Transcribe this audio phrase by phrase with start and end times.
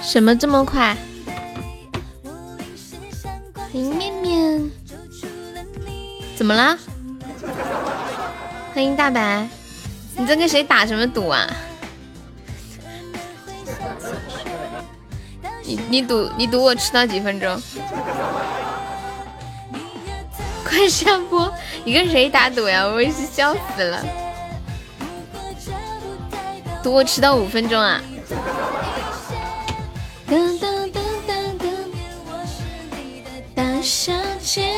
[0.00, 0.96] 什么这么快？
[3.54, 4.70] 欢迎面面，
[6.34, 6.78] 怎么了？
[8.72, 9.46] 欢迎大白，
[10.16, 11.46] 你在跟谁打什么赌啊？
[15.68, 17.60] 你你赌你赌我迟到几分钟？
[20.64, 21.52] 快下播！
[21.84, 22.86] 你跟谁打赌呀？
[22.86, 24.02] 我也是笑死了。
[26.82, 28.00] 赌我迟到五分钟啊？
[33.54, 34.70] 大小姐，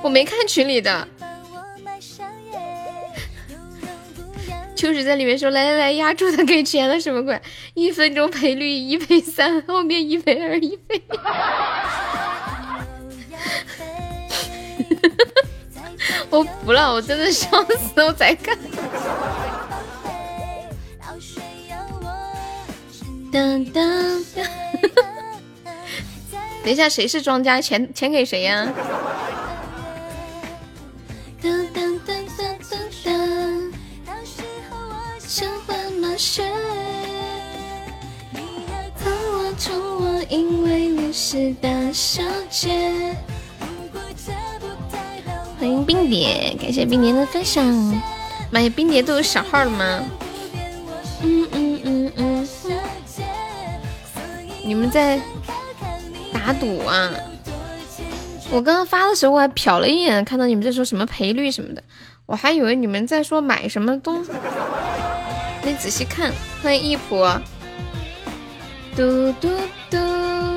[0.00, 1.06] 我没看群里的，
[4.88, 7.38] 就是在里面说来来来压住他给钱了，什么鬼？
[7.74, 11.02] 一分钟赔率一赔三，后面一赔二一赔。
[16.30, 18.56] 我服了，我真的笑死了，我在看。
[23.30, 23.66] 等
[26.64, 27.60] 一下，谁是庄家？
[27.60, 28.72] 钱钱给谁呀？
[45.58, 47.66] 欢迎冰蝶，感谢冰蝶的分享。
[48.50, 50.04] 妈呀，冰蝶都有小号了吗？
[51.22, 52.48] 嗯嗯嗯嗯。
[54.64, 55.20] 你们在
[56.32, 57.12] 打赌啊？
[58.50, 61.82] 我刚刚发的时候我还瞟了一眼，看到你们在说什么赔率什么的，
[62.24, 64.24] 我还以为你们在说买什么东。
[65.62, 67.16] 你仔细看，欢迎一普。
[68.96, 69.50] 嘟嘟
[69.90, 70.47] 嘟。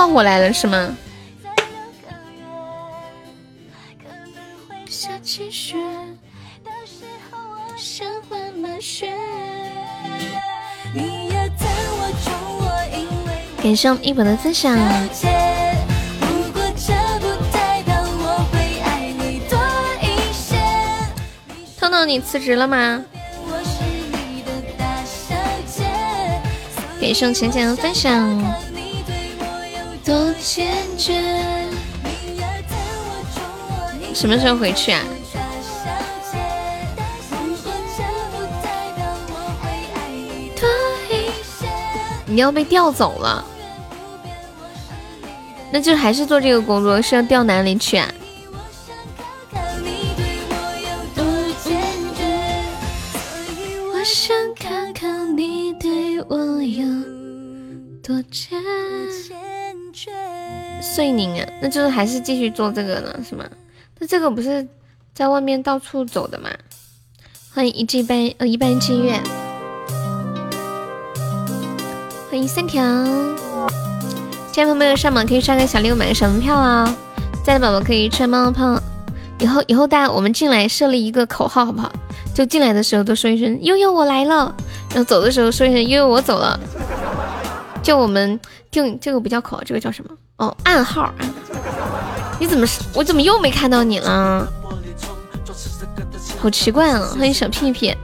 [0.00, 0.96] 炮火来了是吗？
[13.62, 14.74] 感谢我们一博的分享。
[21.78, 23.04] 彤彤，你辞职了吗？
[26.98, 28.69] 感谢我浅浅的分享。
[34.14, 35.02] 什么时候回去啊？
[42.26, 43.44] 你要被调走了，
[45.72, 48.08] 那就还是做这个工作，是要调哪里去啊？
[61.00, 63.42] 遂宁啊，那就是还是继续做这个呢，是吗？
[63.98, 64.68] 那这个不是
[65.14, 66.50] 在外面到处走的吗？
[67.54, 69.18] 欢迎一季半呃一半金月，
[72.28, 72.82] 欢迎三条，
[74.52, 76.94] 亲爱的朋友上榜可以刷个小礼物买个小门票啊！
[77.42, 78.78] 在的宝宝可以穿猫猫泡，
[79.38, 81.90] 以后以后大家我们进来设立一个口号好不好？
[82.34, 84.54] 就进来的时候都说一声悠悠我来了，
[84.90, 86.60] 然后走的时候说一声悠悠我走了，
[87.82, 88.38] 就我们
[88.70, 90.10] 定这个不叫口，这个叫什么？
[90.36, 91.12] 哦，暗号，
[92.38, 94.46] 你怎么我怎么又没看到你了？
[96.38, 97.00] 好奇怪啊！
[97.18, 97.94] 欢迎小屁屁。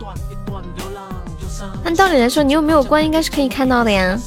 [1.85, 4.19] 按道理来说，你又没有关，应该是可以看到的呀。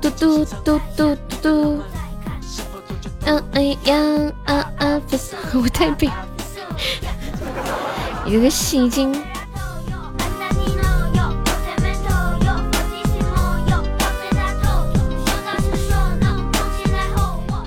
[0.00, 1.82] 嘟嘟嘟嘟嘟。
[3.26, 3.96] 嗯哎呀
[4.44, 5.00] 啊啊！
[5.54, 6.10] 我太背，
[8.26, 9.12] 有个戏精。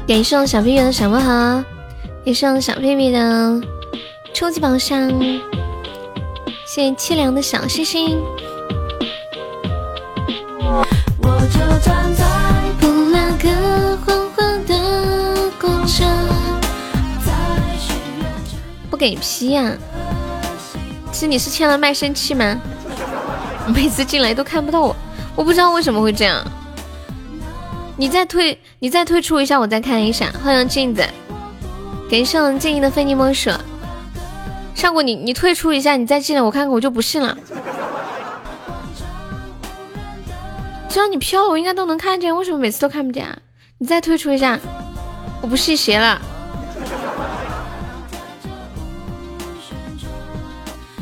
[0.08, 1.66] 感谢小屁屁的小魔盒，
[2.24, 3.62] 感谢小屁屁的
[4.34, 5.10] 初级宝箱，
[6.66, 8.18] 谢谢凄凉的小星星。
[18.90, 19.74] 不给批呀？
[21.12, 22.58] 是你是欠了卖身契吗？
[23.76, 24.96] 每次进来都看不到我，
[25.36, 26.42] 我不知道为什么会这样。
[28.00, 30.32] 你再退，你再退出一下，我再看一下。
[30.44, 31.04] 欢迎镜子，
[32.12, 33.50] 感谢我静怡的非你莫属。
[34.76, 37.36] 上过你，你退出一下，你再进来，我看看，我就不信了。
[40.88, 43.26] 只要你飘，我应该都能看见，为什么每次都看不见？
[43.26, 43.36] 啊？
[43.80, 44.60] 你再退出一下，
[45.42, 46.22] 我不信邪了。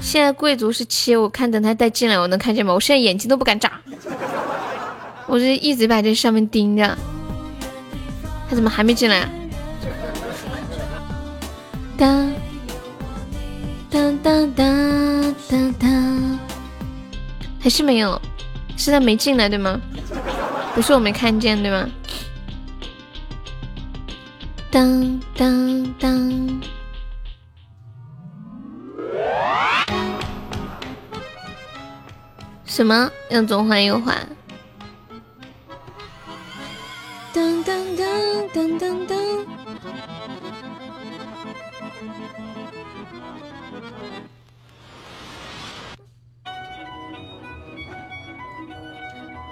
[0.02, 2.74] 现在贵族是七，我看等他再进来，我能看见吗？
[2.74, 3.82] 我现在眼睛都不敢眨。
[5.28, 6.98] 我就一直把这上面盯着，
[8.50, 9.28] 他怎么还没进来？
[11.98, 12.32] 当
[13.90, 16.40] 当当当当当，
[17.60, 18.22] 还是没有，
[18.78, 19.80] 是他没进来对吗？
[20.76, 21.90] 不是我没看见对吗？
[24.70, 26.62] 当当当，
[32.66, 34.16] 什么要左缓右缓？
[37.36, 39.12] 噔噔噔噔噔噔，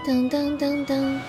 [0.06, 1.20] 噔噔噔噔。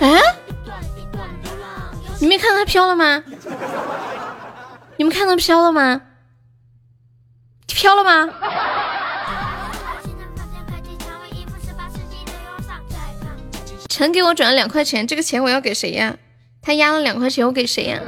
[0.00, 0.43] 啊？
[2.24, 3.22] 你没看到他飘了吗？
[4.96, 6.00] 你们看到飘了吗？
[7.66, 8.32] 飘了吗？
[13.90, 16.16] 陈给我转了两块钱，这个钱我要给谁呀？
[16.62, 18.00] 他压了两块钱，我给谁呀？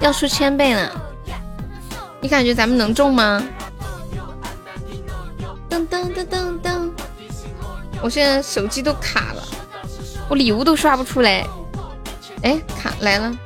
[0.00, 0.90] 要出千倍了，
[2.22, 3.46] 你感觉咱们能中吗？
[5.68, 6.90] 噔噔噔噔噔。
[8.02, 9.42] 我现在手机都卡了，
[10.28, 11.44] 我礼物都刷不出来。
[12.42, 13.36] 哎，卡来了，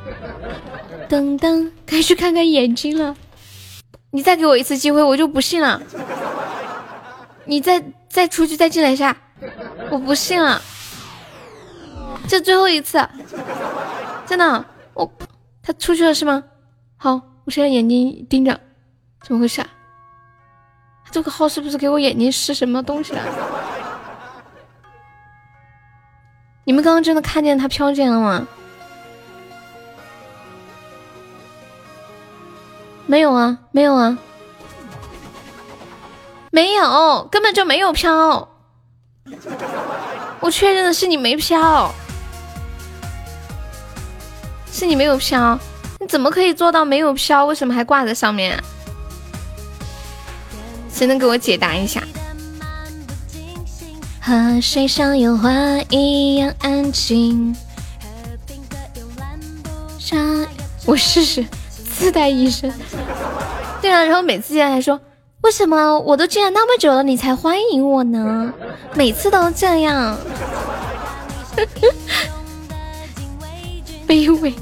[1.09, 3.17] 噔噔，该去看看眼睛了。
[4.11, 5.81] 你再给我一次机会，我就不信了。
[7.45, 9.17] 你再再出去再进来一下，
[9.91, 10.61] 我不信了。
[12.29, 13.09] 这最后一次，
[14.27, 14.65] 真的，
[14.95, 15.11] 我
[15.63, 16.43] 他出去了是吗？
[16.97, 18.61] 好，我现在眼睛盯着，
[19.23, 19.65] 怎么回事？
[21.11, 23.23] 这个号是不是给我眼睛施什么东西了？
[26.65, 28.47] 你们刚刚真的看见他飘进来了吗？
[33.07, 34.17] 没有啊，没有啊，
[36.53, 38.49] 没有，根本就没有飘。
[40.39, 41.93] 我确认的是你没飘，
[44.71, 45.59] 是你没有飘。
[45.99, 47.47] 你怎么可以做到没有飘？
[47.47, 48.63] 为什么还挂在上面？
[50.89, 52.01] 谁能给我解答一下？
[54.31, 55.51] 和水像油画
[55.89, 57.53] 一样安静。
[60.87, 61.45] 我试试
[61.97, 62.73] 自带医生。
[63.83, 65.01] 对啊，然后每次进来还说，
[65.41, 68.55] 为什么我都进来那么久了，你才欢迎我呢？
[68.95, 70.17] 每次都这样，
[74.07, 74.55] 卑微。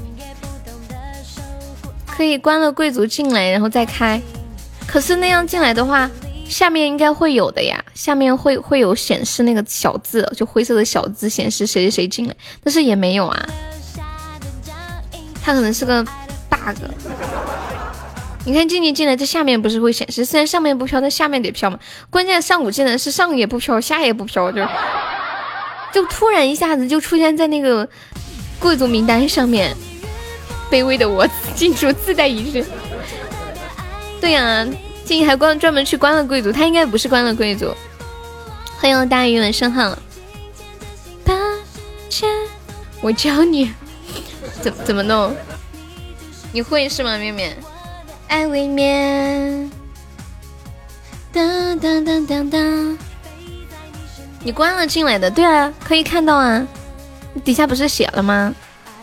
[2.07, 4.19] 可以关了贵族进来，然后再开。
[4.87, 6.09] 可是那样进来的话。
[6.49, 13.49] 下面应该会有的呀，下面会会有显示那个小字，就灰色的小字显示谁谁谁进来，但是也没有啊，
[15.41, 16.03] 它可能是个
[16.49, 16.75] bug。
[18.45, 20.25] 你看静静进来，这下面不是会显示？
[20.25, 21.79] 虽然上面不飘，但下面得飘嘛。
[22.09, 24.65] 关键上古技能是上也不飘，下也不飘，就
[25.93, 27.87] 就突然一下子就出现在那个
[28.59, 29.75] 贵族名单上面。
[30.71, 32.65] 卑微的我， 进出自带仪式。
[34.19, 34.67] 对呀。
[35.09, 37.73] 静还关专门去关了贵族，他应该不是关了贵族。
[38.77, 39.97] 欢迎大鱼晚上好。
[41.25, 41.33] 八
[42.07, 42.29] 千，
[43.01, 43.73] 我教你
[44.61, 45.35] 怎怎么弄，
[46.51, 47.17] 你会是吗？
[47.17, 47.57] 面面，
[48.27, 49.71] 爱未眠。
[51.33, 52.97] 当当当当当，
[54.43, 56.67] 你关了进来的，对啊，可以看到啊，
[57.43, 58.53] 底下不是写了吗？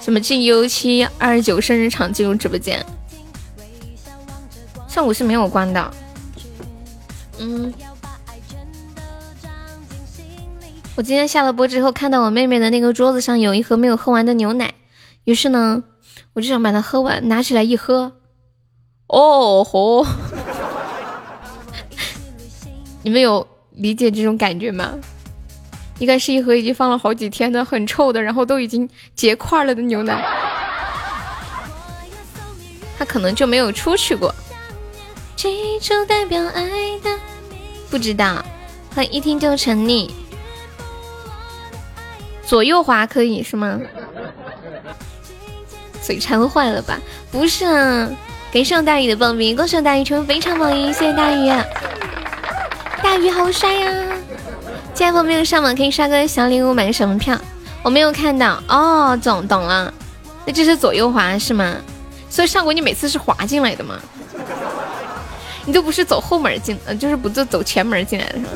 [0.01, 2.87] 什么进 U 七二十九生日场进入直播间。
[4.97, 5.91] 上午是没有关的，
[7.39, 7.71] 嗯，
[10.95, 14.73] 我今天下了播之后，看到我妹妹的那个桌子上有一盒没有喝完的牛奶，
[15.25, 15.85] 于是呢，
[16.33, 18.13] 我就想把它喝完，拿起来一喝，
[19.09, 20.07] 哦吼，
[23.05, 24.95] 你们有理解这种感觉吗？
[25.99, 30.25] 应该是一盒已经放了好几天的很臭的，然后都已经结块了的牛奶。
[32.99, 34.35] 它可能就没有出去过。
[35.37, 37.11] 记住代表爱的，
[37.91, 38.43] 不知道，
[38.95, 40.11] 他一听就沉溺。
[42.43, 43.79] 左右滑可以是吗？
[46.03, 46.99] 嘴馋坏了吧？
[47.31, 48.09] 不是啊，
[48.51, 51.49] 感谢大鱼的报名，恭喜大鱼成为非常榜一，谢谢大鱼，
[53.03, 54.17] 大鱼好帅呀！
[54.95, 57.39] 家朋友没有上榜可以刷个小礼物，买个什么票？
[57.83, 59.93] 我没有看到哦，懂懂了，
[60.47, 61.77] 那这是左右滑是吗？
[62.31, 64.01] 所以上回你每次是滑进来的吗？
[65.67, 68.51] 你都不是走后门进，呃，就是不就走前门进来的是吗？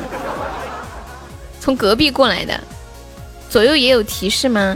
[1.59, 2.59] 从隔壁过来的，
[3.49, 4.75] 左右也有提示吗？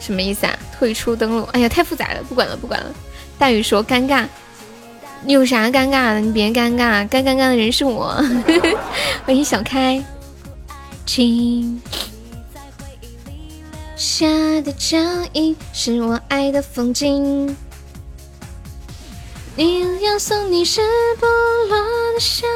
[0.00, 0.56] 什么意思啊？
[0.78, 1.42] 退出登录？
[1.52, 2.86] 哎呀，太复杂了，不管了，不管了。
[3.38, 4.24] 大宇说尴尬，
[5.24, 6.20] 你有啥尴尬的？
[6.20, 8.14] 你别尴尬，该尴尬的人是我。
[9.24, 10.02] 欢迎小开。
[11.04, 11.82] 请。
[13.96, 14.26] 下
[14.60, 14.98] 的脚
[15.32, 17.56] 印是我爱的风景。
[19.58, 20.82] 你要送你是
[21.18, 21.78] 不落
[22.12, 22.46] 的香，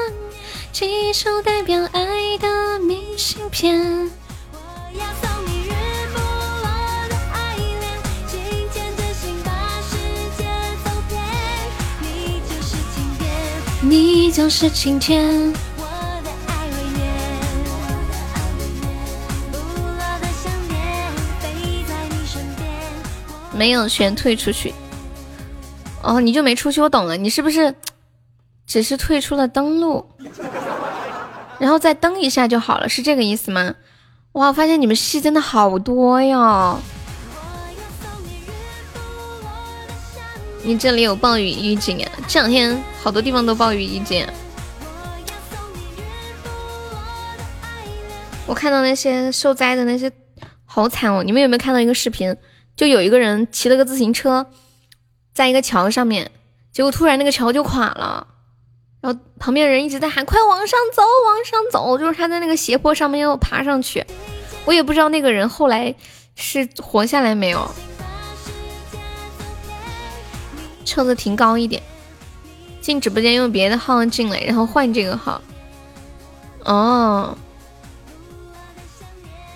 [0.71, 3.81] 寄出代表爱的明信片。
[4.53, 4.59] 我
[4.93, 5.73] 要送你日
[6.13, 6.69] 不落
[7.09, 7.81] 的爱恋，
[8.29, 8.39] 紧
[8.71, 9.97] 牵着心把世
[10.37, 10.45] 界
[10.85, 11.19] 走遍。
[12.03, 13.25] 你就是晴天，
[13.81, 15.55] 你就是晴天。
[15.79, 15.83] 我
[16.23, 17.01] 的爱未眠，
[19.51, 20.79] 不落的想念
[21.41, 22.69] 飞在你身边。
[23.59, 24.75] 没有全退出去。
[26.03, 27.75] 哦，你就没出去，我懂了，你是不是
[28.67, 30.07] 只是退出了登录，
[31.59, 33.75] 然后再登一下就好了，是这个意思吗？
[34.33, 36.81] 哇，我发现你们戏真的好多哟！
[40.63, 42.13] 你这里有暴雨预警啊？
[42.29, 44.27] 这两天好多地方都暴雨预警。
[48.47, 50.11] 我看到那些受灾的那些
[50.65, 51.23] 好惨哦！
[51.23, 52.35] 你们有没有看到一个视频？
[52.77, 54.47] 就有一个人骑了个自行车。
[55.33, 56.31] 在一个桥上面，
[56.73, 58.27] 结果突然那个桥就垮了，
[59.01, 64.05] 然后旁边人一直在喊：“快往上走，往上走！”就是他在那个斜坡上面要爬上去，
[64.65, 65.95] 我也不知道那个人后来
[66.35, 67.71] 是活下来没有。
[70.85, 71.81] 车子停高一点，
[72.81, 75.41] 进直播间用别的号进来，然后换这个号。
[76.65, 77.39] 哦，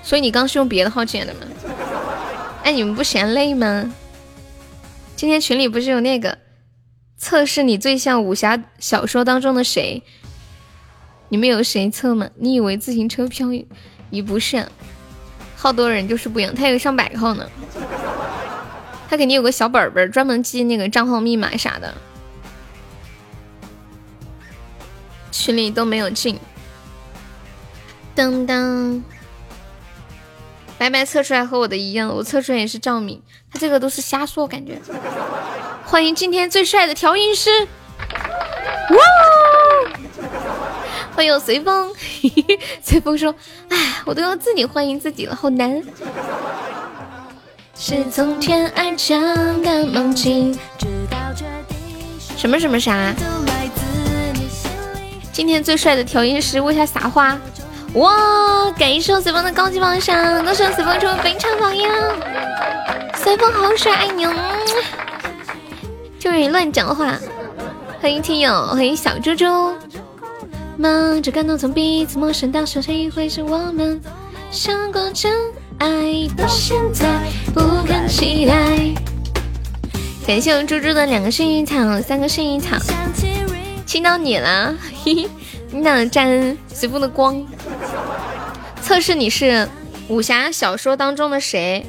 [0.02, 1.40] 所以你刚是用别的号进来的吗？
[2.62, 3.92] 哎，你们不嫌累吗？
[5.16, 6.38] 今天群里不是有那个
[7.16, 10.02] 测试你最像武侠小说当中的谁？
[11.28, 12.28] 你们有谁测吗？
[12.36, 13.48] 你以为自行车漂
[14.10, 14.66] 移不是？
[15.56, 17.48] 好多人就是不一样，他有上百个号呢，
[19.08, 21.94] 他肯定有个小本本专门记那个账号密码啥的。
[25.30, 26.38] 群里都没有进，
[28.14, 29.00] 噔噔，
[30.76, 33.22] 白白测出来和我的一样，我测出来也是赵敏。
[33.50, 34.78] 他这个都是瞎说，感觉。
[35.84, 37.50] 欢迎今天最帅的调音师，
[38.90, 38.98] 哇！
[41.14, 41.94] 欢迎随风，
[42.82, 43.32] 随风说
[43.70, 45.80] ：“哎，我都要自己欢迎自己了，好难。”
[47.78, 50.58] 是从天而降的梦境。
[52.36, 53.14] 什么什么啥？
[55.32, 57.38] 今天最帅的调音师为他撒花。
[57.94, 58.72] 哇！
[58.76, 61.92] 感谢随风的高级榜上，恭喜随风成为本场榜样。
[63.16, 64.24] 随风好帅，爱你！
[66.18, 67.16] 就是你乱讲话。
[68.00, 69.44] 欢迎听友，欢迎小猪猪。
[70.76, 74.00] 忙着感动，从彼此陌生到熟悉，会是我们
[74.50, 75.32] 想过真
[75.78, 77.06] 爱到现在
[77.54, 78.54] 不敢期待。
[80.26, 82.76] 感谢我猪猪的两个幸运草，三个幸运草，
[83.86, 84.74] 亲到你了，
[85.04, 85.28] 嘿嘿，
[85.74, 87.44] 你哪沾随风的光？
[88.80, 89.68] 测试你是
[90.06, 91.84] 武侠小说当中的谁？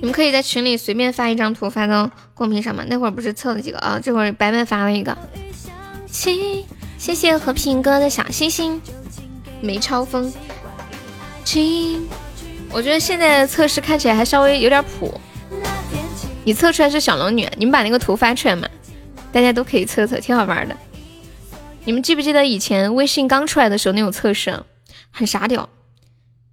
[0.00, 2.84] 你们可以在群里随便发一张图发到公屏上吗？
[2.88, 4.00] 那会儿不是测了几个啊？
[4.02, 5.16] 这会儿白白发了一个。
[6.10, 6.64] 亲，
[6.98, 8.82] 谢谢和平哥的小星星。
[9.60, 10.32] 梅超风。
[11.44, 12.08] 亲，
[12.72, 15.20] 我觉得现在的测试看起来还稍微有点谱。
[16.42, 18.68] 你测出来是小龙女，你们把那个图发出来嘛？
[19.30, 20.76] 大家都可以测测，挺好玩的。
[21.86, 24.58] 你们记不记得以前微信刚出来的时候那种测试？
[25.10, 25.68] 很傻屌，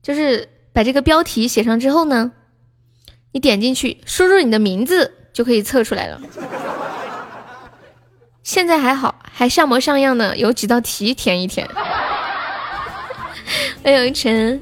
[0.04, 2.32] 就是把这个标题写上之后呢，
[3.32, 6.22] 你点进去输入你的名字就可以测出来了。
[8.44, 11.68] 现在还好，还像模像样的，有几道题填一填。
[13.84, 14.62] 欢迎陈，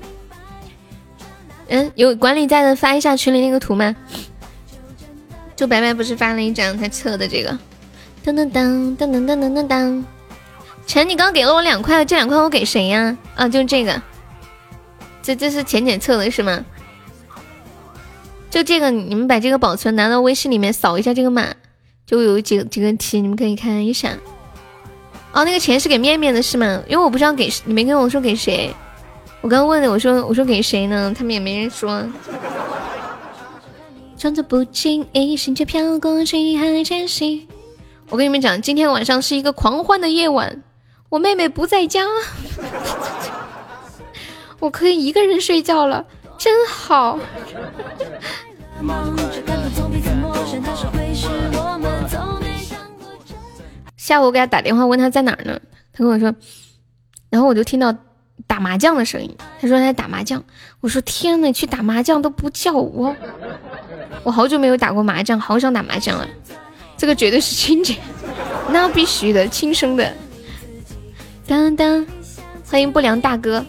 [1.67, 3.95] 嗯，有管理在的发一下群里那个图吗？
[5.55, 7.51] 就白白不是发了一张他测的这个，
[8.23, 10.03] 噔噔噔噔噔噔噔噔噔。
[10.89, 13.15] 陈，你刚给了我两块，这两块我给谁呀？
[13.35, 14.01] 啊，就这个，
[15.21, 16.65] 这这是浅浅测的是吗？
[18.49, 21.45] 就这个，你们把这个保存，拿到微信里面扫一下这个码，
[22.07, 24.17] 就有几几个题，你们可以看一下。
[25.31, 26.81] 哦，那个钱是给面面的是吗？
[26.87, 28.73] 因为我不知道给，你没跟我说给谁。
[29.41, 31.13] 我刚问的，我说我说给谁呢？
[31.15, 32.03] 他们也没人说。
[34.17, 37.47] 装作不经意，心却飘过去，还前行。
[38.09, 40.63] 我跟你们讲，今天晚上是一个狂欢的夜晚。
[41.09, 42.05] 我妹妹不在家，
[44.59, 46.05] 我可以一个人睡觉了，
[46.37, 47.19] 真好。
[53.97, 55.59] 下午我给他打电话，问他在哪儿呢？
[55.91, 56.31] 他跟我说，
[57.31, 57.95] 然后我就听到
[58.45, 59.35] 打麻将的声音。
[59.59, 60.43] 他说他在打麻将。
[60.79, 63.15] 我说天呐，去打麻将都不叫我，
[64.23, 66.27] 我好久没有打过麻将，好想打麻将了。
[66.95, 67.97] 这个绝对是亲姐，
[68.69, 70.13] 那必须的，亲生的。
[71.49, 72.05] 当当，
[72.69, 73.65] 欢迎不良大哥。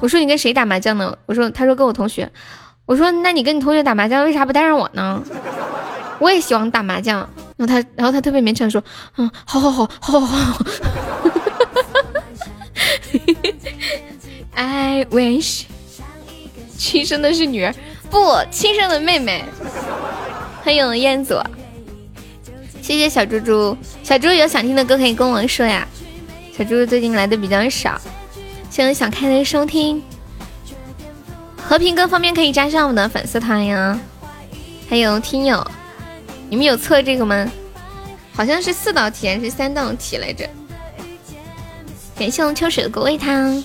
[0.00, 1.16] 我说你跟谁打麻将呢？
[1.24, 2.30] 我说，他说跟我同学。
[2.84, 5.22] 我说那你跟你同学打麻将，为啥不带上我呢？
[6.18, 7.26] 我也喜欢打麻将。
[7.56, 8.84] 然后他，然后他特别勉强说，
[9.16, 10.66] 嗯，好好好，好好好。
[14.52, 15.62] I wish，
[16.76, 17.74] 亲生的是女儿，
[18.10, 19.42] 不，亲生的妹妹。
[20.62, 21.42] 欢迎燕左，
[22.82, 23.74] 谢谢小猪猪。
[24.02, 25.88] 小猪有想听的歌可以跟我说呀。
[26.60, 27.98] 小猪最近来的比较少，
[28.68, 30.02] 希望想看的收听。
[31.56, 33.98] 和平哥方面可以加上我们的粉丝团呀。
[34.86, 35.66] 还有听友，
[36.50, 37.50] 你们有测这个吗？
[38.34, 40.46] 好像是四道题还是三道题来着？
[42.14, 43.56] 感谢我们秋水的果味汤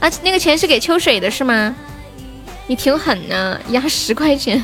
[0.00, 1.74] 啊，那个钱是给秋水的是吗？
[2.66, 4.62] 你挺狠呢，压十块钱，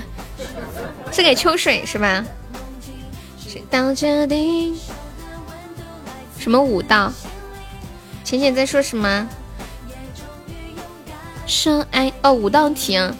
[1.11, 2.23] 是给秋水是吧？
[3.49, 4.79] 谁道决定？
[6.39, 7.11] 什么五道？
[8.27, 9.29] 浅浅在说什么？
[11.47, 13.15] 说爱哦，五道题啊！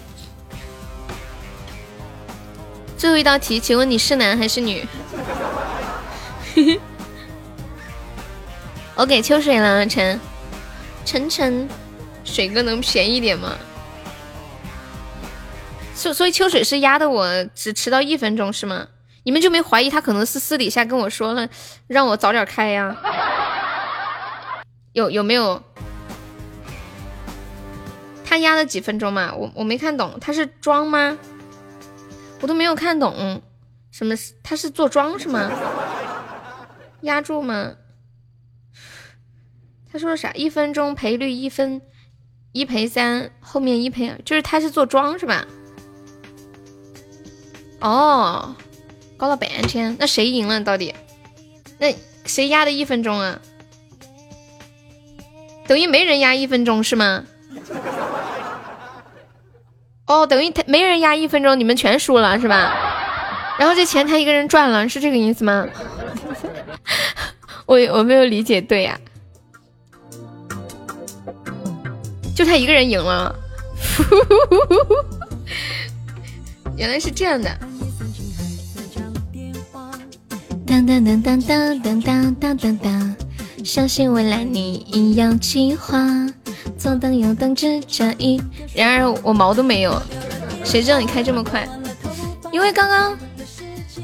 [2.97, 4.85] 最后一道题，请问你是男还是女？
[8.95, 10.19] 我给秋水了，晨
[11.05, 11.69] 晨晨，
[12.25, 13.55] 水哥能便宜点吗？
[15.95, 18.85] 所所以秋水是压的我只迟到一分钟是吗？
[19.23, 21.47] 你们就没怀疑他可能是私底下跟我说了，
[21.87, 22.93] 让我早点开呀？
[24.97, 25.61] 有有没有？
[28.25, 29.31] 他压了几分钟嘛？
[29.35, 31.15] 我我没看懂，他是装吗？
[32.41, 33.43] 我都没有看懂，
[33.91, 34.33] 什么是？
[34.41, 35.51] 他是做庄是吗？
[37.01, 37.75] 压住吗？
[39.91, 40.31] 他说啥？
[40.31, 41.79] 一分钟赔率一分
[42.51, 45.45] 一赔三，后面一赔，就是他是做庄是吧？
[47.81, 48.55] 哦，
[49.15, 50.95] 搞了半天，那谁赢了到底？
[51.77, 51.93] 那
[52.25, 53.39] 谁压的一分钟啊？
[55.67, 57.23] 等于没人压一分钟是吗？
[60.05, 62.73] 哦，等于他没人压一分钟，你们全输了是吧？
[63.59, 65.67] 然后这钱他一个人赚了，是这个意思吗？
[67.65, 68.97] 我我没有理解对呀，
[72.33, 73.35] 就他一个人赢了，
[76.77, 77.49] 原来是这样的。
[80.65, 83.15] 当当当当当当当当当当。
[83.67, 85.99] 相信未来，你一样计划。
[86.77, 88.41] 左等右等，只这一。
[88.73, 90.01] 然而我毛都没有，
[90.63, 91.67] 谁知道你开这么快？
[92.53, 93.17] 因为刚刚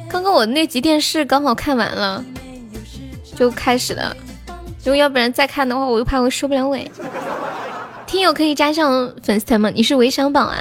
[0.10, 2.22] 刚刚我那集电视刚好看完了，
[3.38, 4.14] 就开始了。
[4.80, 6.92] 如果要不然再看的话，我又怕我收不了尾。
[8.06, 9.70] 听友可以加上粉丝团吗？
[9.74, 10.60] 你是韦小宝啊？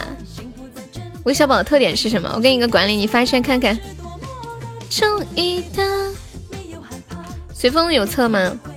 [1.25, 2.31] 韦小宝的特点是什么？
[2.37, 3.77] 我给你个管理，你发现看看。
[7.53, 8.57] 随风有测吗？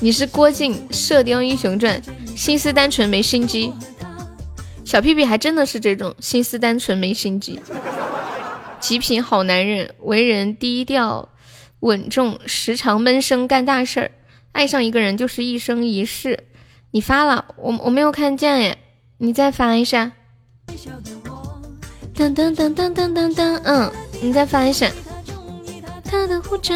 [0.00, 2.00] 你是郭靖《射雕英雄传》，
[2.36, 3.72] 心思单纯没心机。
[4.84, 7.58] 小屁屁还真的是这种心思单纯没心机，
[8.78, 11.28] 极品好男人，为人低调
[11.80, 14.10] 稳重，时常闷声干大事儿。
[14.52, 16.44] 爱上一个人就是一生一世。
[16.92, 18.78] 你发了，我我没有看见耶，
[19.18, 20.12] 你再发一下。
[22.14, 24.90] 噔噔噔噔噔噔噔，嗯，你再发一下。
[26.04, 26.74] 他的护照，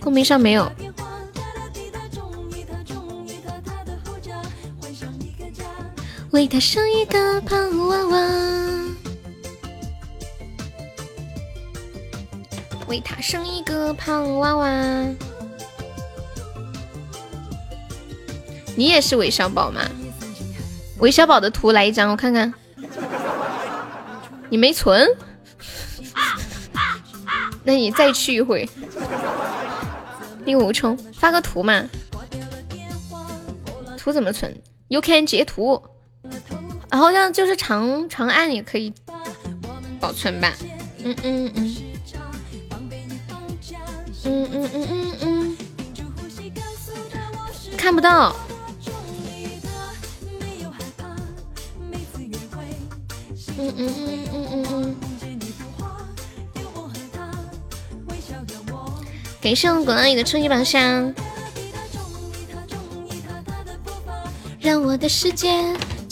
[0.00, 0.70] 公屏上没有。
[6.32, 8.18] 为他生一个胖娃娃，
[12.88, 14.66] 为他生一个胖娃娃。
[18.74, 19.82] 你也是韦小宝吗？
[21.00, 22.52] 韦小宝的图来一张，我看看。
[24.48, 25.06] 你没存？
[27.62, 28.66] 那你再去一回。
[30.46, 31.84] 令狐冲发个图嘛？
[33.98, 35.82] 图怎么存？You can 截图。
[36.90, 38.92] 好像就是长长按也可以
[39.98, 40.52] 保存吧。
[41.04, 41.76] 嗯嗯嗯。
[44.24, 45.56] 嗯嗯嗯嗯嗯。
[47.76, 48.34] 看不到。
[53.58, 54.96] 嗯嗯嗯嗯嗯嗯。
[59.40, 61.12] 感谢我果阿姨的初级宝箱。
[64.62, 65.50] 让我的世界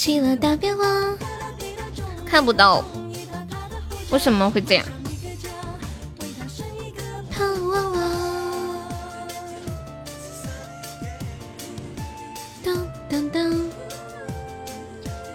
[0.00, 0.82] 起了大变化。
[2.24, 2.82] 看不到，
[4.10, 4.86] 为什么会这样？
[12.64, 12.78] 噔
[13.10, 13.60] 噔噔！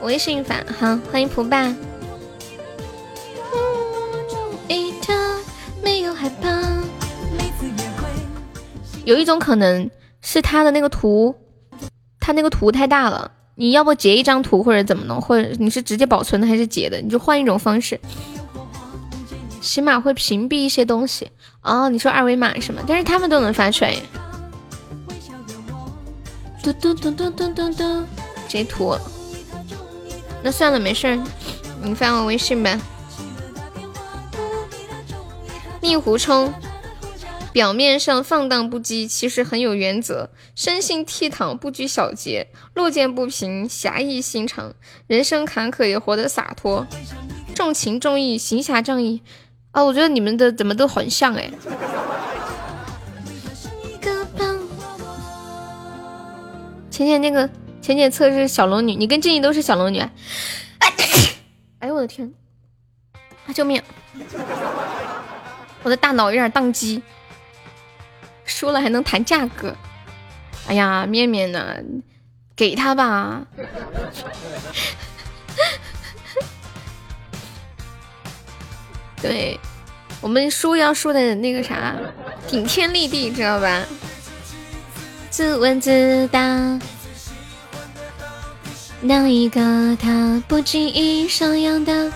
[0.01, 1.71] 微信发好，欢迎蒲爸。
[9.03, 9.87] 有一种可能
[10.23, 11.35] 是他的那个图，
[12.19, 13.33] 他那个图太大了。
[13.55, 16.99] 你要不截一张图或者怎么弄，或者你是直接保存的还是截的？
[17.01, 17.99] 你就换一种方式，
[19.61, 21.31] 起码会屏蔽一些东西。
[21.61, 22.81] 哦，你说二维码是吗？
[22.85, 23.95] 但是他们都能发出来。
[26.61, 28.03] 嘟嘟嘟嘟嘟嘟嘟，
[28.47, 28.95] 截图。
[30.43, 31.17] 那算了，没事，
[31.81, 32.79] 你发我微信呗。
[35.81, 36.53] 令狐冲。
[37.55, 44.73] 表面上放荡不羁，其实很有原则；生性倜傥，不拘小节；路见不平，侠义心肠；
[45.07, 46.85] 人生坎坷也活得洒脱，
[47.55, 49.21] 重情重义，行侠仗义。
[49.71, 51.49] 啊，我觉得你们的怎么都很像哎。
[56.91, 57.49] 浅浅那个
[57.81, 59.99] 浅浅测试小龙女，你跟静怡都是小龙女。
[61.79, 62.33] 哎呦我的天！
[63.47, 63.81] 啊救命！
[65.83, 67.01] 我的大脑有点宕机。
[68.45, 69.75] 输了还能谈价格，
[70.67, 71.75] 哎呀，面面呢？
[72.55, 73.45] 给他吧。
[79.21, 79.59] 对，
[80.21, 81.95] 我们输要输的那个啥，
[82.47, 83.83] 顶天立地，知道吧？
[85.29, 86.79] 自问自答，
[89.01, 92.11] 那一个他不经意上扬的？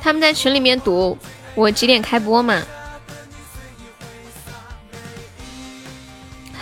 [0.00, 1.18] 他们在群里面读
[1.54, 2.62] 我几点开播嘛？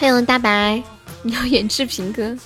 [0.00, 0.80] 欢迎大白，
[1.22, 2.36] 你要演志平哥。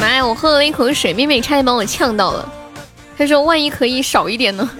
[0.00, 0.26] 妈呀！
[0.26, 2.50] 我喝了一口水，妹妹差点把我呛到了。
[3.18, 4.70] 他说：“万一可以少一点呢？”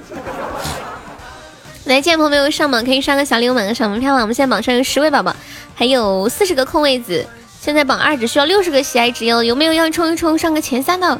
[1.84, 4.22] 来，见朋友没有上榜可以刷个小礼物，买个小门票啊！
[4.22, 5.36] 我们现在榜上有十位宝宝，
[5.74, 7.26] 还有四十个空位子。
[7.64, 11.18] 现在榜二只需要六十个喜爱值哟，有没有要冲一冲上个前三的？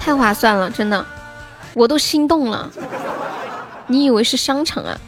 [0.00, 1.06] 太划算了，真的，
[1.74, 2.68] 我都心动了。
[3.86, 4.98] 你以为是商场啊？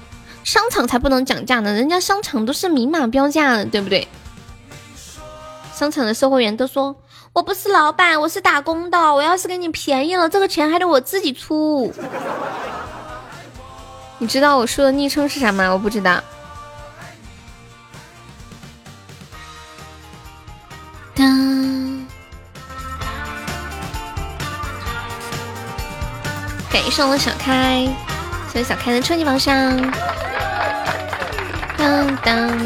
[0.44, 4.06] 商场才不能讲价呢，人家商场都是明码标价的，对不对？
[5.74, 6.94] 商场的售货员都说
[7.32, 11.92] 我不是老板，我是打工的，我要是给你便宜了，这个钱还得我自己出。
[14.18, 15.68] 你知道我说的昵称是啥吗？
[15.72, 16.22] 我不知道。
[21.14, 22.06] 当，
[26.72, 27.86] 感谢我小开，
[28.52, 29.80] 谢谢小开的初级宝箱。
[31.76, 32.58] 当当，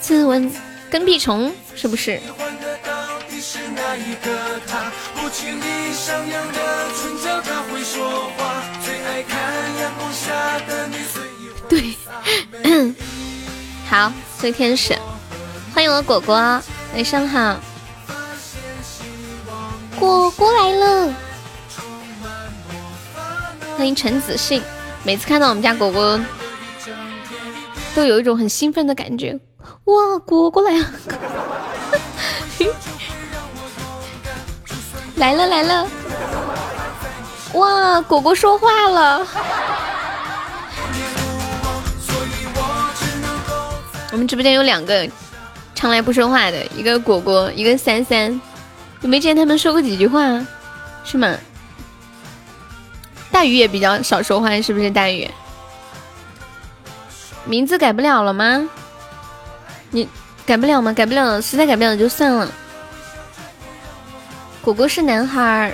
[0.00, 0.50] 自问
[0.90, 2.20] 跟屁虫是不是？
[11.68, 11.94] 对，
[13.90, 14.96] 好，碎天使。
[15.74, 17.56] 欢迎我果果，晚上好。
[19.98, 21.14] 果果来了，
[23.76, 24.62] 欢迎陈子信。
[25.04, 26.20] 每次看到我们家果果，
[27.94, 29.38] 都有一种很兴奋的感觉。
[29.84, 30.86] 哇，果果来了！
[35.16, 35.88] 来了来了！
[37.54, 39.26] 哇，果果说话了。
[44.10, 45.08] 我们直播间有两个。
[45.78, 48.40] 常来不说话的一个果果，一个三三，
[49.00, 50.44] 有没见他们说过几句话？
[51.04, 51.36] 是吗？
[53.30, 55.30] 大鱼也比较少说话，是不是大鱼？
[57.44, 58.68] 名字改不了了吗？
[59.92, 60.08] 你
[60.44, 60.92] 改不了吗？
[60.92, 62.50] 改不了，实在改不了就算了。
[64.60, 65.72] 果果是男孩儿。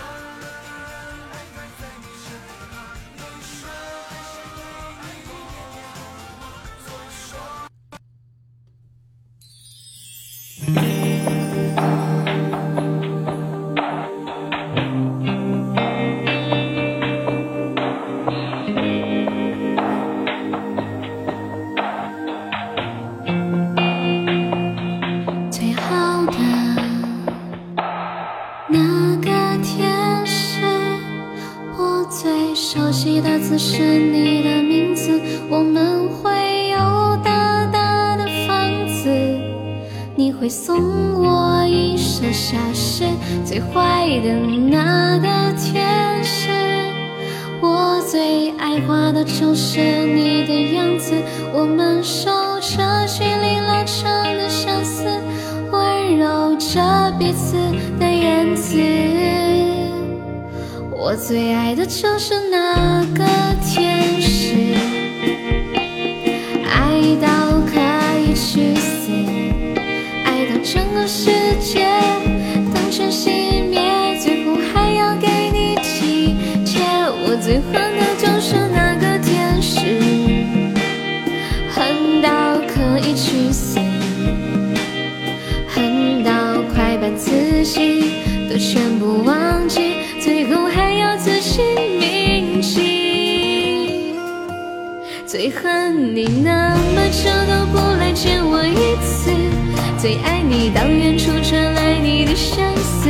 [40.44, 40.76] 会送
[41.14, 43.06] 我一首小诗，
[43.46, 45.26] 最坏的那个
[45.58, 46.50] 天使。
[47.62, 51.14] 我最爱画的就是你的样子，
[51.54, 52.30] 我们守
[52.60, 55.06] 着距离拉长的相思，
[55.72, 57.56] 温柔着彼此
[57.98, 58.76] 的言辞。
[60.90, 63.24] 我最爱的就是那个
[63.64, 63.73] 天
[87.64, 91.64] 都全部忘记，最后还要自行
[91.98, 94.12] 铭记。
[95.26, 99.32] 最恨你那么久都不来见我一次，
[99.98, 103.08] 最爱你当远处传来你的相思，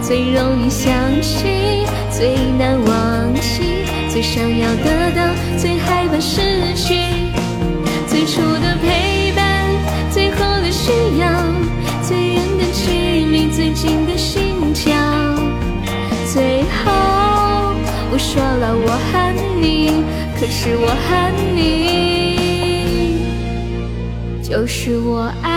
[0.00, 6.40] 最容易想起，最难忘记，最想要得到，最害怕失
[6.76, 6.94] 去。
[8.06, 9.13] 最初的陪
[13.74, 14.94] 静，的心跳。
[16.32, 16.90] 最后
[18.10, 20.02] 我说了我恨你，
[20.38, 21.10] 可是我恨
[21.54, 23.18] 你，
[24.42, 25.53] 就是我爱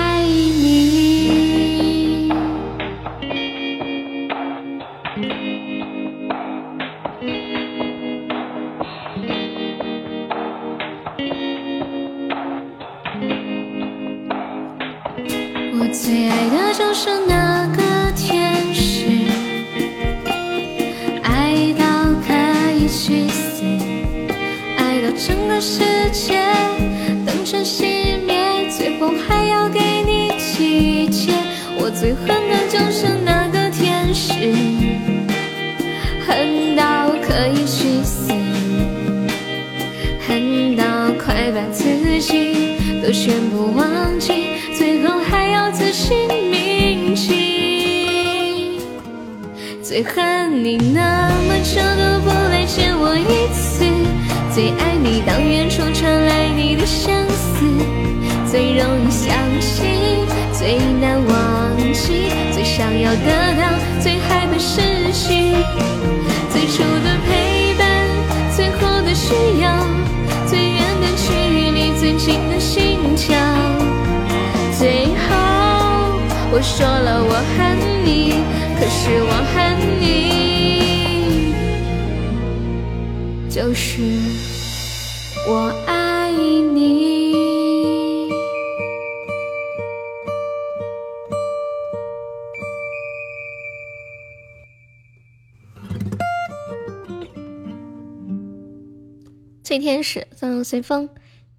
[100.68, 101.10] 随风。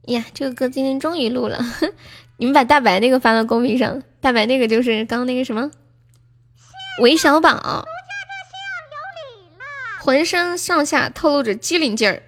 [0.03, 1.59] 呀，这个歌今天终于录了。
[2.37, 5.71] 你们把大白那个发到公屏上，大白那个就是刚刚那个什么
[7.01, 7.85] 韦小宝，
[10.01, 12.23] 浑身上下透露着机灵劲儿，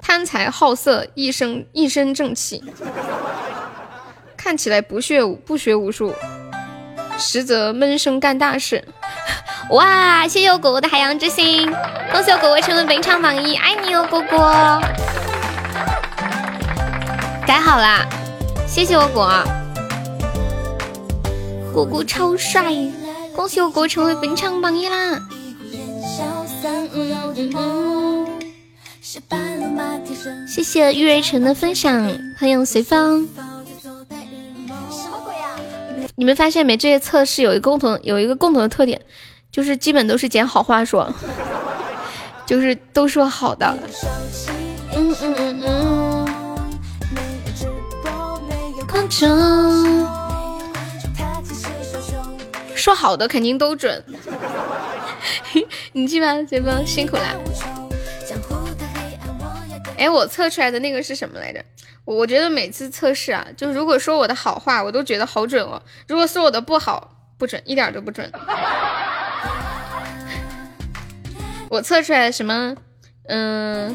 [0.00, 2.62] 贪财好色，一身一身正气，
[4.36, 6.14] 看起来不学不学无术，
[7.18, 8.84] 实则闷声干大事。
[9.70, 10.26] 哇！
[10.28, 11.66] 谢谢我果果的海洋之心，
[12.10, 14.80] 恭喜我果果成为本场榜一，爱你哦，果果。
[17.46, 18.06] 改好啦，
[18.68, 19.44] 谢谢我果，
[21.72, 22.72] 果果超帅，
[23.34, 25.20] 恭喜我果成为本场榜一啦！
[30.46, 33.28] 谢谢玉瑞晨的分享，欢迎随风。
[33.82, 34.04] 什么
[35.24, 35.58] 鬼啊？
[36.14, 36.76] 你们发现没？
[36.76, 39.00] 这些测试有一个共同有一个共同的特点，
[39.50, 41.12] 就是基本都是捡好话说，
[42.46, 43.76] 就是都说好的。
[44.94, 46.01] 嗯嗯嗯嗯。
[52.74, 54.02] 说好的肯定都准，
[55.92, 57.36] 你去吧，随风辛苦啦。
[59.98, 61.62] 哎，我测出来的那个是什么来着？
[62.04, 68.32] 我觉得每次测试啊，就如果说我的好话，我都觉得好准哦；如果说我的不好，不准，一点都不准。
[71.68, 72.74] 我测出来什么？
[73.28, 73.94] 嗯，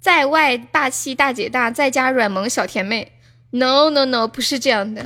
[0.00, 3.17] 在外霸气大姐大，在家软萌小甜妹。
[3.50, 5.04] No No No，不是这样的。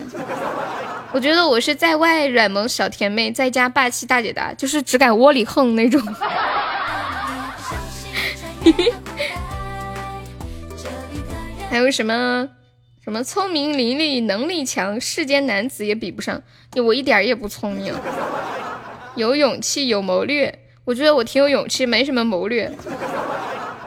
[1.13, 6.01] 我觉得我是在外软萌小甜妹，在家霸气大姐大，就是只敢窝里横那种。
[11.71, 12.49] 还有什么？
[13.05, 16.41] 什么聪明伶俐、能力强，世间男子也比不上。
[16.77, 17.93] 我一点也不聪明，
[19.17, 20.61] 有勇气，有谋略。
[20.85, 22.73] 我觉得我挺有勇气，没什么谋略。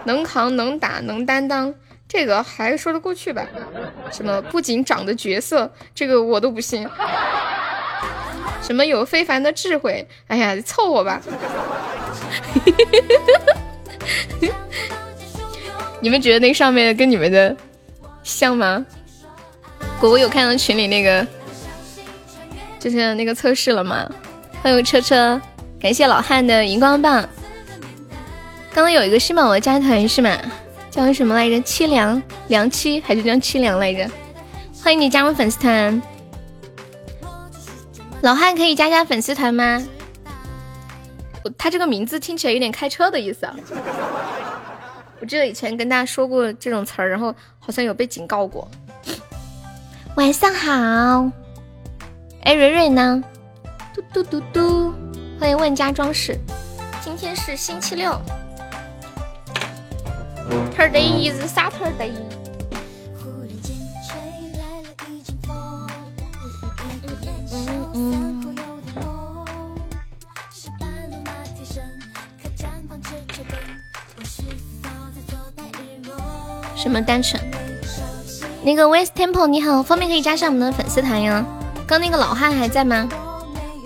[0.04, 1.74] 能扛能打能担当，
[2.08, 3.46] 这个还说得过去吧？
[4.12, 6.88] 什么不仅长得绝色，这个我都不信。
[8.62, 10.08] 什么有非凡的智慧？
[10.28, 11.22] 哎呀，凑合吧。
[16.00, 17.56] 你们觉得那上面跟你们的
[18.24, 18.86] 像吗？
[20.00, 21.26] 果果有看到群里那个，
[22.80, 24.08] 就是那个测试了吗？
[24.62, 25.42] 欢迎车车，
[25.80, 27.28] 感谢老汉的荧光棒。
[28.74, 30.38] 刚刚有一个新宝宝加团是吗？
[30.96, 31.58] 叫什么来着？
[31.58, 34.10] 凄凉凉凄还是叫凄凉来着？
[34.82, 36.02] 欢迎你加入粉丝团。
[38.22, 39.86] 老汉可以加加粉丝团吗？
[41.58, 43.54] 他这个名字听起来有点开车的意思啊。
[45.20, 48.66] 我记得以前跟大家说过这种词儿，然后好像有被警告过。
[50.16, 51.30] 晚上好，
[52.44, 53.22] 哎，蕊蕊呢？
[53.94, 54.94] 嘟嘟嘟嘟，
[55.38, 56.40] 欢迎万家装饰。
[57.04, 58.18] 今天是星期六
[60.78, 62.14] ，Today is Saturday。
[76.76, 77.42] 什么单纯？
[78.64, 81.44] 那个 West Temple 你好，方便可以加上我们的粉丝团呀。
[81.88, 83.10] 刚那个老汉还在吗？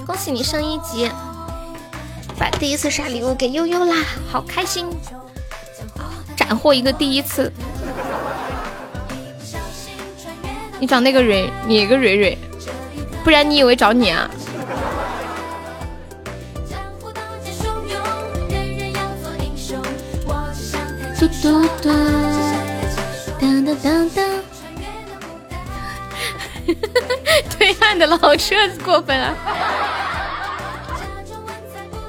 [0.06, 1.10] 恭喜你升一级，
[2.38, 3.96] 把第一次刷礼物给悠悠啦，
[4.30, 4.88] 好开心！
[6.40, 7.52] 斩获一个第一次。
[10.80, 12.38] 你找那个蕊，哪个蕊蕊？
[13.26, 14.32] 不然你以为找你啊？
[21.20, 21.90] 嘟嘟嘟。
[23.42, 24.26] 当当当当，
[27.60, 29.36] 对岸的老车过分了。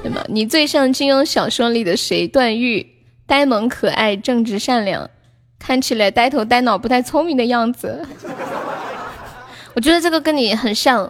[0.01, 0.23] 对吗？
[0.29, 2.25] 你最像金庸小说里的谁？
[2.29, 2.90] 段誉，
[3.31, 5.09] 呆萌可爱，正直善良，
[5.57, 8.05] 看起来呆头呆脑，不太聪明的样子。
[9.73, 11.09] 我觉得这个跟你很像，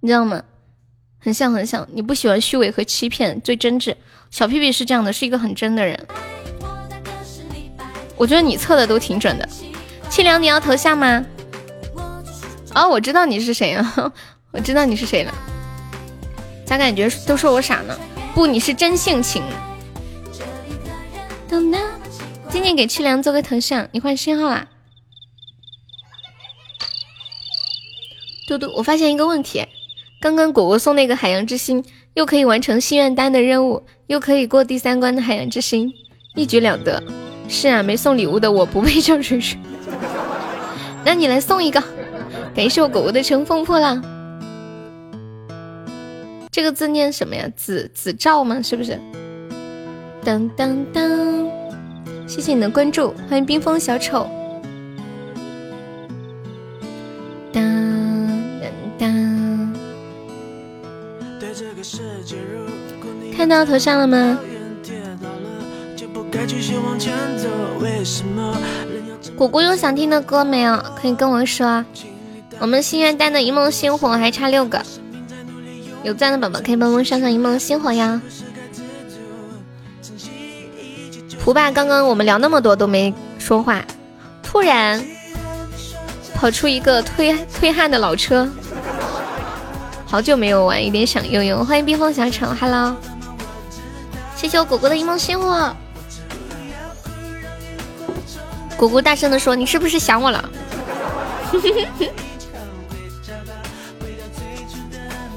[0.00, 0.42] 你知道吗？
[1.18, 1.88] 很像很像。
[1.94, 3.94] 你不喜欢虚伪和欺骗，最真挚。
[4.30, 5.98] 小屁屁是这样的，是一个很真的人。
[8.18, 9.48] 我觉得你测的都挺准的。
[10.10, 11.24] 清凉，你要头像吗？
[12.74, 14.12] 哦，我知道你是谁了，
[14.52, 15.32] 我知道你是谁了。
[16.66, 17.98] 咋感觉都说我傻呢？
[18.34, 19.42] 不，你是真性情。
[22.48, 24.68] 今天给清凉做个头像，你换新号啦。
[28.48, 29.66] 嘟嘟，我发现一个问题，
[30.18, 31.84] 刚刚果果送那个海洋之心，
[32.14, 35.92] 又可以完成心愿单的任务，又可以过第三关的海洋之心，
[36.34, 37.02] 一举两得。
[37.50, 39.58] 是啊，没送礼物的我不配叫水水。
[41.04, 41.82] 那你来送一个，
[42.54, 44.02] 感谢我果果的乘风破浪。
[46.50, 47.46] 这个字念什么呀？
[47.54, 48.62] 子子照吗？
[48.62, 48.98] 是不是？
[50.24, 51.41] 当当当！
[52.32, 54.26] 谢谢你的关注，欢迎冰封小丑。
[57.52, 57.62] 当
[58.58, 59.74] 当当！
[63.36, 64.38] 看到头像了吗？
[69.36, 70.82] 果果有想听的歌没有？
[70.96, 71.84] 可以跟我说。
[72.58, 74.82] 我们心愿单的一梦星火还差六个，
[76.02, 78.22] 有赞的宝宝可以帮忙上上一梦星火呀。
[81.44, 83.84] 蒲爸，刚刚我们聊那么多都没说话，
[84.44, 85.04] 突然
[86.36, 88.48] 跑出一个推推汉的老车，
[90.06, 91.64] 好久没有玩，有点想悠悠。
[91.64, 92.94] 欢迎冰封小丑，Hello，
[94.36, 95.74] 谢谢我果果的一梦星火。
[98.76, 100.48] 果果大声的说：“你是不是想我了？”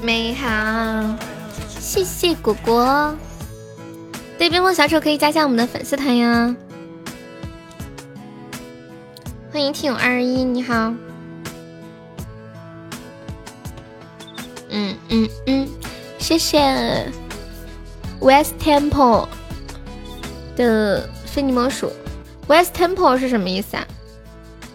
[0.00, 1.16] 美好，
[1.80, 3.12] 谢谢果果。
[4.38, 6.54] 对，冰封小丑可以加下我们的粉丝团呀。
[9.50, 10.92] 欢迎听友二一，你好。
[14.68, 15.68] 嗯嗯嗯，
[16.18, 17.10] 谢谢
[18.20, 19.26] West Temple
[20.54, 21.90] 的非你莫属。
[22.46, 23.86] West Temple 是什么意思啊？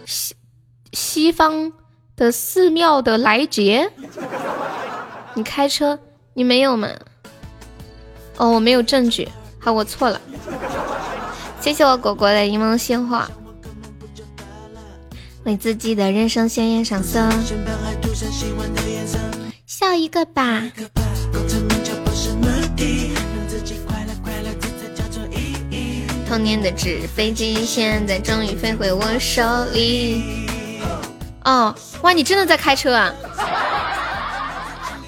[0.05, 0.35] 西
[0.91, 1.71] 西方
[2.15, 3.91] 的寺庙的来节？
[5.35, 5.99] 你开车，
[6.33, 6.89] 你没有吗？
[8.37, 9.29] 哦，我没有证据。
[9.63, 10.19] 好，我错了。
[11.59, 13.29] 谢谢我果果的柠檬鲜花，
[15.43, 17.29] 为自己的人生鲜艳上色。
[19.67, 20.63] 笑一个吧。
[26.27, 29.43] 童年的纸飞机，现在终于飞回我手
[29.73, 30.47] 里。
[31.43, 33.13] 哦，哇，你真的在开车啊？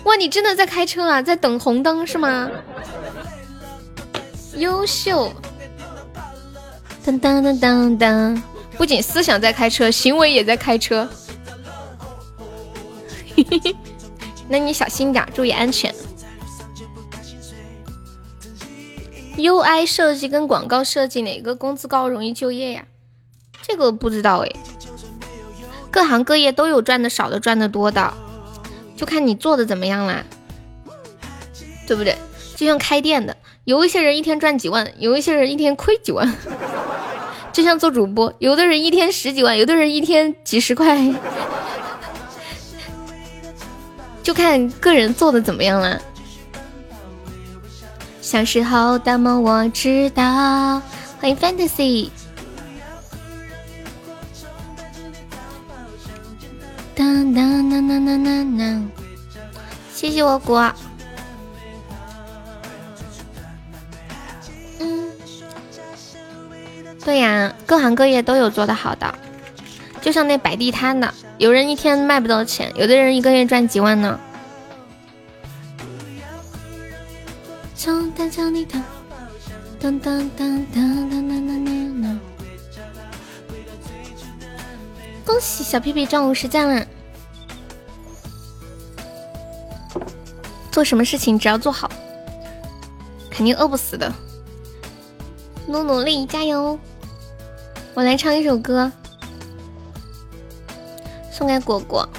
[0.03, 1.21] 哇，你真的在开车啊？
[1.21, 2.47] 在等红灯是吗？
[4.57, 5.31] 优秀。
[7.05, 8.43] 当当当当当，
[8.77, 11.09] 不仅思想在开车，行为也在开车。
[13.35, 13.75] 嘿嘿嘿，
[14.47, 15.93] 那你小心点，注意安全。
[19.35, 22.85] UI 设计跟广告设计哪个工资高容易就业呀？
[23.63, 24.51] 这个不知道哎。
[25.89, 28.13] 各行各业都有赚的少的，赚的多的，
[28.95, 30.23] 就看你做的怎么样啦，
[31.85, 32.15] 对不对？
[32.55, 33.35] 就像开店的，
[33.65, 36.33] 有一些人一天赚几万，有一些人一天亏几万。
[37.53, 41.13] 就像做主播，有的人一天十几万，有的人一天几十块，
[44.21, 46.01] 就看个人做的怎么样了。
[48.21, 50.81] 小时候的梦我知道，
[51.21, 52.09] 欢迎 Fantasy。
[56.95, 58.91] 当当当当当当当，
[59.93, 60.73] 谢谢我果。
[67.05, 69.13] 对呀，各行各业都有做的好的，
[70.01, 74.19] 就像那摆地摊的，有人一天卖不到钱，有的人一个月赚几万呢。
[85.25, 86.85] 恭喜小屁屁中五十赞了！
[90.71, 91.91] 做什么事情只要做好，
[93.29, 94.09] 肯定饿不死的。
[95.67, 96.79] 努努力，加油！
[97.95, 98.91] 我来唱一首歌，
[101.29, 102.09] 送给果果。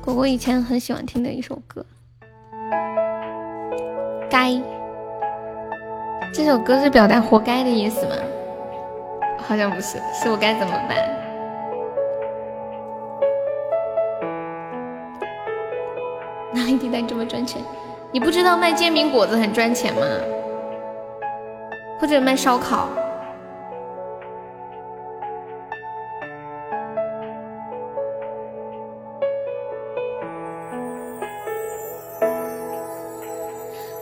[0.00, 1.84] 果果以前很喜欢听的一首歌，
[4.30, 4.62] 该。
[6.32, 8.14] 这首歌是表达“活该”的意思吗？
[9.38, 10.96] 好像不是，是我该怎么办？
[16.54, 17.60] 哪里地带这么赚钱？
[18.10, 20.00] 你不知道卖煎饼果子很赚钱吗？
[22.00, 22.88] 或者卖烧烤？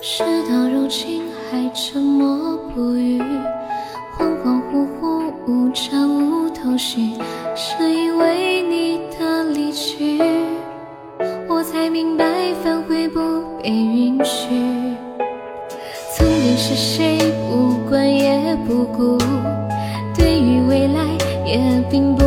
[0.00, 1.26] 事到如今。
[1.48, 3.22] 还沉默不语，
[4.18, 7.16] 恍恍惚惚，无招无头绪，
[7.54, 8.62] 是因为
[21.91, 22.25] பின்பு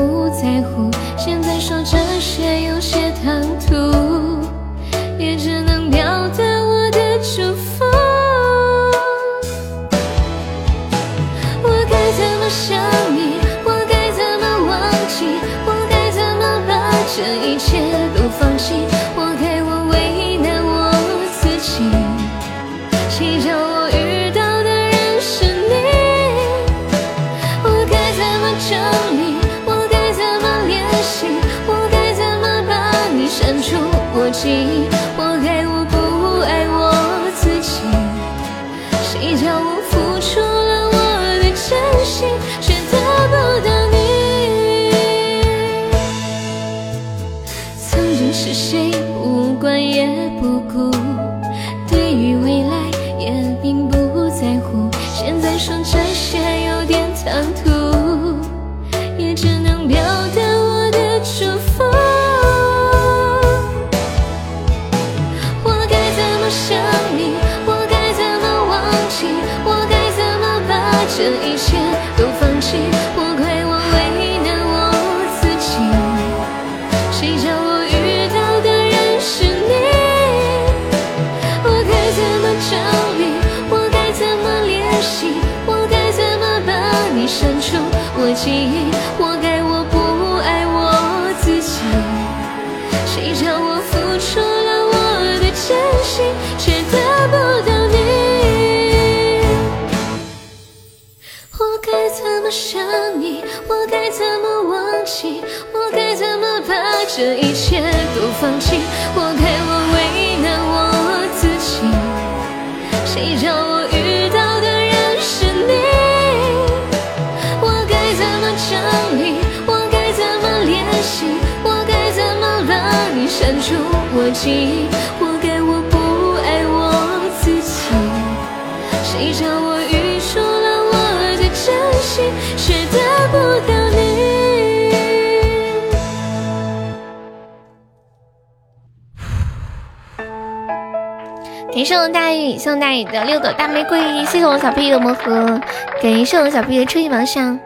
[144.49, 145.61] 我小屁的魔盒，
[146.01, 147.57] 感谢我小屁的初级宝箱。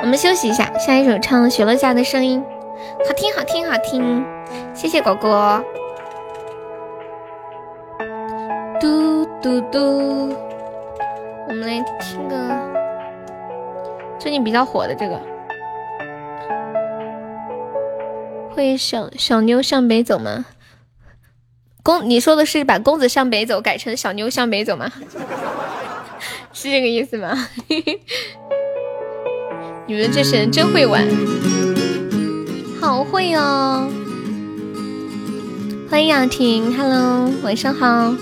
[0.00, 2.40] 我们休息一下，下一首唱《雪落下的声音》，
[3.04, 4.24] 好听好听好听，
[4.72, 5.60] 谢谢果果。
[8.80, 10.32] 嘟嘟嘟，
[11.48, 12.36] 我们来听个
[14.16, 15.20] 最近比较火的这个。
[18.54, 20.46] 会小小妞向北走吗？
[21.82, 24.92] 公，你说的是把公子向北走改成小妞向北走吗？
[26.62, 27.48] 是这个意思吗？
[29.88, 31.08] 你们这些人真会玩，
[32.78, 33.88] 好会哦！
[35.90, 38.14] 欢迎雅婷，Hello，晚上好。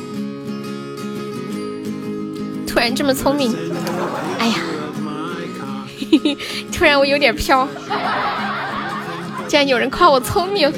[2.65, 3.53] 突然这么聪明，
[4.39, 4.55] 哎呀，
[6.73, 7.67] 突然我有点飘，
[9.49, 10.73] 竟然有人夸我聪明。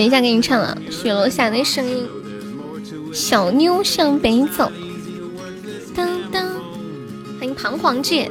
[0.00, 2.08] 等一下给你唱了《雪落下的声音》，
[3.14, 4.72] 小妞向北走。
[7.38, 8.30] 欢迎彷徨姐，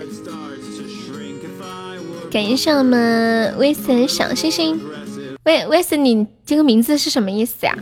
[2.32, 4.82] 感谢我们威森小星星。
[5.44, 7.78] 威威森，你这个名字是什么意思呀？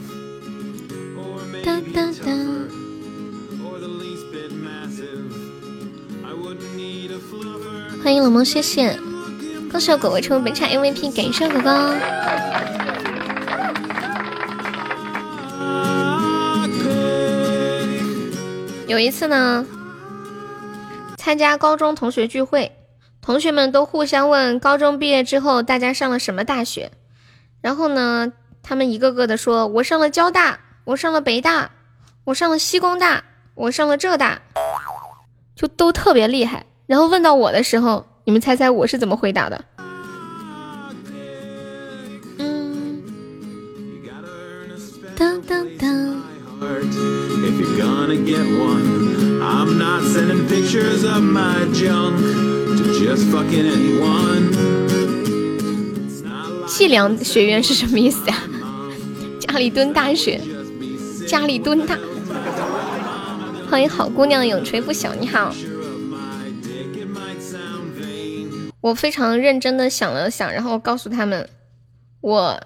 [8.03, 8.99] 欢迎冷漠，谢谢。
[9.71, 12.96] 恭喜我狗狗成为本场 MVP，感谢狗狗。
[18.87, 19.65] 有一次呢。
[21.17, 22.71] 参加高中同学聚会，
[23.21, 26.89] 同学们都互相问高中毕业之后大家上了什么大学，
[27.59, 28.31] 然后呢，
[28.63, 31.69] 他们一个个的说：“我上了交大，我上了北大，
[32.23, 33.21] 我上了西工大，
[33.55, 34.41] 我上了浙大，
[35.53, 39.65] 就都特别厉害。”然后问到我的时候，你们猜猜我是怎么回答的？
[42.37, 43.03] 嗯，
[45.17, 46.16] 当当当。
[48.15, 52.17] Getonei'm not sending pictures of my junk
[52.77, 54.51] to just fucking anyone.
[56.67, 58.43] 计量学院是什么意思呀？
[59.39, 60.39] 家里蹲大学，
[61.27, 61.97] 家里蹲大。
[63.69, 65.53] 欢迎好姑娘永垂不朽，你好。
[68.81, 71.49] 我非常认真的想了想，然后告诉他们，
[72.21, 72.61] 我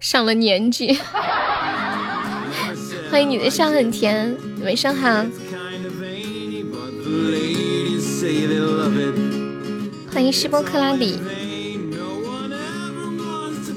[0.00, 0.98] 上了年纪。
[3.16, 5.08] 欢迎你的笑很甜，晚上好。
[10.12, 11.18] 欢迎希波克拉底。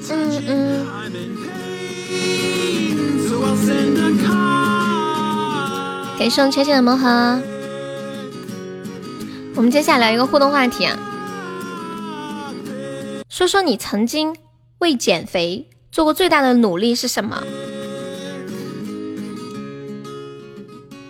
[0.10, 0.86] 嗯嗯。
[6.20, 7.42] 感谢我浅浅的魔盒。
[9.56, 11.00] 我们接下来聊一个互动话题啊，
[13.30, 14.36] 说说你曾经
[14.80, 17.42] 为减肥做过最大的努力是什么？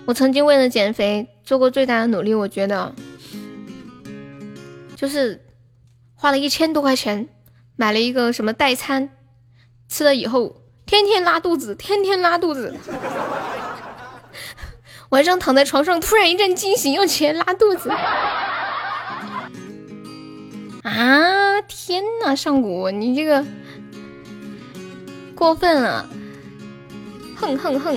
[0.10, 2.96] 我曾经为了减肥做过最大的努力，我觉得
[4.96, 5.46] 就是
[6.16, 7.30] 花了一千多块钱
[7.76, 9.12] 买了一个什么代餐，
[9.88, 12.74] 吃了以后天天拉肚子，天天拉肚子，
[15.10, 17.92] 晚上躺在床上突然一阵惊醒，又起来拉肚子。
[20.82, 23.46] 啊天呐，上古你这个
[25.36, 26.10] 过分了，
[27.36, 27.96] 哼哼哼。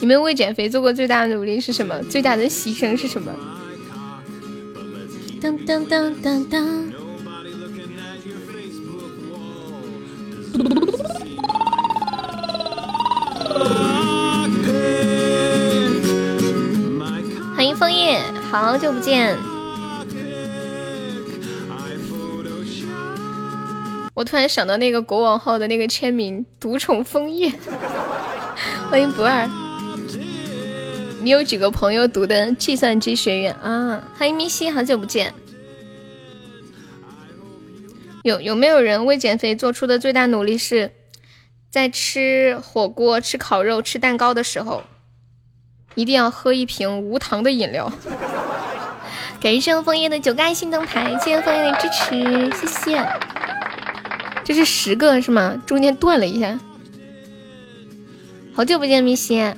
[0.00, 2.02] 你们为减肥做过最大的努力是什么？
[2.04, 3.30] 最大的牺牲是什么？
[5.40, 6.92] 当当当当当！
[17.54, 18.18] 欢迎枫叶，
[18.50, 19.36] 好久不见。
[24.14, 27.52] 我突然想到那个国王号的那个签名，独宠枫叶。
[28.90, 29.48] 欢迎不二。
[31.22, 34.02] 你有几个朋友读的计算机学院啊？
[34.16, 35.34] 欢迎咪西，好久不见。
[38.22, 40.92] 有有没有人为减肥做出的最大努力是
[41.70, 44.84] 在吃火锅、吃烤肉、吃蛋糕的时候，
[45.94, 47.92] 一定要喝一瓶无糖的饮料？
[49.42, 53.06] 感谢枫叶的九个爱心灯牌，谢谢枫叶的支持，谢谢。
[54.42, 55.62] 这是十个是吗？
[55.66, 56.58] 中间断了一下。
[58.54, 59.54] 好久不见，咪西，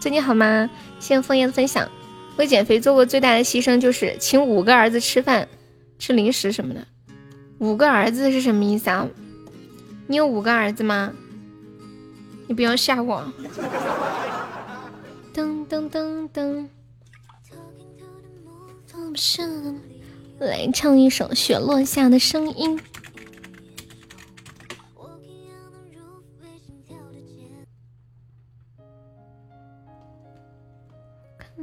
[0.00, 0.70] 最近好吗？
[1.00, 1.90] 谢谢枫叶的分享。
[2.36, 5.48] 为减肥做过最大的牺牲就是请五个儿子吃饭，
[5.98, 6.86] 吃零食什么的。
[7.58, 9.08] 五个儿子是什么意思啊？
[10.06, 11.12] 你有五个儿子吗？
[12.46, 13.32] 你不要吓我。
[15.34, 16.66] 噔噔噔噔。
[20.38, 22.78] 来唱一首《雪落下的声音》。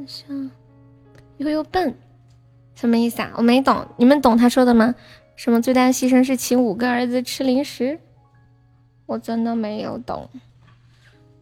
[0.08, 0.50] 像，
[1.38, 1.96] 又又笨，
[2.74, 3.34] 什么意思啊？
[3.36, 4.96] 我没懂，你们懂他说的吗？
[5.36, 8.00] 什么最大牺牲是请五个儿子吃零食？
[9.06, 10.30] 我真的没有懂，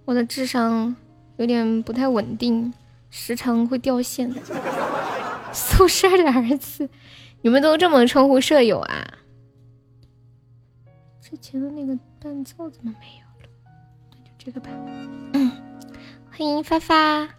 [0.04, 0.96] 我的智商
[1.38, 2.74] 有点不太稳定，
[3.10, 4.34] 时常会掉线。
[5.54, 6.90] 宿舍的儿子，
[7.42, 9.08] 你们都这么称呼舍友啊？
[11.22, 13.50] 之前的那个伴奏怎么没有了？
[14.12, 14.70] 那就这个吧。
[15.34, 15.52] 嗯，
[16.30, 17.30] 欢迎发发。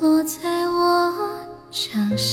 [0.00, 1.12] 落在我
[1.70, 2.29] 掌心，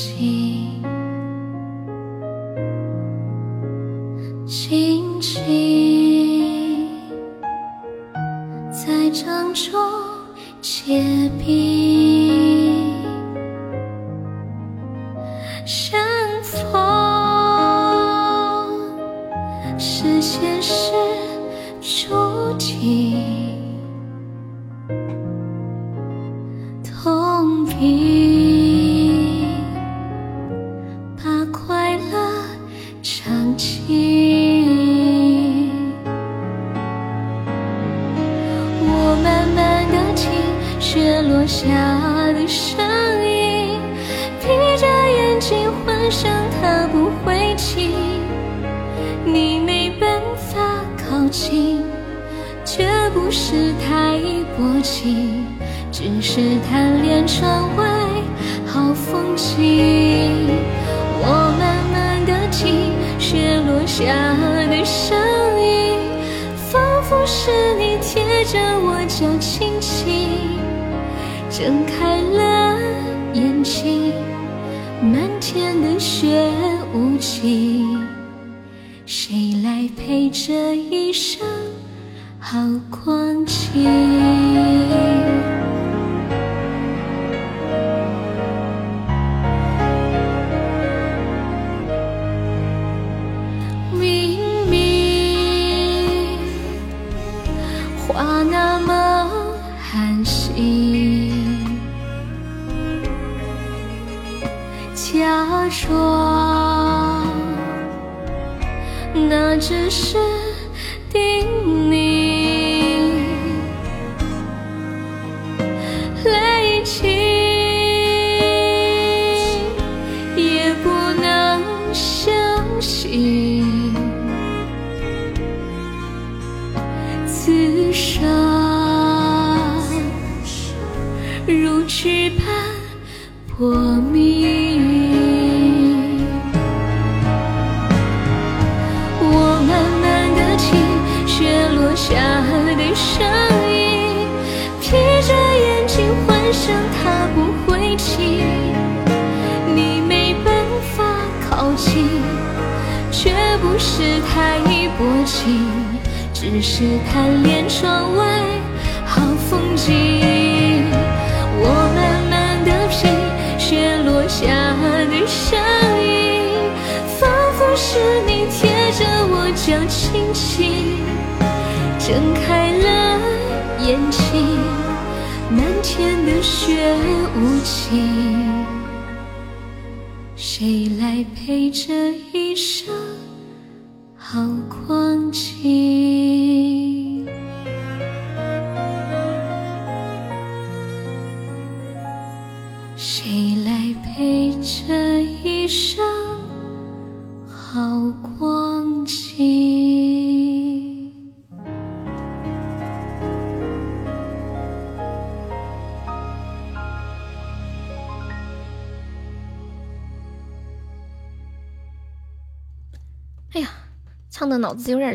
[10.88, 11.17] 天。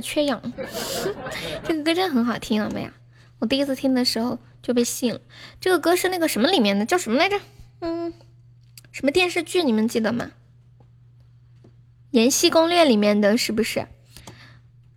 [0.03, 0.43] 缺氧，
[1.65, 2.93] 这个歌真的很好听啊，妹呀！
[3.39, 5.21] 我第一次听的时候就被吸引了。
[5.61, 7.41] 这个歌是那个什么里面的，叫什么来着？
[7.81, 8.13] 嗯，
[8.91, 9.63] 什么电视剧？
[9.63, 10.33] 你们记得吗？
[12.11, 13.87] 《延禧攻略》里面的是不是？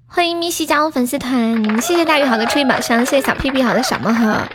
[0.05, 4.47] 欢迎咪西加入粉丝团，谢谢大鱼好的初级宝箱，谢谢小屁屁好的小魔盒，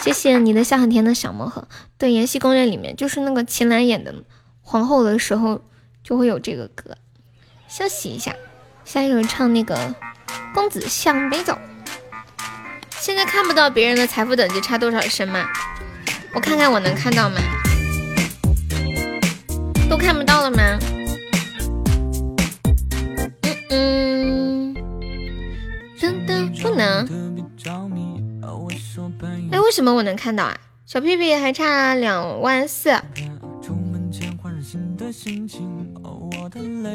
[0.00, 1.68] 谢谢你的笑很甜的小魔盒。
[1.98, 4.14] 对，《延禧攻略》里面就是那个秦岚演的
[4.60, 5.62] 皇后的时候
[6.02, 6.96] 就会有这个歌。
[7.68, 8.34] 休息一下。
[8.86, 9.76] 下一首唱那个
[10.54, 11.52] 《公子向北走》，
[13.00, 15.44] 现在看不到别人的财富等级差多少升吗？
[16.32, 17.36] 我看看我能看到吗？
[19.90, 20.78] 都看不到了吗？
[23.70, 24.74] 嗯嗯，
[25.98, 27.04] 真的不能。
[29.50, 30.56] 哎，为什么我能看到啊？
[30.86, 32.90] 小屁屁还差两万四。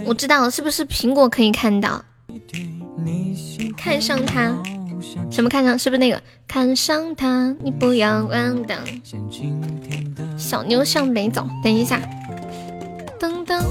[0.06, 2.04] 我知道是不是苹果可以看到？
[3.78, 4.54] 看上他，
[5.32, 5.78] 什么看上？
[5.78, 7.56] 是不是那个看上他？
[7.62, 8.78] 你不要忘的。
[10.38, 11.48] 小妞向北走。
[11.64, 12.00] 等一下，
[13.20, 13.64] 噔噔，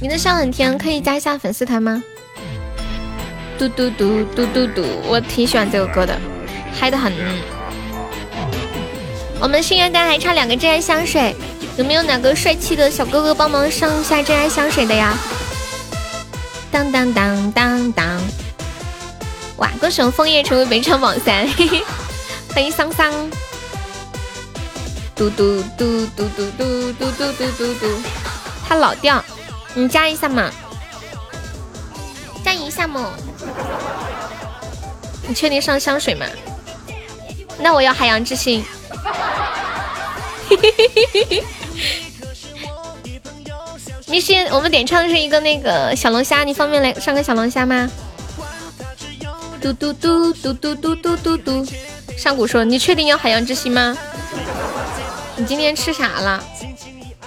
[0.00, 2.02] 你的笑很甜，可以加一下粉丝团吗？
[3.58, 6.18] 嘟嘟嘟嘟嘟嘟，我挺喜欢这个歌的，
[6.72, 7.12] 嗨的很。
[9.40, 11.34] 我们心愿单还差两个真爱香水。
[11.76, 15.14] 有没有哪个帅气的小哥哥帮忙上一下真爱香水的呀？
[16.70, 18.20] 当当当当当！
[19.58, 21.84] 哇，歌手枫叶成为本场榜三，嘿嘿，
[22.54, 23.12] 欢迎桑桑！
[25.14, 28.02] 嘟嘟嘟嘟嘟嘟嘟嘟嘟嘟嘟，
[28.66, 29.22] 他老掉，
[29.74, 30.50] 你加一下嘛，
[32.42, 33.10] 加一下嘛！
[35.28, 36.24] 你确定上香水吗？
[37.58, 38.64] 那我要海洋之心。
[40.48, 41.44] 嘿嘿嘿嘿嘿嘿。
[44.06, 47.90] 你先，我们点唱的是一个那个小龙虾，你方便来上个小龙虾吗？
[49.60, 51.66] 嘟嘟嘟嘟嘟嘟嘟嘟嘟。
[52.16, 53.96] 上古说：“你确定要海洋之心吗？”
[55.36, 56.42] 你今天吃啥了？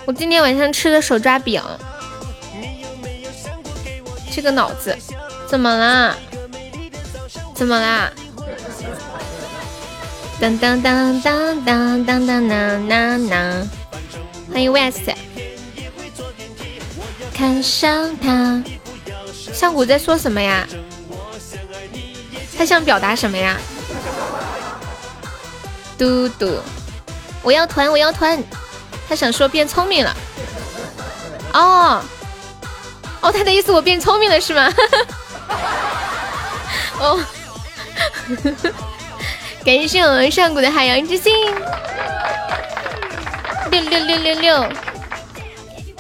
[0.06, 1.62] 我今天晚上吃的手抓饼。
[4.32, 4.97] 这个脑子
[5.47, 6.18] 怎么啦？
[7.54, 8.10] 怎么啦？
[10.39, 13.68] 当当当当当当当当当当。
[14.60, 15.10] 欢迎 West。
[17.34, 18.62] 看上他，
[19.53, 20.68] 上古在说什么呀？
[22.57, 23.57] 他想表达什么呀？
[25.97, 26.60] 嘟嘟，
[27.41, 28.38] 我要团，我要团。
[29.07, 30.14] 他想说变聪明了。
[31.53, 32.01] 哦，
[33.22, 34.74] 哦，他的意思我变聪明了是吗？
[36.99, 37.24] 哦，
[39.64, 41.34] 感谢我们上古的海洋之心。
[43.70, 44.70] 六六六六六，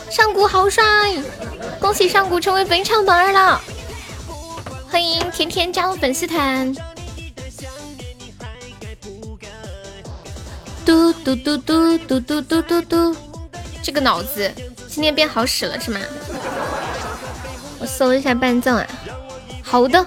[0.09, 0.83] 上古好帅！
[1.79, 3.61] 恭喜上古成为本场榜二了，
[4.89, 6.73] 欢迎甜甜加入粉丝团。
[10.83, 13.15] 嘟嘟嘟嘟嘟嘟嘟嘟嘟，
[13.83, 14.51] 这个脑子
[14.87, 15.99] 今天变好使了是吗？
[17.79, 18.87] 我搜一下伴奏啊。
[19.61, 20.03] 好的，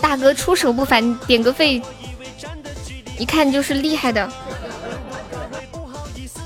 [0.00, 1.82] 大哥出手不凡，点个费，
[3.18, 4.30] 一看就是厉害的。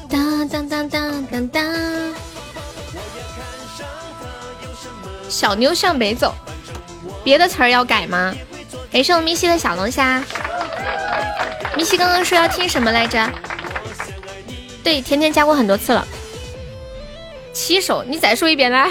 [0.09, 1.65] 当当当当当当，
[5.29, 6.35] 小妞向北走，
[7.23, 8.35] 别的词儿要改吗？
[8.91, 10.23] 感谢我咪西的小龙虾，
[11.77, 13.31] 咪西刚刚说要听什么来着？
[14.83, 16.07] 对，甜甜加过很多次了。
[17.53, 18.91] 七首，你再说一遍来。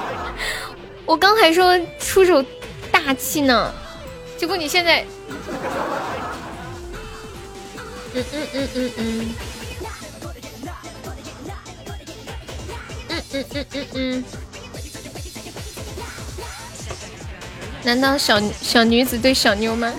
[1.06, 2.44] 我刚还说出手
[2.92, 3.72] 大气呢，
[4.36, 5.04] 结果你现在，
[8.12, 8.68] 嗯嗯嗯。
[8.74, 9.34] 嗯嗯
[13.32, 13.44] 嗯
[13.94, 14.24] 嗯，
[17.84, 19.92] 难道小小女子对小妞吗？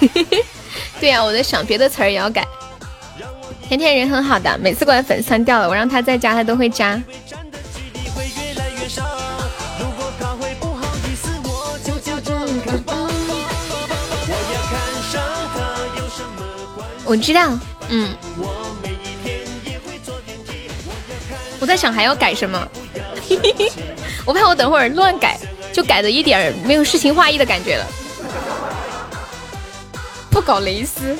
[0.98, 2.46] 对呀，我在想别的词儿也要改。
[3.68, 7.00] 甜甜人很好的，每次过来粉丝团掉了，我让他再加，他都会加。
[17.04, 18.08] 我知道，嗯。
[21.62, 22.68] 我在想还要改什么，
[24.26, 25.38] 我怕我等会儿乱改，
[25.72, 27.86] 就改的一点没有诗情画意的感觉了。
[30.28, 31.16] 不搞蕾丝，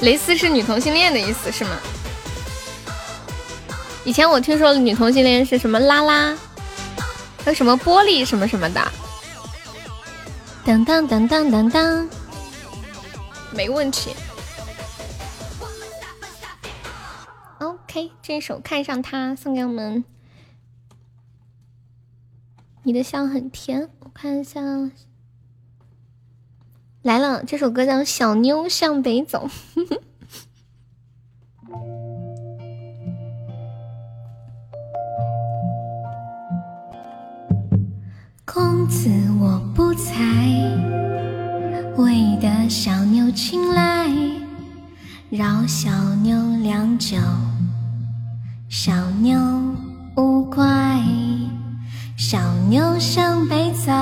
[0.00, 1.70] 蕾丝是女同性恋的意思是吗？
[4.02, 6.36] 以前我听说女同性恋是什么拉拉，
[7.44, 8.80] 还有什么玻璃什么什么的。
[10.64, 12.08] 当当当当当当，
[13.52, 14.10] 没问题。
[17.94, 20.02] OK，这首看上他送给我们。
[22.84, 24.62] 你的笑很甜，我看一下，
[27.02, 29.46] 来了，这首歌叫《小妞向北走》。
[38.46, 40.16] 公子我不才，
[41.98, 44.08] 为得小妞青睐，
[45.28, 47.18] 饶小妞良久。
[48.74, 49.38] 小妞
[50.16, 50.64] 勿怪，
[52.16, 52.38] 小
[52.70, 53.92] 妞向北走，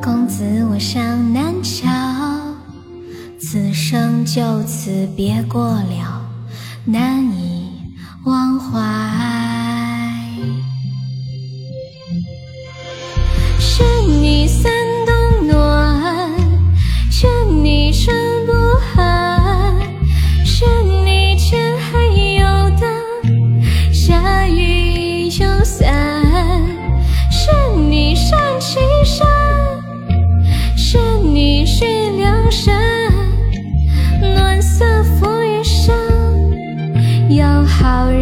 [0.00, 1.88] 公子我向南瞧，
[3.40, 6.22] 此生就此别过了，
[6.84, 7.72] 难以
[8.26, 9.49] 忘怀。
[37.80, 38.19] 有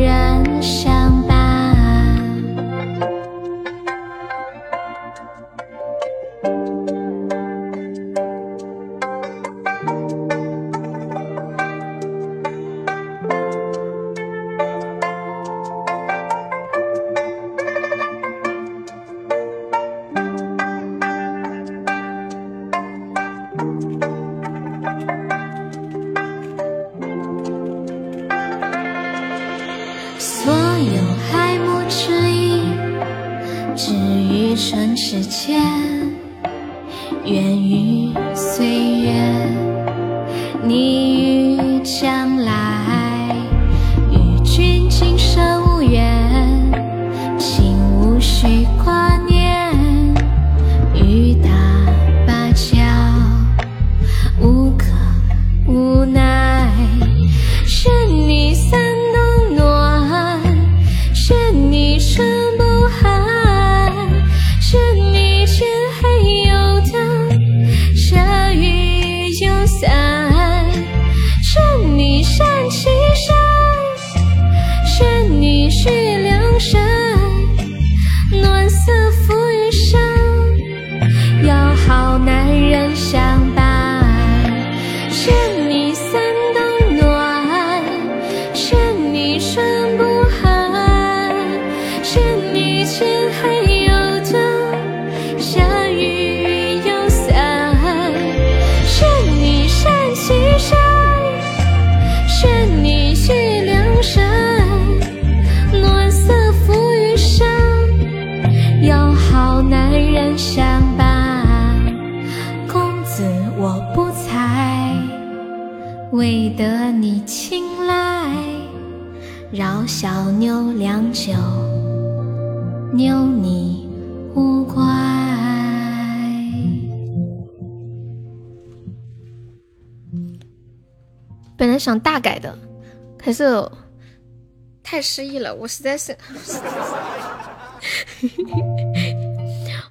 [134.99, 136.19] 太失意了，我实在是。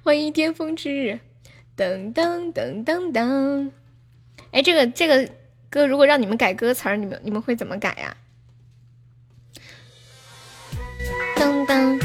[0.04, 1.18] 欢迎巅峰之日，
[1.74, 3.70] 噔噔噔噔噔。
[4.50, 5.26] 哎，这个这个
[5.70, 8.14] 歌如果让你们改歌词儿，你们你们会怎么改呀、
[11.36, 11.98] 噔噔，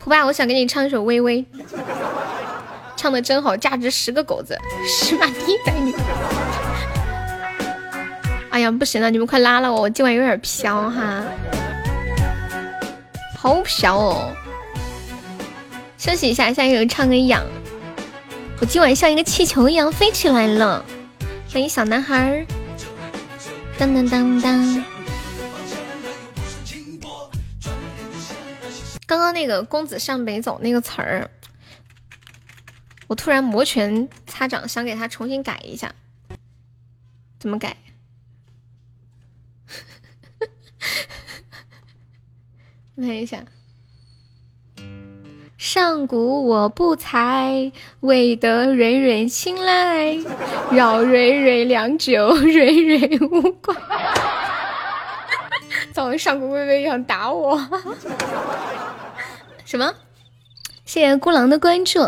[0.00, 1.40] 胡爸，我想给你唱一首《微微》，
[2.96, 5.94] 唱的真好，价值十个狗子，十万一百女。
[8.54, 11.24] 哎呀，不行了，你们快拉了我，我今晚有点飘哈。
[13.36, 14.32] 好飘哦！
[15.98, 17.44] 休息一下，下一个唱个痒。
[18.60, 20.84] 我今晚像一个气球一样飞起来了。
[21.52, 22.46] 欢迎小男孩儿，
[23.76, 24.84] 当当当当。
[29.04, 31.28] 刚刚那个“公子向北走”那个词儿，
[33.08, 35.92] 我突然摩拳擦掌，想给他重新改一下。
[37.40, 37.76] 怎么改？
[42.96, 43.38] 看一下，
[45.58, 50.16] 上古我不才，未得蕊蕊青睐，
[50.70, 53.74] 扰蕊蕊良久， 蕊蕊无怪。
[55.92, 57.60] 早上古微微想打我，
[59.64, 59.92] 什么？
[60.84, 62.00] 谢谢孤狼的关注。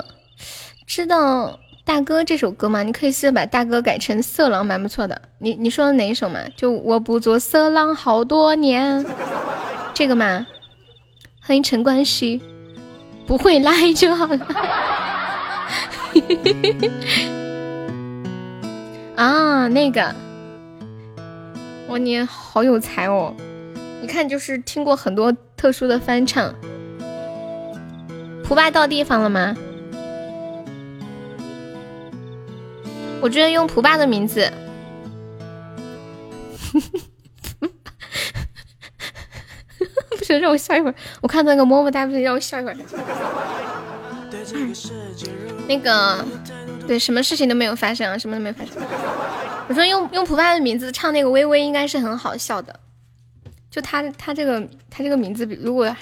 [0.86, 2.84] 知道大哥这首歌吗？
[2.84, 5.22] 你可以试着把大哥改成色狼，蛮不错的。
[5.38, 6.40] 你你说的哪一首嘛？
[6.56, 9.04] 就我不做色狼好多年，
[9.92, 10.46] 这个吗？
[11.46, 12.42] 欢迎陈冠希，
[13.24, 14.36] 不会拉黑就好了。
[19.14, 20.12] 啊，那个，
[21.86, 23.32] 哇，你好有才哦！
[24.02, 26.52] 一看就是听过很多特殊的翻唱。
[28.42, 29.56] 蒲爸到地方了吗？
[33.20, 34.52] 我觉得用蒲爸的名字。
[40.38, 40.94] 让我笑一会儿。
[41.20, 42.76] 我看到那个么么哒，不行，让我笑一会儿。
[45.68, 46.24] 那个，
[46.86, 48.74] 对，什么事情都没有发生啊，什么都没发生。
[49.68, 52.78] 我说用用普派的名字唱那个微微应该是很好笑的，
[53.70, 55.94] 就他他这个他这个名字，如果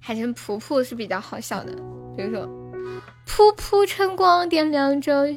[0.00, 1.72] 海成普普是比较好笑的，
[2.16, 2.48] 比如说
[3.28, 5.28] 噗噗晨光点亮着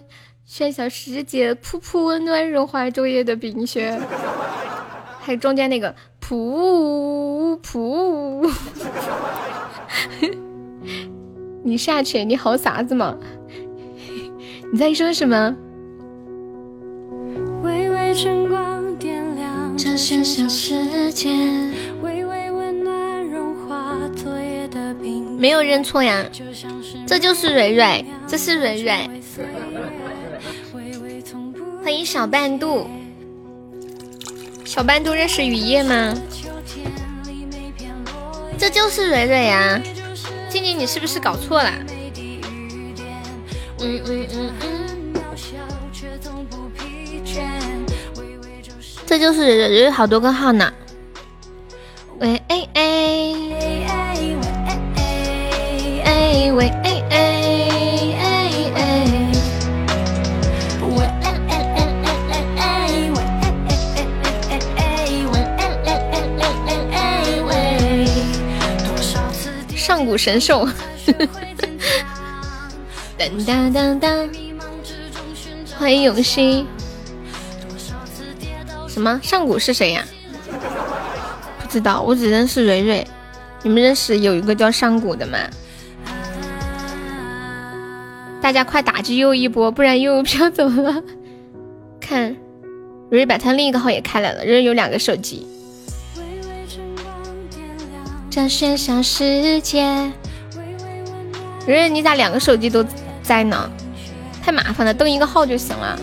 [0.48, 4.00] 喧嚣世界，噗噗温暖融化昼夜的冰雪，
[5.26, 8.48] 还有中间那个噗噗，
[11.66, 13.18] 你下去，你好傻子嘛？
[14.72, 15.56] 你在说什么？
[17.64, 21.32] 微微晨光点亮这喧嚣世界，
[22.04, 25.26] 微微温暖融化昨夜的冰。
[25.40, 26.24] 没有认错呀，
[27.08, 29.10] 这就是蕊蕊，这是蕊蕊。
[31.84, 32.86] 欢迎小半度，
[34.66, 36.14] 小班都认识雨夜吗？
[38.58, 39.80] 这就是蕊蕊呀，
[40.50, 41.72] 静静你是不是搞错了？
[43.80, 44.86] 嗯嗯嗯嗯。
[49.06, 50.74] 这就是蕊蕊好多个号呢。
[52.20, 52.82] 喂哎哎
[53.54, 54.16] 哎哎
[56.06, 56.95] 哎喂哎哎哎
[70.06, 70.68] 古神兽，
[75.78, 76.66] 欢迎永熙。
[78.88, 80.06] 什么上古是谁呀？
[81.60, 83.06] 不知道，我只认识蕊蕊。
[83.64, 85.38] 你们认识有一个叫上古的吗？
[88.42, 91.04] 大家快打击又一波，不然又飘走了。
[92.00, 92.36] 看，
[93.10, 94.46] 蕊蕊把他另一个号也开来了。
[94.46, 95.48] 蕊蕊有两个手机。
[98.36, 100.12] 这喧嚣世界，
[101.66, 102.86] 蕊蕊你咋两个手机都
[103.24, 103.72] 在呢？
[104.44, 105.98] 太麻烦了，登一个号就行了。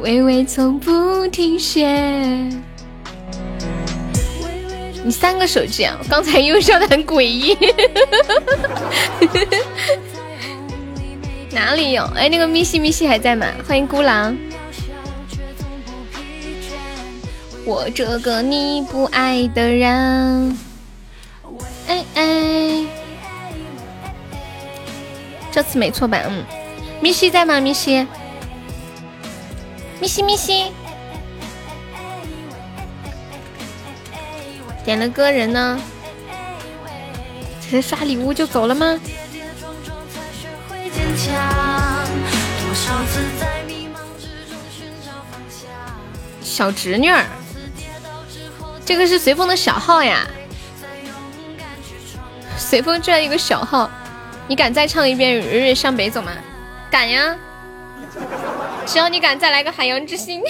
[0.00, 1.86] 微微从不停歇。
[5.02, 5.96] 你三个手机啊？
[6.10, 7.56] 刚才又笑的很诡异。
[11.52, 12.04] 哪里有？
[12.14, 13.46] 哎，那个咪西咪西还在吗？
[13.66, 14.36] 欢迎孤狼。
[17.66, 20.56] 我这个你不爱的人。
[21.88, 22.86] 哎哎。
[25.50, 26.20] 这次没错吧？
[26.28, 26.44] 嗯。
[27.00, 27.60] 咪西在吗？
[27.60, 28.06] 咪西。
[30.00, 30.70] 咪西咪西，
[34.84, 35.80] 点了歌人呢？
[37.60, 39.00] 直接刷礼物就走了吗？
[46.42, 47.24] 小侄女儿，
[48.86, 50.26] 这个是随风的小号呀。
[52.56, 53.90] 随风居然一个小号，
[54.48, 56.32] 你敢再唱一遍《日日向北走》吗？
[56.90, 57.36] 敢呀！
[58.86, 60.40] 只要你敢再来个海洋之心，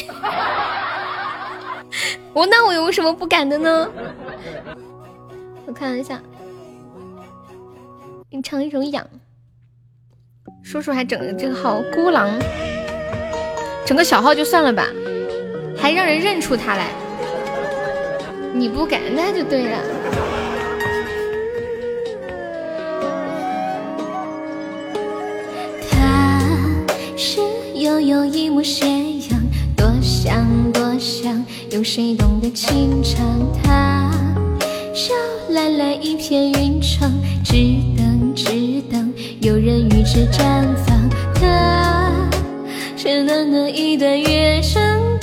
[2.35, 3.89] 我那我有什么不敢的呢？
[5.67, 6.21] 我看一下，
[8.31, 9.03] 你唱一首《痒》，
[10.63, 12.31] 叔叔还整了这个号孤狼，
[13.87, 14.87] 整个小号就算了吧，
[15.77, 16.91] 还让人认出他来，
[18.59, 19.79] 你不敢那就对了。
[25.91, 26.41] 他
[27.17, 27.39] 是
[27.75, 29.41] 悠悠一抹斜阳，
[29.77, 33.23] 多想多想，有谁懂得轻唱？
[33.63, 34.11] 他
[34.95, 35.13] 笑
[35.51, 37.13] 蓝蓝一片云窗，
[37.45, 37.53] 只
[37.97, 41.11] 等只等有人与之绽放。
[41.35, 42.11] 他
[42.97, 45.16] 是暖暖一段月正多，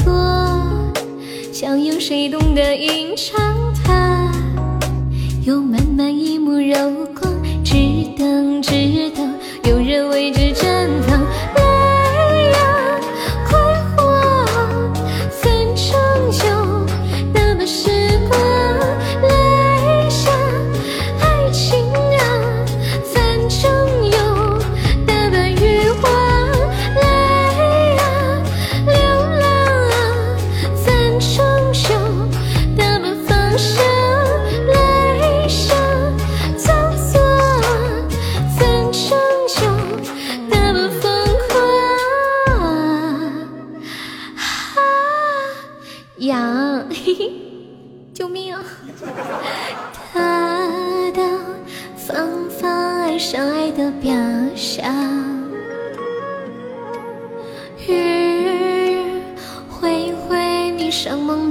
[1.63, 3.73] 想有谁懂得吟唱？
[3.85, 4.29] 它
[5.45, 6.75] 有满满一幕柔
[7.17, 7.33] 光，
[7.63, 7.73] 只
[8.17, 9.33] 等只等
[9.63, 11.12] 有人为之绽放。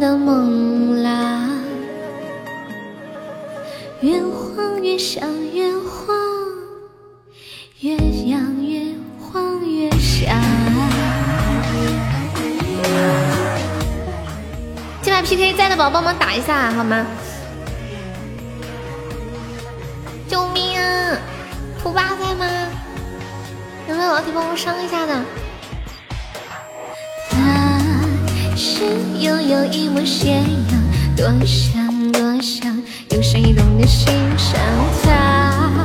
[0.02, 1.48] 的梦啦。
[4.00, 5.22] 越晃越想
[5.52, 6.16] 越晃，
[7.78, 10.36] 越想越晃越想。
[15.02, 17.06] 今晚 PK 在的宝宝们打一下好吗？
[20.28, 21.16] 救命啊！
[21.80, 22.44] 图八在吗？
[23.88, 25.14] 有没有老铁帮忙上一下的？
[28.64, 28.84] 是
[29.18, 30.46] 悠悠一抹斜阳，
[31.16, 34.06] 多想多想，有谁懂得欣
[34.38, 34.56] 赏
[35.02, 35.84] 他？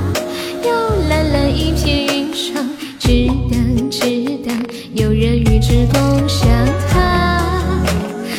[0.63, 0.69] 有
[1.09, 2.63] 蓝蓝一片云窗，
[2.99, 3.99] 只等只
[4.45, 4.55] 等
[4.93, 6.47] 有人与之共享
[6.87, 7.49] 它。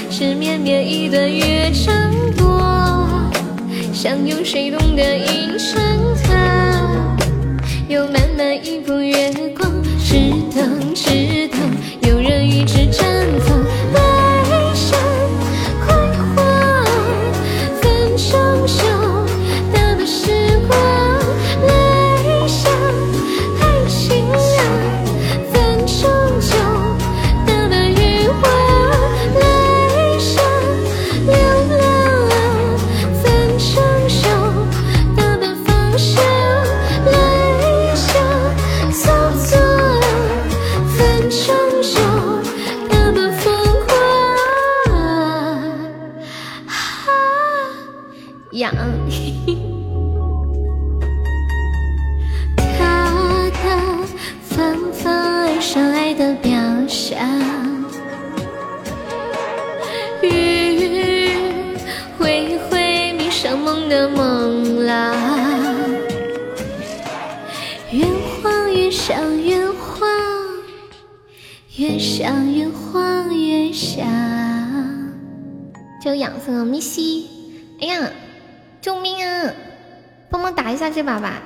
[0.08, 1.92] 是绵绵一段越长
[2.36, 2.62] 多，
[3.92, 5.82] 想有谁懂得吟唱
[6.22, 7.16] 它？
[7.88, 9.68] 有满满一幅月光，
[9.98, 11.57] 只等只等
[71.78, 74.04] 越想越慌越想。
[76.02, 77.30] 就养成了咪西，
[77.80, 78.10] 哎呀，
[78.80, 79.52] 救命啊！
[80.28, 81.40] 帮忙打一下这把吧。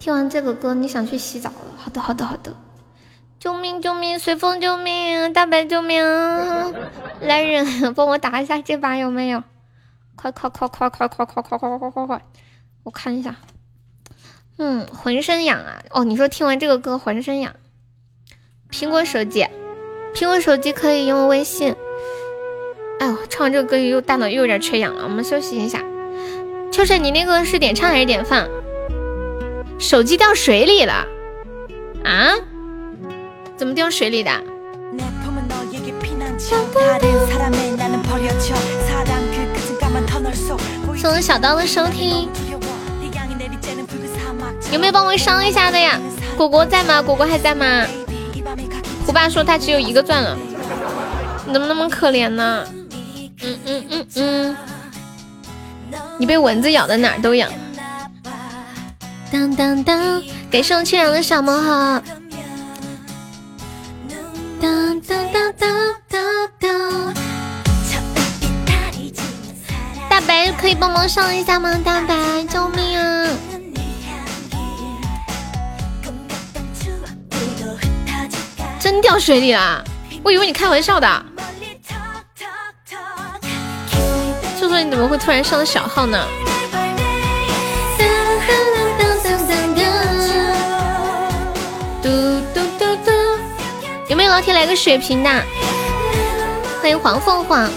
[0.00, 1.74] 听完这个歌，你想去洗澡了？
[1.76, 2.56] 好的，好的，好的。
[3.38, 3.80] 救命！
[3.80, 4.18] 救命！
[4.18, 5.32] 随风救命！
[5.32, 6.02] 大白救命！
[7.20, 9.44] 来人，帮我打一下这把有没有？
[10.16, 12.22] 快快快快快快快快快快快快！
[12.82, 13.36] 我看一下。
[14.58, 15.84] 嗯，浑身痒啊！
[15.90, 17.54] 哦，你说听完这个歌浑身痒。
[18.70, 19.46] 苹果手机，
[20.14, 21.74] 苹果手机可以用微信。
[22.98, 25.82] 哎呦，唱完这个歌又大脑又有点缺氧了，我们休息一下。
[26.72, 28.46] 秋水，你那个是点唱还是点放？
[29.78, 31.06] 手机掉水里了
[32.04, 32.34] 啊？
[33.56, 34.30] 怎么掉水里的？
[40.96, 42.28] 送我小刀的收听，
[44.72, 45.98] 有没有帮我上一下的呀？
[46.36, 47.00] 果果在吗？
[47.00, 47.86] 果果还在吗？
[49.06, 50.36] 胡爸说他只有一个钻了，
[51.46, 52.66] 你怎么那么可怜呢？
[53.40, 54.56] 嗯嗯嗯嗯，
[56.18, 57.48] 你被蚊子咬的哪儿都痒。
[59.30, 62.02] 当当当，给送缺氧的小魔盒。
[64.60, 66.22] 当当当当当
[66.58, 67.14] 当。
[70.08, 71.78] 大白可以帮忙上一下吗？
[71.84, 73.28] 大白，救命啊！
[79.00, 79.82] 掉水里了，
[80.22, 81.06] 我以为你开玩笑的。
[84.58, 86.26] 秀秀，你怎么会突然上了小号呢？
[92.02, 92.08] 嘟
[92.54, 93.10] 嘟嘟嘟，
[94.08, 95.30] 有没有老铁来个血瓶的？
[96.80, 97.68] 欢迎黄凤凰。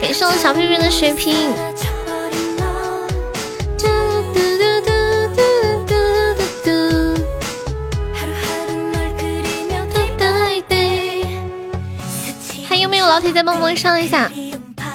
[0.00, 1.52] 感谢我小屁屁的血瓶。
[13.18, 14.30] 老铁再帮忙上一下？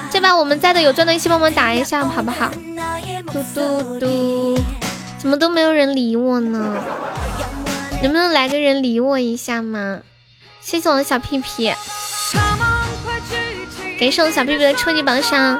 [0.09, 2.49] 这把我们在的有钻的一起帮忙打一下，好不好？
[3.33, 4.57] 嘟嘟嘟，
[5.17, 6.77] 怎么都没有人理我呢？
[8.01, 9.99] 能不能来个人理我一下嘛？
[10.61, 11.73] 谢谢我的小屁屁，
[13.99, 15.59] 感谢我小屁屁的初级榜上。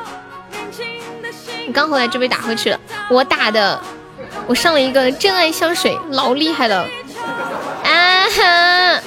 [1.68, 2.80] 你刚回来就被打回去了，
[3.10, 3.78] 我打的，
[4.48, 6.88] 我上了一个真爱香水，老厉害了。
[7.84, 9.02] 啊哈！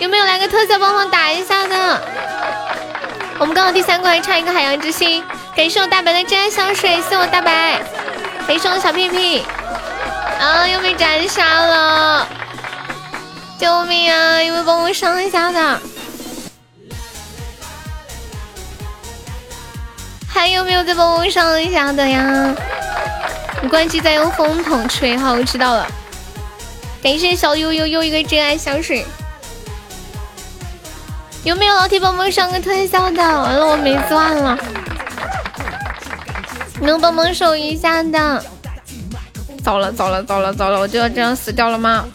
[0.00, 2.02] 有没有来个特效帮忙打一下的？
[3.40, 5.22] 我们刚好第三关还差一个海洋之心，
[5.54, 7.80] 感谢我大白的真爱香水，谢我大白，
[8.48, 9.44] 感谢我小屁屁，
[10.40, 12.26] 啊又被斩杀了，
[13.56, 14.42] 救命啊！
[14.42, 15.80] 有没有帮我上一下的？
[20.28, 22.52] 还有没有再帮我上一下的呀？
[23.62, 25.86] 你关机再用风筒吹，好，我知道了。
[27.00, 29.06] 感谢小悠悠又一个真爱香水。
[31.44, 33.22] 有没有老铁帮忙上个特效的？
[33.22, 34.58] 完了，我没钻了，
[36.80, 38.44] 能帮忙守一下的？
[39.64, 42.06] 糟了糟了糟了糟了，我就要这样死掉了吗？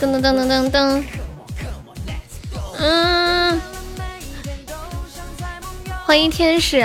[0.00, 1.04] 噔噔噔噔噔噔，
[2.78, 3.60] 嗯，
[6.04, 6.80] 欢迎天使，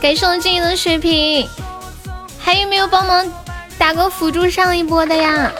[0.00, 1.46] 感谢我静怡的水瓶，
[2.40, 3.26] 还有没有帮忙
[3.76, 5.52] 打个辅助上一波的呀？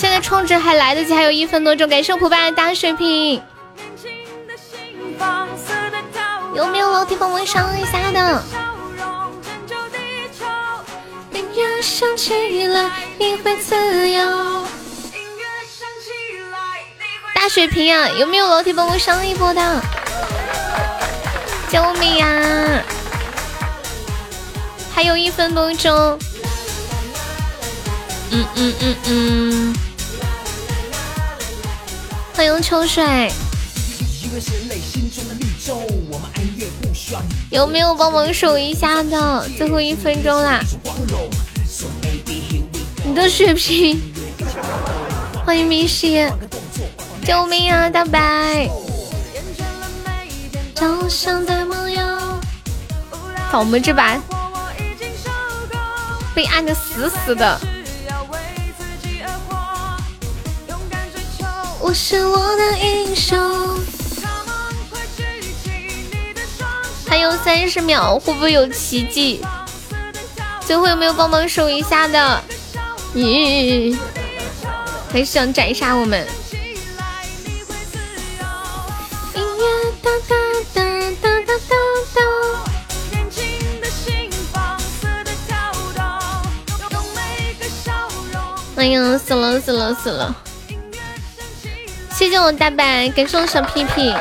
[0.00, 1.86] 现在充值还来得及，还有一分多钟。
[1.86, 3.42] 感谢我普的大水瓶，
[6.54, 8.42] 有没有老铁帮忙上一下的？
[11.82, 14.64] 想起来你会自由
[17.34, 19.82] 大水瓶啊，有没有老铁帮我上一波的？
[21.68, 22.82] 救命呀！
[24.94, 26.18] 还有一分多钟。
[28.30, 29.76] 嗯嗯嗯嗯。
[32.40, 33.30] 欢迎秋水。
[37.50, 39.46] 有没有帮忙守一下的？
[39.58, 40.58] 最后一分钟啦！
[43.04, 44.00] 你的血瓶，
[45.44, 46.26] 欢迎明熙，
[47.26, 47.90] 救命啊！
[47.90, 48.70] 大白，
[53.50, 54.18] 好，我们这把
[56.34, 57.60] 被按的死死的。
[61.90, 63.36] 我是我的英雄。
[67.04, 69.44] 还有三十秒，会不会有奇迹？
[70.64, 72.40] 最后有没有帮忙守一下的？
[73.12, 73.98] 咦，
[75.12, 76.24] 还是想斩杀我们？
[88.76, 90.36] 哎呀，死了死了死了！
[92.20, 94.14] 谢谢我大白，感谢我小屁屁。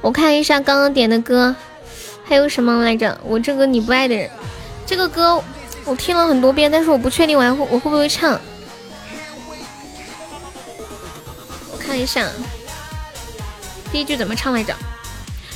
[0.00, 1.54] 我看一下刚刚点的歌，
[2.24, 3.20] 还有什么来着？
[3.22, 4.30] 我这个你不爱的人，
[4.86, 5.44] 这个歌
[5.84, 8.40] 我听了很多遍，但是我不确定我还会我会不会唱。
[11.70, 12.26] 我看一下，
[13.92, 14.74] 第一句怎么唱来着？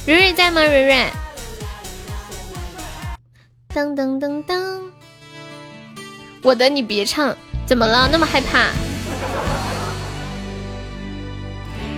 [0.05, 0.61] 蕊蕊在吗？
[0.61, 1.11] 蕊蕊。
[3.75, 4.94] 噔噔噔噔。
[6.45, 7.35] 我的你别唱，
[7.65, 8.07] 怎么了？
[8.13, 8.69] 那么害怕？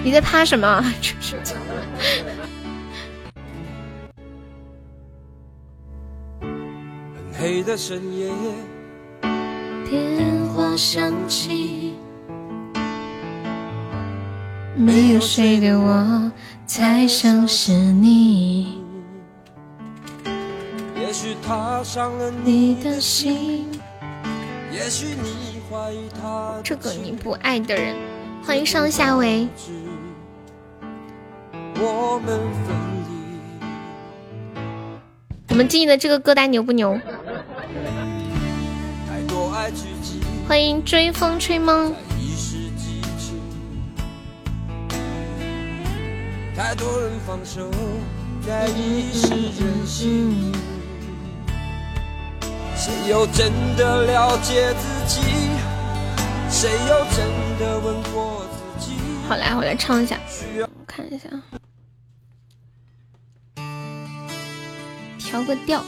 [0.04, 0.84] 你在怕什么？
[7.36, 8.30] 黑的深夜，
[9.90, 10.24] 电
[10.54, 11.94] 话响起，
[14.76, 16.30] 没有谁的我
[16.68, 18.80] 才像是你。
[21.00, 23.66] 也许踏上了你的心。
[26.62, 27.96] 这个你不爱的人，
[28.44, 29.48] 欢迎上下维。
[35.48, 37.00] 我们记忆的这个歌单牛不牛？
[40.46, 41.94] 欢迎追风吹梦。
[52.86, 55.20] 谁又真的了解自己？
[56.48, 58.46] 谁又真的问过
[58.78, 58.96] 自己？
[59.28, 60.16] 好来，我来唱一下，
[60.86, 61.28] 看一下，
[65.18, 65.82] 调个调。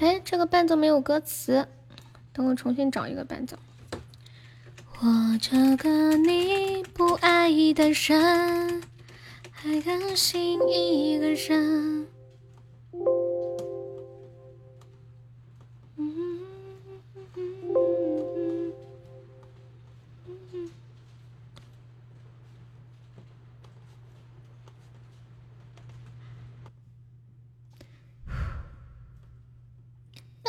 [0.00, 1.68] 哎，这个伴奏没有歌词。
[2.32, 3.56] 等我重新找一个伴奏。
[5.00, 8.82] 我这个你不爱的人，
[9.50, 12.06] 还甘心一个人。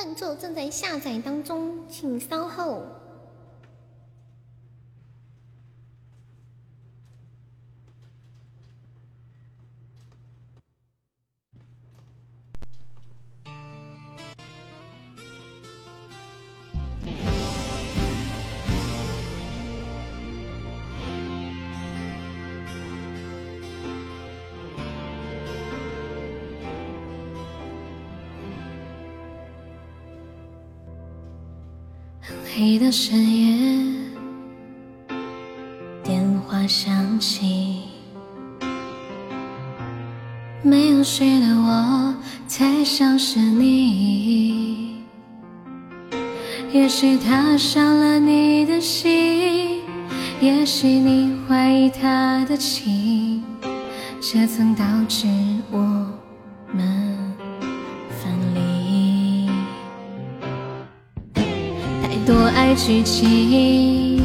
[0.03, 2.81] 伴奏正在下载当中，请稍后。
[32.63, 33.91] 黑的深夜，
[36.03, 37.79] 电话响起，
[40.61, 42.15] 没有谁的我
[42.47, 45.01] 才像是你。
[46.71, 49.79] 也许他伤了你的心，
[50.39, 53.43] 也许你怀疑他的情，
[54.21, 55.25] 这曾导致
[62.75, 64.23] 剧情，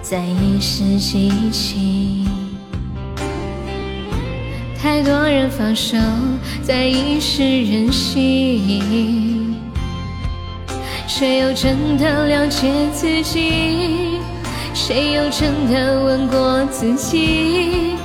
[0.00, 2.26] 在一时激情；
[4.80, 5.96] 太多人放手，
[6.62, 9.56] 在一时任性。
[11.08, 14.18] 谁又真的了解自己？
[14.72, 17.96] 谁又真的问过自己？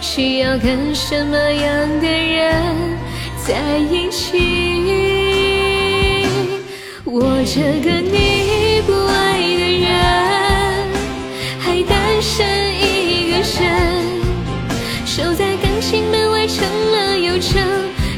[0.00, 2.98] 需要跟什么样的人
[3.46, 4.40] 在一起？
[7.04, 8.41] 我这个你
[12.22, 12.46] 还单身
[12.76, 13.66] 一个人，
[15.04, 17.60] 守在感情门外成了又撑，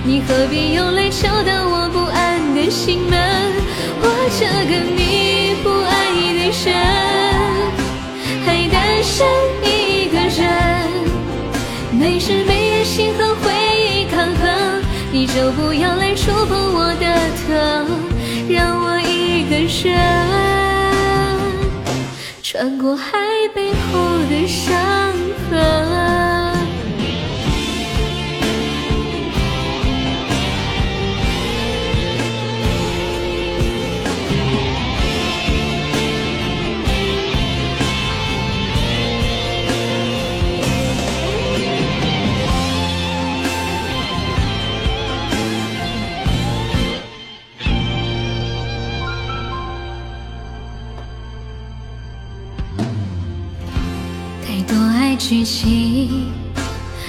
[0.04, 3.18] 你何必又来敲打我不安的心门？
[4.02, 4.06] 我
[4.38, 6.76] 这个你不爱的人，
[8.44, 9.26] 还单身
[9.62, 10.44] 一个人，
[11.90, 14.82] 没日没夜心和回忆抗衡，
[15.12, 17.06] 你就不要来触碰我的
[17.46, 17.88] 疼，
[18.50, 19.96] 让我一个人。
[22.42, 23.18] 穿过海
[24.26, 25.12] 的伤
[25.50, 26.33] 痕。
[55.26, 56.30] 剧情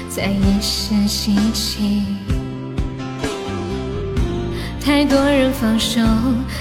[0.08, 2.02] 在一时兴起，
[4.80, 6.00] 太多人放手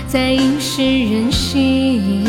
[0.09, 2.25] 在一时任性。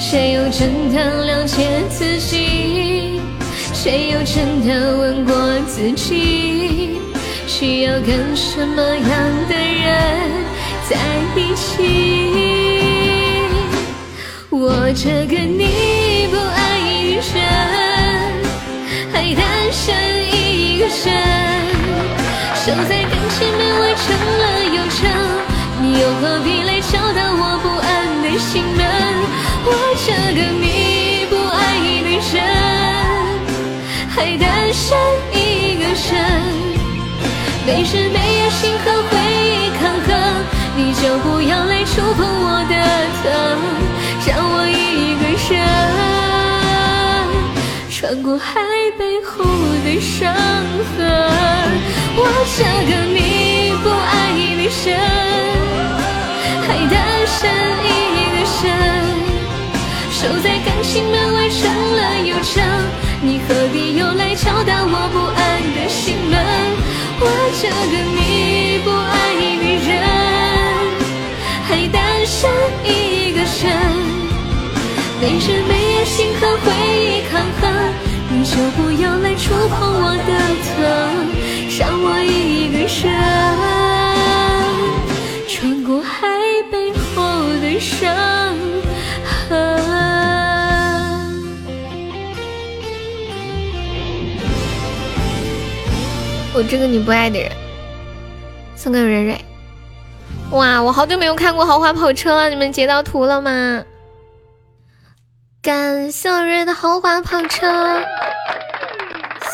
[0.00, 3.20] 谁又真的了解自己？
[3.72, 5.36] 谁又真的问过
[5.68, 6.98] 自己？
[7.46, 9.08] 需要跟什么样
[9.48, 10.44] 的人
[10.90, 10.96] 在
[11.36, 11.84] 一起？
[14.50, 16.75] 我这个你不爱。
[17.34, 17.36] 人
[19.12, 19.42] 还单
[19.72, 19.84] 身
[20.32, 20.90] 一个人，
[22.54, 24.04] 守在感情门外成
[24.38, 24.44] 了
[24.74, 25.00] 又撑，
[25.82, 27.86] 你又何必来敲打我不安
[28.22, 28.78] 的心门？
[29.64, 29.68] 我
[30.04, 31.58] 这个你不爱
[32.04, 32.34] 的人，
[34.08, 34.96] 还单身
[35.32, 35.36] 一
[35.76, 36.14] 个人，
[37.66, 40.08] 没日没夜心和回忆抗衡，
[40.76, 42.74] 你就不要来触碰我的
[43.22, 43.26] 疼，
[44.26, 45.24] 让我一个
[45.54, 46.25] 人。
[47.98, 48.60] 穿过海
[48.98, 49.42] 背后
[49.82, 50.30] 的伤
[50.98, 51.00] 痕，
[52.14, 52.20] 我
[52.54, 55.00] 这个你不爱的人，
[56.60, 56.94] 还单
[57.26, 57.48] 身
[57.80, 57.88] 一
[58.34, 58.68] 个人，
[60.12, 62.62] 守在感情门外撑了又撑，
[63.22, 65.40] 你何必又来敲打我不安
[65.74, 66.36] 的心门？
[67.18, 67.24] 我
[67.62, 69.16] 这个你不爱
[69.56, 70.04] 的人，
[71.64, 71.96] 还单
[72.26, 72.50] 身
[72.84, 73.72] 一个人，
[75.18, 76.66] 没日没夜心和回
[77.00, 77.75] 忆抗衡。
[78.56, 80.32] 就不要来触碰我的
[80.64, 80.72] 疼，
[81.78, 82.88] 让我一个人
[85.46, 86.26] 穿过海
[86.72, 87.20] 背后
[87.60, 88.16] 的伤
[89.26, 89.36] 痕。
[96.54, 97.52] 我这个你不爱的人，
[98.74, 99.38] 送给蕊蕊。
[100.52, 103.84] 哇，我好久没有看过豪华跑车了，你们截到图了吗？
[105.60, 107.66] 感谢我蕊的豪华跑车，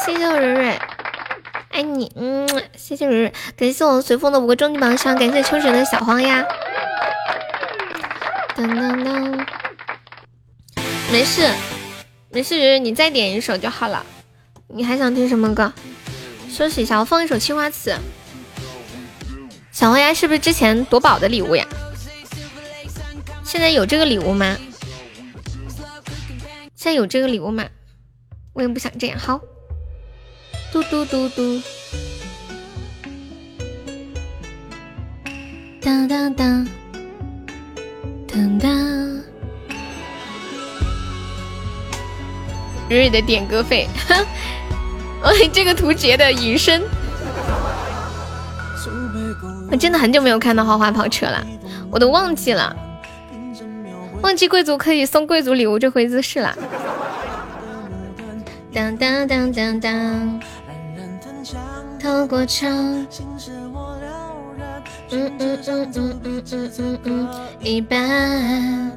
[0.05, 0.81] 谢谢我蕊蕊，
[1.71, 6.45] 爱你，嗯，谢谢蕊蕊，感谢我随风的五个终极榜上，感谢秋水的小黄鸭，
[8.57, 9.47] 噔噔噔，
[11.13, 11.49] 没事
[12.31, 14.05] 没事，蕊蕊你再点一首就好了，
[14.67, 15.73] 你还想听什么歌？
[16.51, 17.95] 休息一下，我放一首青花瓷。
[19.71, 21.65] 小黄鸭是不是之前夺宝的礼物呀？
[23.45, 24.57] 现在有这个礼物吗？
[26.75, 27.65] 现在有这个礼物吗？
[28.53, 29.19] 我也不想这样。
[29.19, 29.41] 好，
[30.73, 31.61] 嘟嘟嘟嘟，
[35.83, 36.67] 当当当，
[38.27, 38.71] 当当。
[42.89, 43.87] 蕊蕊的点歌费，
[45.23, 46.81] 哎，这个图截的隐身。
[49.71, 51.47] 我真的很久没有看到豪华跑车了，
[51.91, 52.75] 我都忘记了。
[54.23, 56.57] 忘记贵族可以送贵族礼物这回姿势了。
[58.73, 60.41] 当当当当当，
[62.03, 62.69] 透过墙。
[65.11, 66.43] 嗯嗯嗯嗯嗯
[66.79, 67.29] 嗯嗯，
[67.61, 68.91] 一般。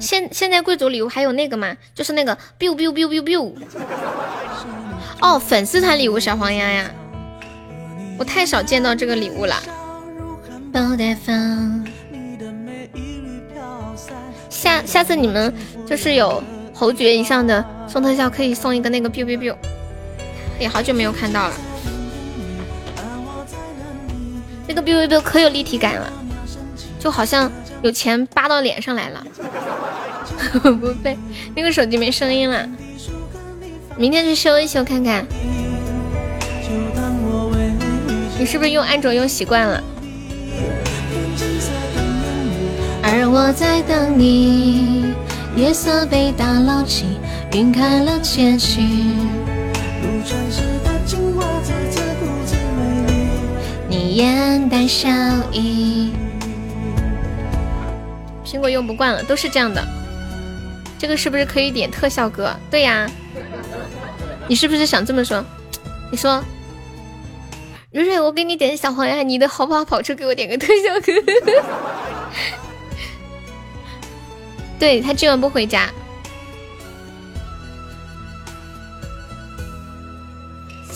[0.00, 1.76] 现现在贵族礼物还有那个吗？
[1.94, 3.52] 就是那个 biu biu biu biu biu。
[5.20, 6.90] 哦，粉丝团礼物小黄鸭呀，
[8.18, 9.54] 我太少见到这个礼物了。
[14.48, 15.54] 下下次你们
[15.86, 16.42] 就是有
[16.74, 19.54] 侯爵以上的送特效，可以送一个那个 biu biu biu。
[20.60, 21.54] 也好久没有看到了，
[24.68, 26.12] 那个 biu biu biu 可有立体感了，
[27.00, 27.50] 就好像
[27.82, 29.24] 有钱扒到脸上来了。
[30.62, 31.16] 不背，
[31.56, 32.68] 那个手机没声音了，
[33.96, 35.26] 明天去修一修看看。
[38.38, 39.82] 你是不是用安卓用习惯了？
[43.02, 45.14] 而我在等你，
[45.56, 47.18] 夜色被打捞起，
[47.52, 48.82] 晕开了结局。
[53.88, 55.08] 你眼带笑
[55.52, 56.12] 意。
[58.44, 59.82] 苹果用不惯了，都是这样的。
[60.98, 62.54] 这个是不是可以点特效歌？
[62.70, 63.08] 对呀。
[64.48, 65.42] 你是不是想这么说？
[66.10, 66.44] 你说。
[67.92, 71.12] 蕊蕊，我给你点小黄鸭，你的好跑跑车给我点个特效歌。
[74.78, 75.88] 对他今晚不回家。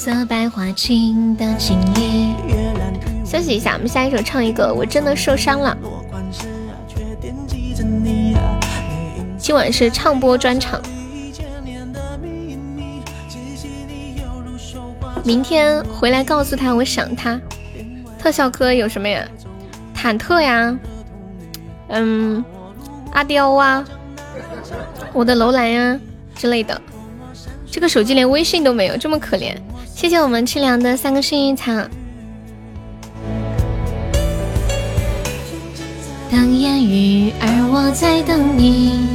[0.04, 2.36] 色白花青的今夜。
[3.24, 5.74] 休息一下，我们下一首唱一个，我真的受伤了。
[9.38, 10.78] 今晚是唱播专场。
[15.24, 17.40] 明天回来告诉他我想他。
[18.18, 19.26] 特效科有什么呀？
[19.96, 20.78] 忐忑呀，
[21.88, 22.44] 嗯，
[23.10, 23.82] 阿刁啊，
[25.14, 25.98] 我的楼兰呀
[26.34, 26.78] 之类的。
[27.70, 29.56] 这个手机连微信都没有，这么可怜。
[30.04, 31.72] 谢谢我们清凉的三个幸运草。
[36.30, 39.08] 当烟雨，而我在等你。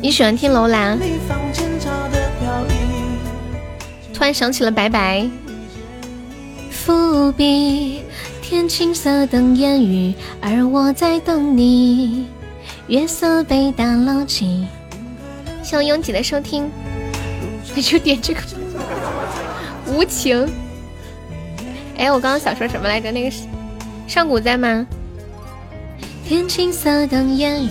[0.00, 0.96] 你喜欢听楼兰？
[4.14, 5.28] 突然想起了白白。
[6.70, 8.00] 伏笔，
[8.40, 12.28] 天青色等烟雨，而我在等你。
[12.86, 14.64] 月色被打捞起。
[15.66, 16.70] 希望拥挤的收听。
[17.74, 18.40] 你就点这个。
[19.84, 20.48] 无情。
[21.98, 23.10] 哎，我刚刚想说什么来着？
[23.10, 23.36] 那个
[24.06, 24.86] 上古在吗？
[26.24, 27.70] 天青色等烟雨。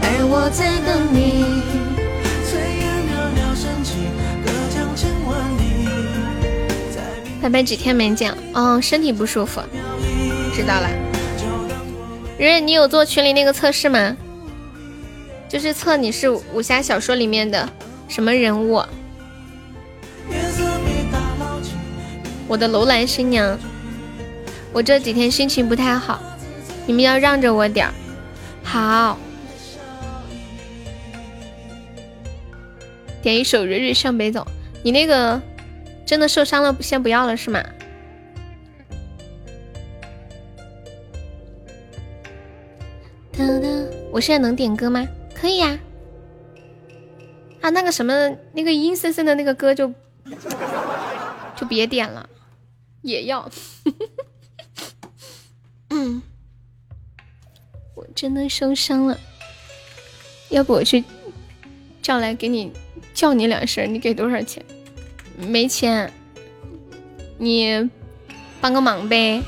[0.00, 1.62] 而我在等你。
[7.42, 9.60] 白白几天没见，哦，身体不舒服，
[10.54, 10.88] 知道了。
[12.38, 14.16] 瑞瑞，你有做群里那个测试吗？
[15.54, 17.68] 就是测你是武侠小说里面的
[18.08, 18.82] 什么人物？
[22.48, 23.56] 我的楼兰新娘，
[24.72, 26.20] 我这几天心情不太好，
[26.86, 27.94] 你们要让着我点儿。
[28.64, 29.16] 好。
[33.22, 34.40] 点一首《日日向北走》，
[34.82, 35.40] 你那个
[36.04, 37.62] 真的受伤了，先不要了是吗？
[44.10, 45.06] 我现在能点歌吗？
[45.44, 45.78] 可以呀。
[47.60, 48.14] 啊，那个什么，
[48.54, 49.92] 那个阴森森的那个歌就
[51.54, 52.26] 就别点了，
[53.02, 53.46] 也要。
[55.90, 56.22] 嗯，
[57.94, 59.20] 我真的受伤了，
[60.48, 61.04] 要不我去
[62.00, 62.72] 叫来给你。
[63.12, 64.64] 叫你两声，你给多少钱？
[65.36, 66.10] 没钱，
[67.36, 67.90] 你
[68.62, 69.42] 帮个忙呗。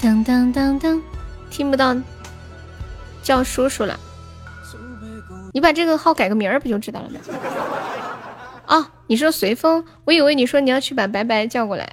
[0.00, 1.02] 当当当当，
[1.50, 1.94] 听不到，
[3.22, 3.98] 叫叔叔了。
[5.54, 7.20] 你把这个号改个名儿不就知道了吗？
[8.66, 11.92] 哦，你说随风，我以为你说你要去把白白叫过来。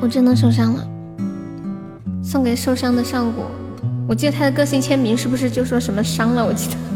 [0.00, 0.88] 我真的受伤了，
[2.22, 3.44] 送给受伤的上古。
[4.08, 6.46] 我记得他的个性签名是不是就说什么伤了？
[6.46, 6.89] 我记得。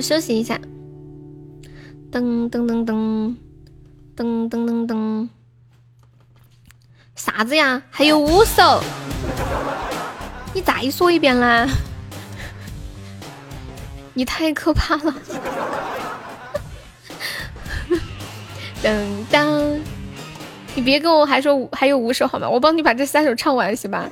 [0.00, 0.58] 休息一下。
[2.10, 3.36] 噔噔噔噔
[4.16, 5.28] 噔噔噔噔，
[7.14, 7.82] 啥子呀？
[7.90, 8.82] 还有五首，
[10.54, 11.68] 你再说一遍啦！
[14.14, 15.14] 你太可怕了！
[18.82, 19.78] 噔噔，
[20.74, 22.48] 你别跟我还说还有五首好吗？
[22.48, 24.08] 我帮你把这三首唱完行吧？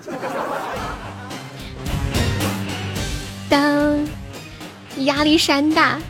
[5.07, 6.01] 压力山大，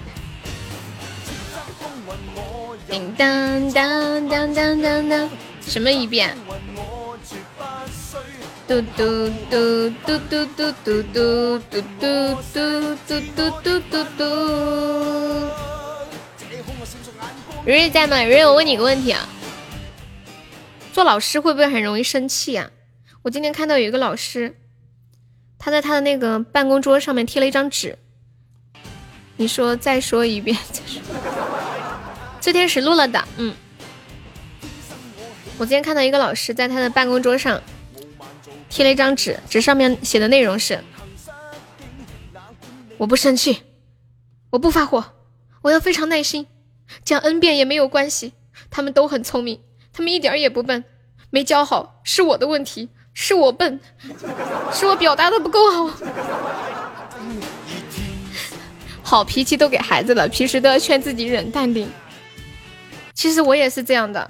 [2.88, 6.34] 叮当当当当当当，什么一遍？
[8.66, 14.24] 嘟嘟嘟嘟嘟嘟嘟嘟嘟嘟嘟嘟嘟嘟嘟嘟。
[17.66, 18.16] 日日在吗？
[18.24, 19.28] 瑞瑞，我问你个问题啊，
[20.94, 22.70] 做老师会不会很容易生气啊？
[23.22, 24.56] 我今天看到有一个老师。
[25.58, 27.98] 他在他的那个办公桌上面贴了一张纸，
[29.36, 31.00] 你说再说一遍，再说。
[32.40, 33.54] 这天使录了的，嗯。
[35.58, 37.60] 我今天看到一个老师在他的办公桌上
[38.68, 40.80] 贴了一张纸，纸上面写的内容是：
[42.98, 43.62] 我不生气，
[44.50, 45.04] 我不发火，
[45.62, 46.46] 我要非常耐心，
[47.04, 48.32] 讲 n 遍也没有关系。
[48.70, 49.60] 他们都很聪明，
[49.92, 50.84] 他们一点也不笨，
[51.30, 52.90] 没教好是我的问题。
[53.18, 53.80] 是我笨，
[54.74, 55.90] 是我表达的不够好。
[59.06, 61.88] 好脾气都给孩子了，平时都要劝自己忍淡定。
[63.14, 64.28] 其实我也是这样的，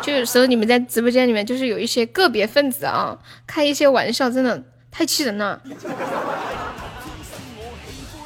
[0.00, 3.14] 就有时候你们在直播间里面，就是有一些个别分子啊，
[3.46, 5.60] 开一些玩笑，真的太气人了。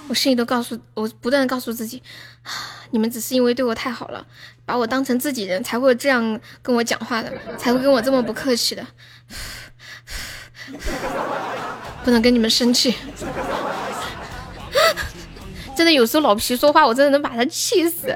[0.06, 2.00] 我心里都告诉我，不断的告诉自己，
[2.92, 4.24] 你们只是因为对我太好了，
[4.64, 8.86] 把我当成自己人，才会这样跟我讲话的，才会跟我这么不客气的。
[12.04, 12.94] 不能跟你们生气，
[15.80, 18.14] 真的有时候老皮说话，我真的能把他气死。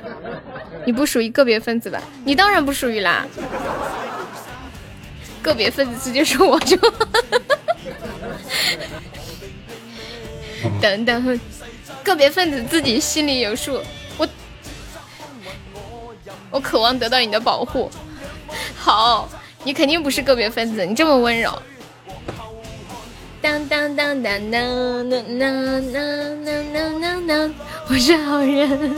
[0.84, 1.98] 你不属于个别分子吧？
[2.22, 3.26] 你当然不属于啦。
[5.40, 6.76] 个别分子直接说我就，
[10.78, 11.40] 等等，
[12.02, 13.80] 个别分子自己心里有数。
[14.18, 14.28] 我
[16.50, 17.90] 我渴望得到你的保护。
[18.76, 19.26] 好，
[19.62, 21.50] 你肯定不是个别分子，你这么温柔。
[23.44, 27.54] 当当当当当当当当当当当，
[27.90, 28.90] 我是好人。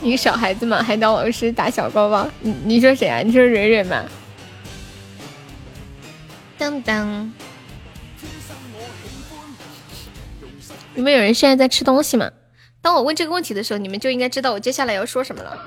[0.00, 2.30] 一个小孩子嘛，还当我是打小高吧？
[2.38, 3.22] 你你说谁啊？
[3.22, 4.04] 你说蕊蕊吗？
[6.56, 7.32] 当当，
[10.94, 12.30] 你们有人现在在吃东西吗？
[12.80, 15.58] 当我问这个问题的时候，你们就应该知道我接下来要说什么了。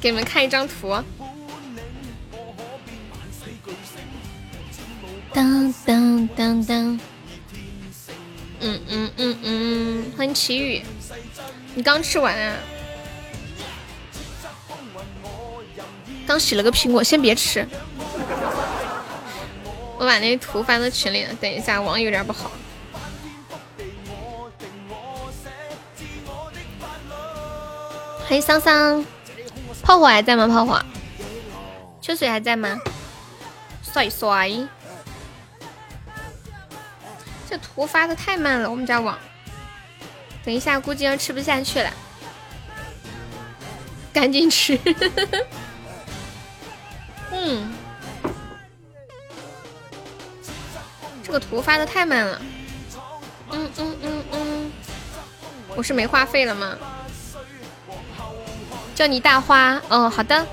[0.00, 0.96] 给你们看一张图。
[5.32, 7.00] 当当当当，
[8.60, 10.82] 嗯嗯嗯嗯，欢迎奇雨。
[11.74, 12.56] 你刚吃完啊？
[16.26, 17.66] 刚洗了个苹果，先别吃。
[19.98, 22.50] 我把那图发到群里了，等一下网有点不好。
[28.26, 29.04] 欢迎桑桑，
[29.82, 30.46] 炮火还在吗？
[30.46, 30.80] 炮火，
[32.00, 32.80] 秋水还在吗？
[33.82, 34.50] 帅帅，
[37.50, 39.18] 这图发的太慢了，我们家网。
[40.44, 41.92] 等一下，估计要吃不下去了，
[44.12, 44.78] 赶紧吃。
[47.32, 47.72] 嗯，
[51.24, 52.40] 这个图发的太慢了。
[53.50, 54.72] 嗯嗯嗯嗯，
[55.74, 56.78] 我是没话费了吗？
[58.94, 59.82] 叫你大花。
[59.88, 60.46] 哦，好的。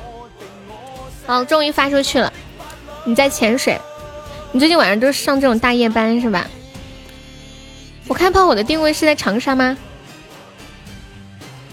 [1.27, 2.33] 哦，终于发出去了。
[3.05, 3.79] 你在潜水？
[4.51, 6.47] 你最近晚上都是上这种大夜班是吧？
[8.07, 9.77] 我看炮我的定位是在长沙吗？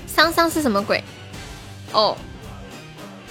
[0.06, 1.02] 桑桑是什么鬼？
[1.92, 2.16] 哦，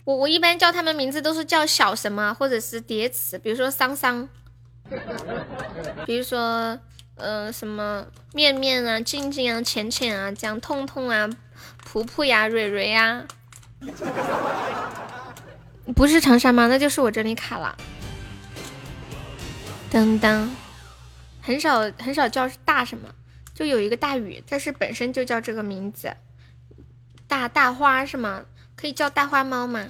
[0.06, 4.28] 我我一般叫他们名字都是叫小什么或者是叠词，比如说桑桑，
[6.06, 6.78] 比如说
[7.16, 11.30] 呃什么面面啊、静静啊、浅浅啊、这样痛痛啊、
[11.92, 13.24] 噗噗呀、蕊蕊呀，
[15.96, 16.68] 不是长沙吗？
[16.68, 17.76] 那就是我这里卡了。
[19.90, 20.50] 当当。
[21.46, 23.14] 很少很少叫大什么，
[23.54, 26.16] 就有一个大雨，但是本身就叫这个名字，
[27.28, 28.46] 大大花是吗？
[28.78, 29.86] 可以叫大花猫吗？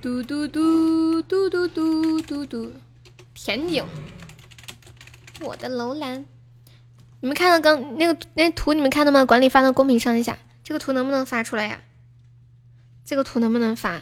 [0.00, 2.72] 嘟嘟嘟嘟嘟嘟嘟嘟，
[3.34, 3.84] 甜顶，
[5.40, 6.24] 我的楼兰，
[7.18, 9.24] 你们看到刚那个那图你们看到吗？
[9.24, 11.80] 管理发到公屏上一下，这个图能不能发出来呀？
[13.04, 14.00] 这个图能不能发？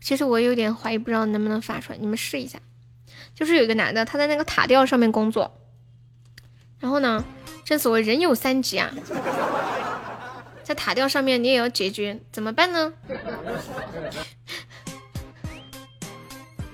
[0.00, 2.58] 其实我有点怀疑，不知道能不能发出来，你们试一下。
[3.38, 5.60] 就是有一个男的，他在那个塔吊上面工作，
[6.80, 7.24] 然后呢，
[7.64, 8.90] 正所谓人有三急啊，
[10.64, 12.92] 在塔吊上面你也要解决，怎么办呢？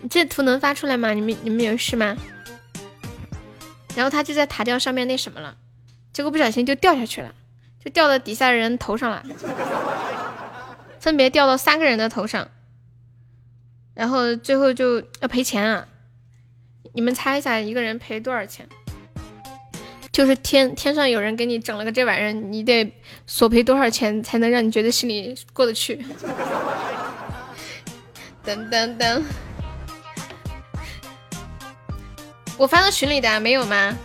[0.00, 1.12] 你 这图能发出来吗？
[1.12, 2.16] 你们你们有事吗？
[3.94, 5.58] 然后他就在塔吊上面那什么了，
[6.14, 7.34] 结果不小心就掉下去了，
[7.84, 9.22] 就掉到底下人头上了，
[10.98, 12.48] 分别掉到三个人的头上，
[13.92, 15.88] 然后最后就要赔钱啊。
[16.92, 18.68] 你们猜一下，一个人赔多少钱？
[20.12, 22.88] 就是天天上有人给你整了个这玩意儿，你得
[23.26, 26.04] 索赔多少钱才能让你觉得心里过得去？
[28.46, 29.22] 噔噔噔，
[32.56, 33.96] 我发到群里的没有吗？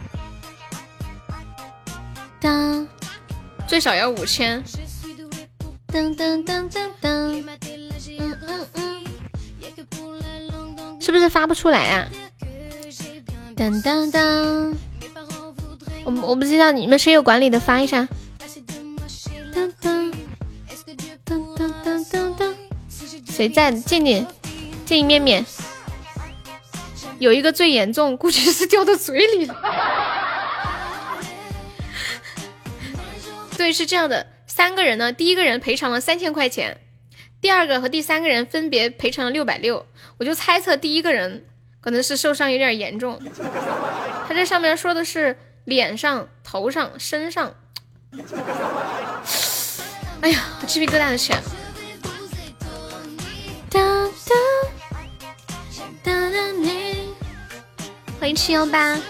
[2.41, 2.87] 当，
[3.67, 4.63] 最少要五千。
[5.93, 7.43] 噔噔噔噔噔，
[8.19, 9.05] 嗯嗯嗯，
[10.99, 12.07] 是不是发不出来啊？
[13.59, 14.77] 当当当，
[16.05, 18.07] 我我不知道你们谁有管理的发一下。
[23.27, 23.69] 谁在？
[23.73, 24.25] 静静
[24.85, 25.45] 静面面，
[27.19, 29.53] 有一个最严重，估计是掉到嘴里了。
[33.57, 36.79] 对，是这样的，三个人呢，第一个人赔偿了三千块钱，
[37.41, 39.85] 第二个和第三个人分别赔偿了六百六，
[40.17, 41.45] 我就猜测第一个人。
[41.81, 43.19] 可能是受伤有点严重，
[44.27, 47.53] 他这上面说的是脸上、头上、身上，
[50.21, 51.41] 哎呀，我鸡皮疙瘩的起来。
[58.19, 58.95] 欢迎七幺八。
[58.95, 59.01] 嗯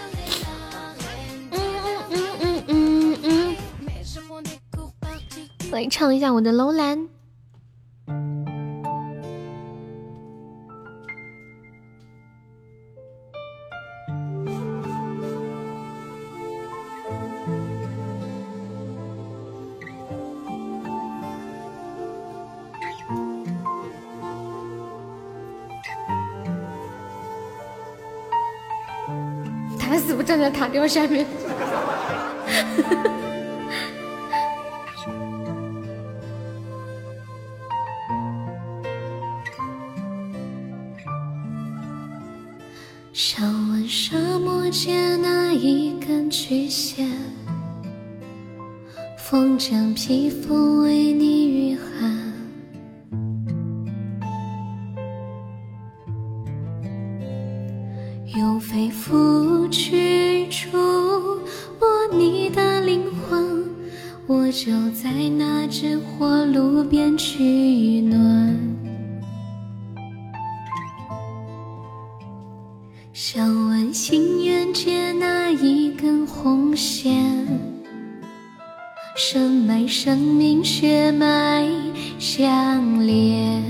[1.50, 3.56] 嗯嗯嗯嗯嗯。
[5.72, 7.08] 来唱一下我的楼兰。
[30.30, 31.26] 站在塔吊下面，
[43.12, 47.10] 想问沙漠借那一根曲线。
[49.18, 51.39] 风将披风为你。
[80.02, 81.68] 生命血脉
[82.18, 83.62] 相连。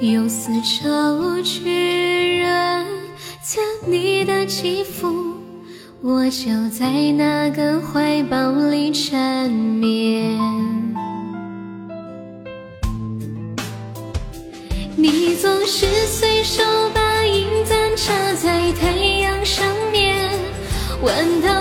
[0.00, 2.86] 用丝绸去润
[3.42, 5.34] 泽你的肌肤，
[6.00, 10.38] 我就在那个怀抱里缠绵。
[14.94, 16.62] 你总是随手
[16.94, 20.30] 把银簪插在太阳上面，
[21.02, 21.53] 弯道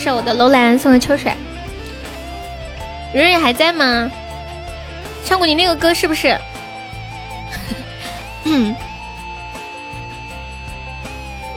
[0.00, 1.30] 是我的楼兰送的秋水，
[3.12, 4.10] 蕊蕊还在吗？
[5.26, 6.38] 唱过你那个歌是不是？
[8.46, 8.74] 嗯，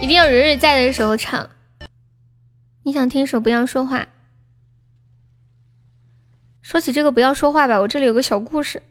[0.02, 1.50] 一定要蕊蕊在的时候唱。
[2.84, 4.02] 你想听首《不要说话》？
[6.62, 8.84] 说起这个《不要说话》吧，我这里有个小故事。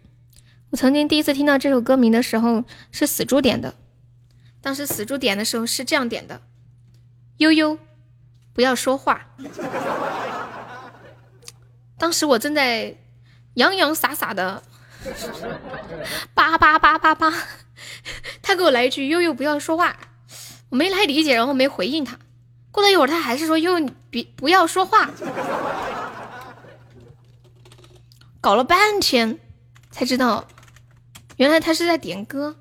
[0.71, 3.75] 我曾经第一次听到这首歌名的时候是死猪点的，
[4.63, 6.41] 当时死猪点的时候是这样点的：
[7.37, 7.77] 悠悠，
[8.53, 9.27] 不要说话。
[11.99, 12.97] 当时我正在
[13.55, 14.63] 洋洋洒洒的
[16.35, 17.33] 叭叭叭叭叭，
[18.43, 19.97] 他给我来一句悠悠不要说话，
[20.71, 22.19] 我没太理解，然后没回应他。
[22.71, 25.11] 过了一会儿，他还是说悠悠别不要说话。
[28.41, 29.39] 搞了半天
[29.91, 30.49] 才知道，
[31.37, 32.57] 原来他是在点歌。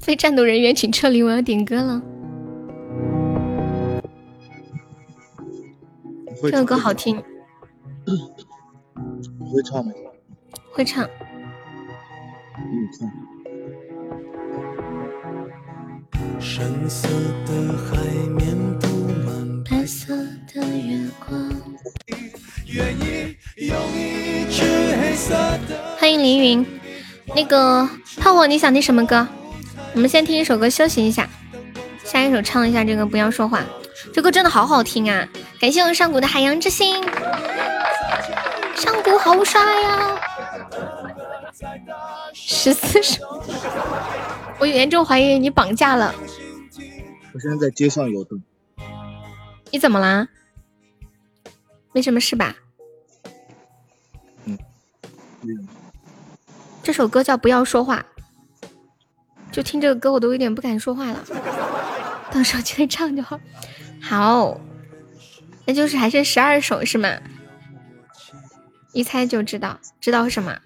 [0.00, 2.02] 非战斗人员请撤离，我要点歌了。
[6.42, 7.16] 这首歌好听。
[9.40, 9.92] 会唱吗？
[10.72, 11.08] 会唱。
[16.38, 17.08] 深色
[17.46, 17.96] 的海
[18.36, 18.86] 面布
[19.24, 20.14] 满白色
[20.52, 21.50] 的月光。
[25.98, 26.66] 欢迎凌云，
[27.34, 27.88] 那个
[28.18, 29.26] 炮火，你想听什么歌？
[29.94, 31.28] 我们先听一首歌休息一下，
[32.04, 33.64] 下一首唱一下这个不要说话，
[34.12, 35.28] 这歌真的好好听啊！
[35.60, 37.04] 感谢我上古的海洋之心，
[38.74, 40.20] 上古好帅呀！
[42.32, 43.42] 十四首，
[44.58, 46.14] 我严重怀疑你绑架了。
[47.34, 48.42] 我现在在街上游动。
[49.70, 50.28] 你怎么啦？
[51.92, 52.54] 没什么事吧？
[54.44, 54.58] 嗯，
[56.82, 58.04] 这首歌叫《不要说话》，
[59.52, 61.24] 就听这个歌我都有点不敢说话了。
[62.30, 63.38] 到时候就会唱就好。
[64.08, 64.60] 好，
[65.64, 67.08] 那就是还剩十二首是吗？
[68.92, 70.56] 一猜就知道，知道什么？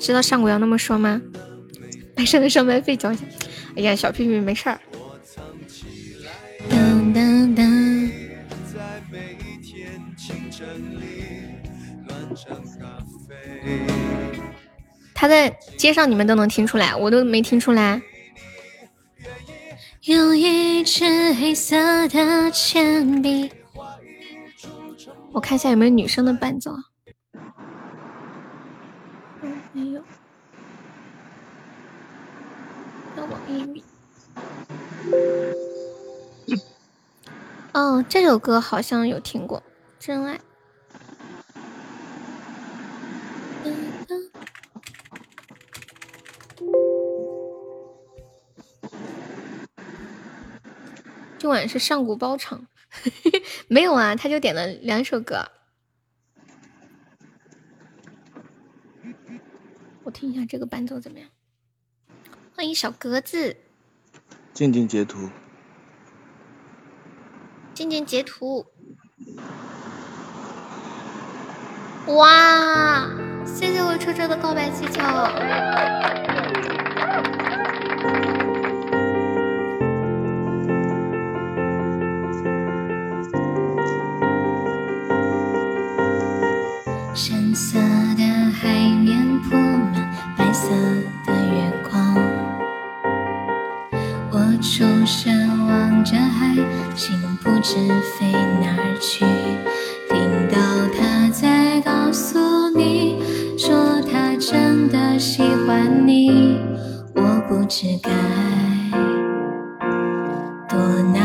[0.00, 1.22] 知道上古要那么说吗？
[2.16, 3.22] 白生的上班费交一下。
[3.76, 4.80] 哎呀，小屁屁没事儿。
[6.68, 8.10] 当当当。
[15.14, 18.02] 他在街上，你们都能听出来，我都没听出来。
[20.02, 23.48] 有一支黑色的铅笔，
[25.30, 26.74] 我看一下有没有女生的伴奏。
[29.72, 30.02] 没有。
[33.16, 33.80] 要网易云。
[37.72, 39.60] 哦，这首歌好像有听过，
[40.00, 40.34] 《真爱》。
[51.42, 52.68] 今晚是上古包场，
[53.66, 55.50] 没有啊，他就点了两首歌。
[60.04, 61.28] 我听一下这个伴奏怎么样？
[62.54, 63.56] 欢迎小格子。
[64.54, 65.28] 静静截图。
[67.74, 68.64] 静静截图。
[72.06, 73.10] 哇！
[73.44, 75.02] 谢谢我车车的告白气球。
[87.14, 87.78] 深色
[88.16, 88.72] 的海
[89.04, 90.70] 面铺满白色
[91.26, 92.16] 的月光，
[94.30, 96.54] 我出神望着海，
[96.96, 97.76] 心不知
[98.16, 99.26] 飞哪儿去。
[100.08, 100.18] 听
[100.48, 100.56] 到
[100.96, 102.38] 他在告诉
[102.74, 103.22] 你，
[103.58, 106.58] 说他真的喜欢你，
[107.14, 108.10] 我不知该
[110.66, 110.78] 多
[111.12, 111.21] 难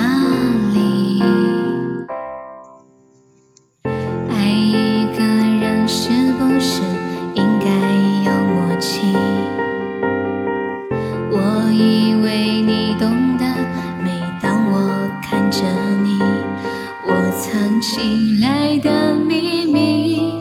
[18.08, 20.32] 醒来的秘密，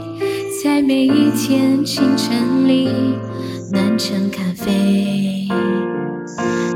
[0.63, 2.89] 在每一天清晨里
[3.73, 5.49] 暖成咖啡，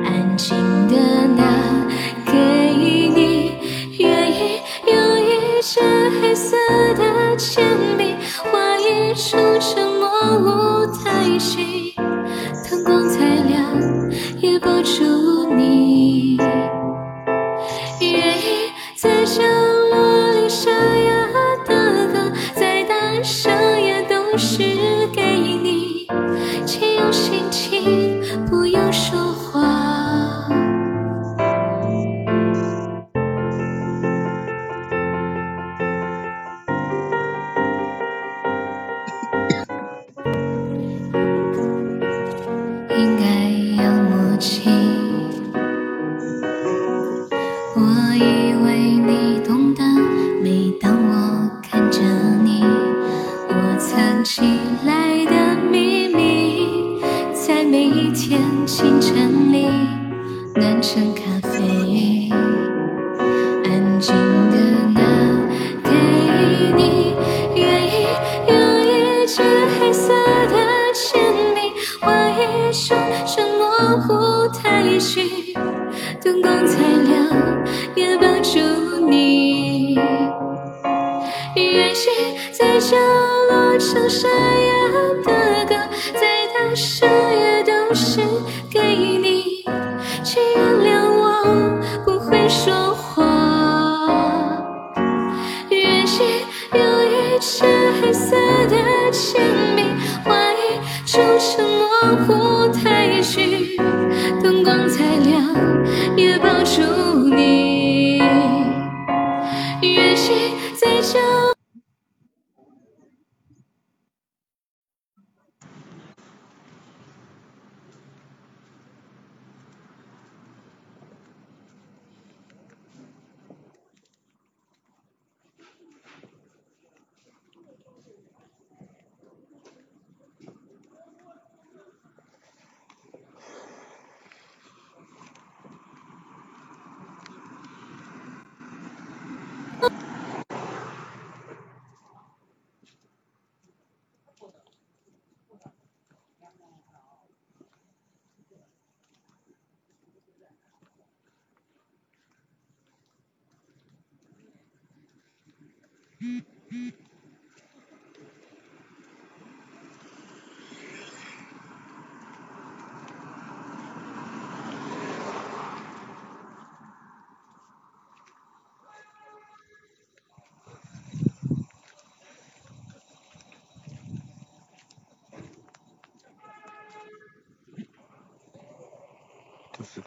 [0.04, 0.56] 安静
[0.88, 1.86] 的拿
[2.26, 2.32] 给
[3.14, 3.52] 你，
[4.00, 4.58] 愿意
[4.88, 5.78] 用一支
[6.20, 6.56] 黑色
[6.94, 7.64] 的铅
[7.96, 8.16] 笔，
[8.50, 10.08] 画一出沉默
[10.40, 11.94] 舞台剧，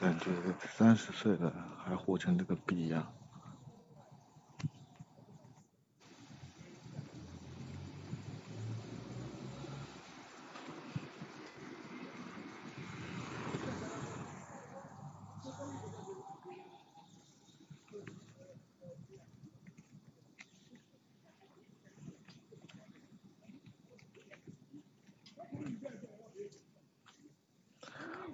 [0.04, 0.26] 感觉
[0.68, 3.08] 三十岁了还活成这个逼样。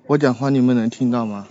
[0.07, 1.47] 我讲话你们能听到吗？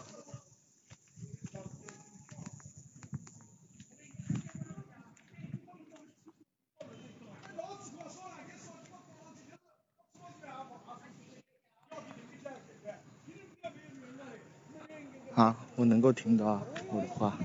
[15.36, 17.38] 啊，我能够听到啊我的话。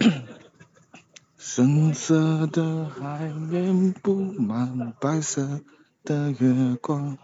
[1.38, 5.60] 深色的海面布满白色
[6.04, 7.18] 的月光，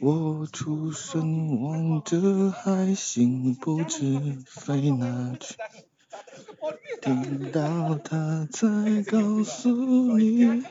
[0.00, 5.56] 我出神望着海星不知飞哪去，
[7.04, 10.64] 听到他在告诉你，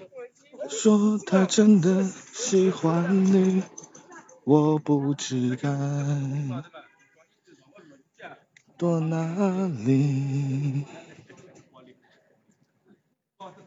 [0.67, 2.03] 说他真的
[2.33, 3.61] 喜欢你，
[4.43, 5.69] 我不知该
[8.75, 10.85] 躲哪里。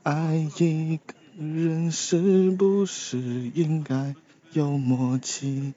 [0.03, 3.19] 爱一个人是不是
[3.55, 4.17] 应该
[4.51, 5.75] 有默契？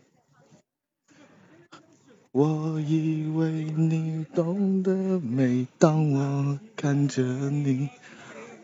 [2.32, 7.90] 我以为你懂得，每当我看着你，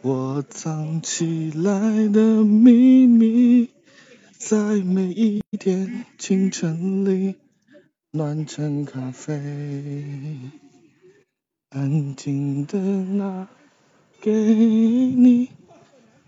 [0.03, 3.69] 我藏起来的秘密，
[4.37, 7.37] 在每一天清晨里
[8.11, 9.33] 暖成咖啡，
[11.69, 13.47] 安静的拿
[14.21, 15.49] 给你。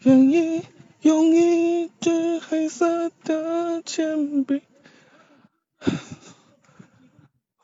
[0.01, 0.63] 愿意
[1.01, 4.61] 用一支黑色的铅笔，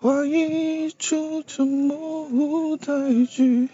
[0.03, 3.69] 画一出沉默舞台剧，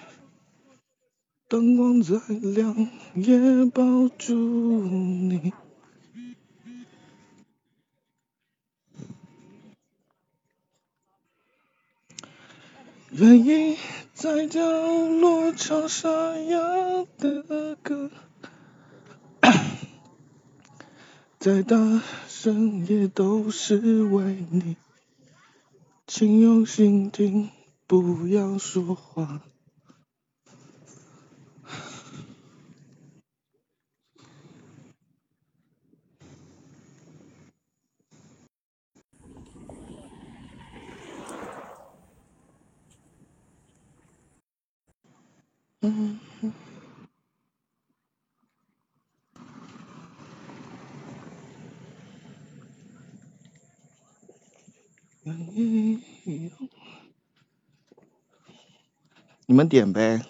[1.48, 5.52] 灯光再亮也抱住你。
[13.10, 13.76] 愿意
[14.14, 14.62] 在角
[15.08, 16.60] 落唱沙哑
[17.18, 18.12] 的歌。
[21.40, 24.76] 再大声也都是为你，
[26.12, 27.52] 请用心听，
[27.86, 29.44] 不要说话。
[45.82, 46.29] 嗯。
[59.46, 60.22] 你们点呗，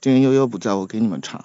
[0.00, 1.44] 今天悠悠不在，我给你们唱。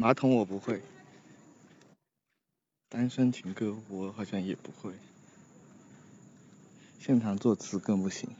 [0.00, 0.80] 马桶我不会，
[2.88, 4.94] 单身情歌我好像也不会，
[6.98, 8.34] 现场作词更不行。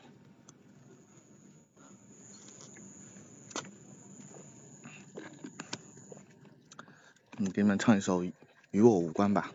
[7.36, 8.24] 嗯，给你们唱一首
[8.70, 9.52] 《与我无关》吧。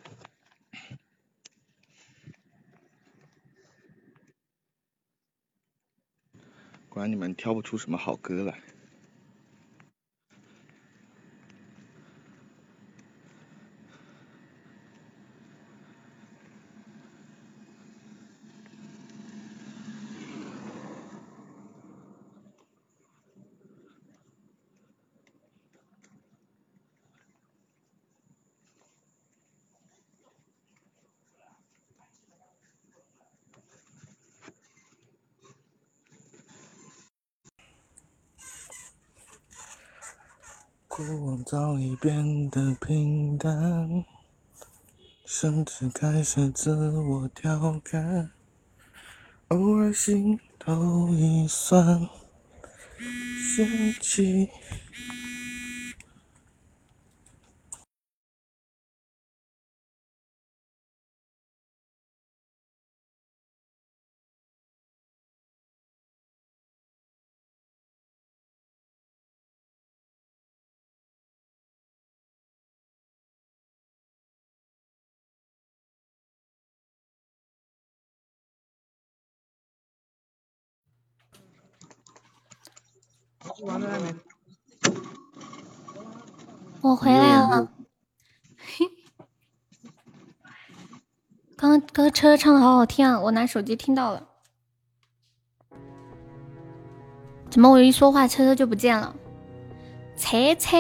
[6.88, 8.62] 果然你们挑不出什么好歌来。
[40.88, 44.04] 过往早已变得平淡，
[45.28, 48.32] 甚至开始自我调侃，
[49.50, 52.10] 偶尔心头一酸，
[53.56, 53.68] 想
[54.02, 54.50] 起。
[86.82, 87.72] 我回来了。
[91.58, 94.28] 刚刚歌车唱的好好听啊，我拿手机听到了。
[97.50, 99.16] 怎么我一说话车车就不见了？
[100.18, 100.78] 车车，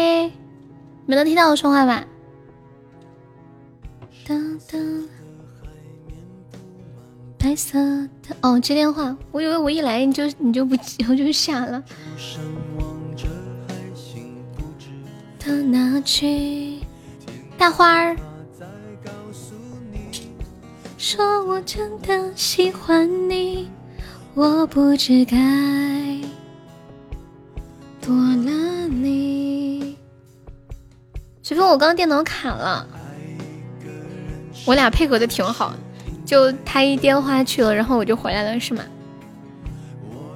[1.07, 2.06] 没能听到我说话吧？
[7.46, 11.84] 白色的哦，接电话，我以为我一来你就你就不接， 我就下了。
[15.38, 16.80] 到哪去
[17.56, 18.18] 大花儿，
[20.98, 23.70] 说我真的喜欢你，
[24.34, 25.38] 我不知该
[28.02, 29.96] 多了你。
[31.44, 32.88] 随风，我刚电脑卡了，
[34.66, 35.76] 我俩配合的挺好，
[36.26, 38.84] 就他一电话去了，然后我就回来了，是吗？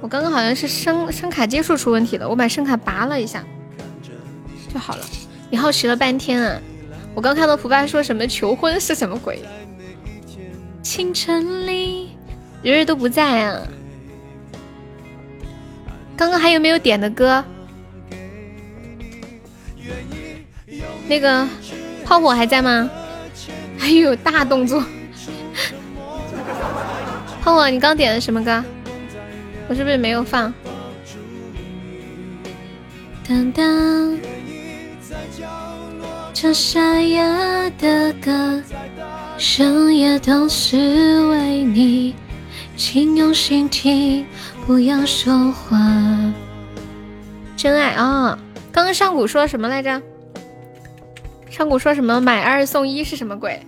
[0.00, 3.44] 我刚刚好像是声声卡接触出问题了，我把声卡拔了一下。
[4.72, 5.04] 就好了，
[5.50, 6.60] 你好奇了半天啊！
[7.12, 9.42] 我刚看到蒲爸说什么求婚是什么鬼？
[10.80, 12.10] 清晨里，
[12.62, 13.60] 日日都不在啊！
[16.16, 17.44] 刚刚还有没有点的歌？
[21.08, 21.46] 那个
[22.04, 22.88] 炮火还在吗？
[23.76, 24.82] 还有大动作！
[27.42, 28.62] 炮火，你刚点的什么歌？
[29.68, 30.52] 我是不是没有放？
[33.26, 34.18] 当当。
[36.32, 38.62] 这沙哑的歌，
[39.36, 40.76] 深夜都是
[41.28, 42.14] 为你，
[42.76, 44.24] 请用心听，
[44.66, 45.78] 不要说话。
[47.56, 48.38] 真爱啊！
[48.72, 50.00] 刚刚上古说什么来着？
[51.50, 53.60] 上古说什么买二送一是什么鬼？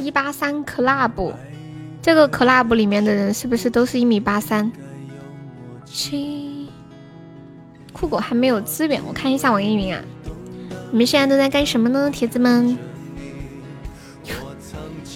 [0.00, 1.32] 一八三 club，
[2.04, 4.70] 这个 club 里面的人是不是都是一米八三？
[5.86, 6.68] 七
[7.94, 10.02] 酷狗还没有资源，我看一下网易云啊。
[10.90, 12.76] 你们现在都在干什么呢，铁子们？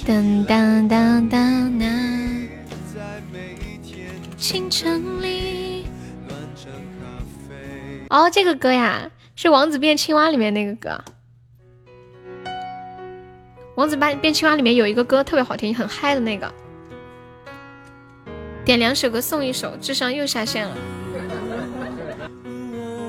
[0.06, 1.88] 当当当当当！
[4.38, 5.84] 清晨里。
[8.08, 10.98] 哦，这个歌呀，是《王子变青蛙》里面那个歌。
[13.74, 16.50] 《王子变变青蛙》里面有一个歌特别好听，很嗨的那个。
[18.68, 20.76] 点两首歌送一首，智商又下线了。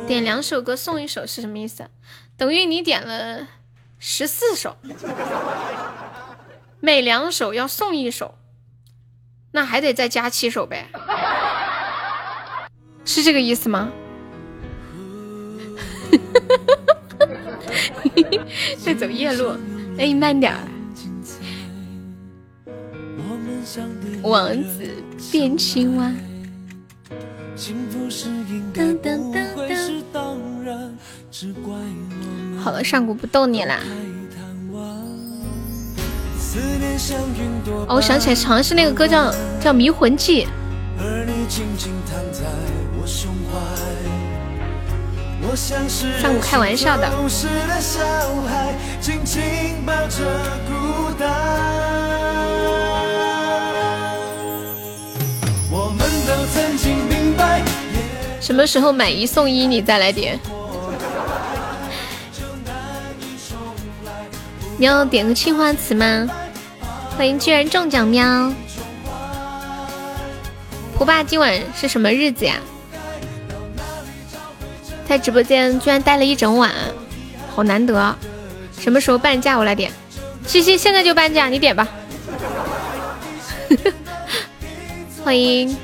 [0.08, 1.86] 点两首歌送一首是什么意思？
[2.38, 3.46] 等于你点了
[3.98, 4.78] 十四首，
[6.80, 8.36] 每两首要送一首，
[9.52, 10.88] 那还得再加七首呗，
[13.04, 13.92] 是这个意思吗？
[18.82, 19.58] 在走夜路，
[19.98, 20.60] 哎，慢点儿。
[24.24, 24.90] 王子
[25.32, 26.12] 变青蛙。
[27.58, 29.80] 噔噔噔噔。
[32.60, 33.80] 好了，上古不逗你啦。
[37.88, 39.32] 哦，我想起来，好像是那个歌叫
[39.62, 40.46] 叫《迷魂记》。
[46.22, 47.10] 上古开玩笑的。
[58.50, 59.68] 什么时候买一送一？
[59.68, 60.40] 你再来点。
[64.76, 66.28] 你要点个青花瓷吗？
[67.16, 68.52] 欢迎居然中奖喵！
[70.98, 72.56] 胡爸今晚是什么日子呀？
[75.08, 76.72] 在直播间居然待了一整晚，
[77.56, 78.16] 好难得。
[78.80, 79.60] 什么时候半价？
[79.60, 79.92] 我来点。
[80.48, 81.88] 西西现在就半价，你点吧。
[85.24, 85.78] 欢迎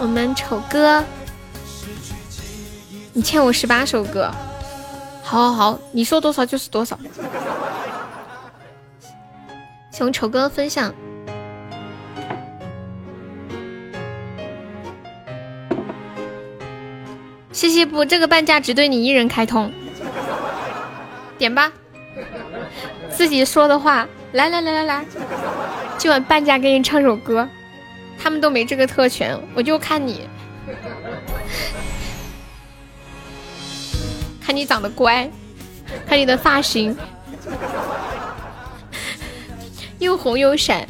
[0.00, 1.04] 我们丑哥，
[3.16, 4.28] 你欠我十八首歌。
[5.22, 6.98] 好好好，你说多少就是多少。
[9.92, 10.92] 请丑哥分享。
[17.52, 19.72] 谢谢不，这个半价只对你一人开通。
[21.38, 21.72] 点吧，
[23.10, 25.04] 自己说的话，来来来来来，
[25.96, 27.48] 今晚半价给你唱首歌。
[28.18, 30.28] 他们都没这个特权，我就看你，
[34.44, 35.30] 看你长得乖，
[36.06, 36.94] 看你的发型。
[39.98, 40.86] 又红又闪，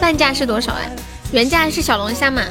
[0.00, 0.88] 半价是多少哎？
[1.32, 2.42] 原价是小龙虾嘛？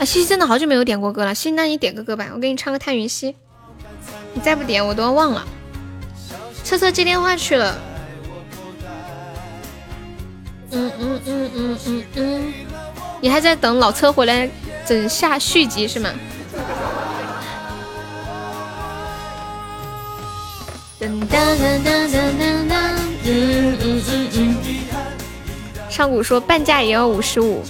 [0.00, 3.32] 啊，西西真的好久没有点过歌了，西西，那你点个歌吧，我给你唱个《叹云溪》。
[4.34, 5.46] 你再不点，我都要忘了。
[6.64, 7.78] 车车接电话去了。
[10.76, 12.52] 嗯嗯嗯嗯嗯嗯，
[13.22, 14.46] 你还在等老车回来
[14.86, 16.10] 整下续集是吗？
[25.88, 27.64] 上古说半价也要五十五。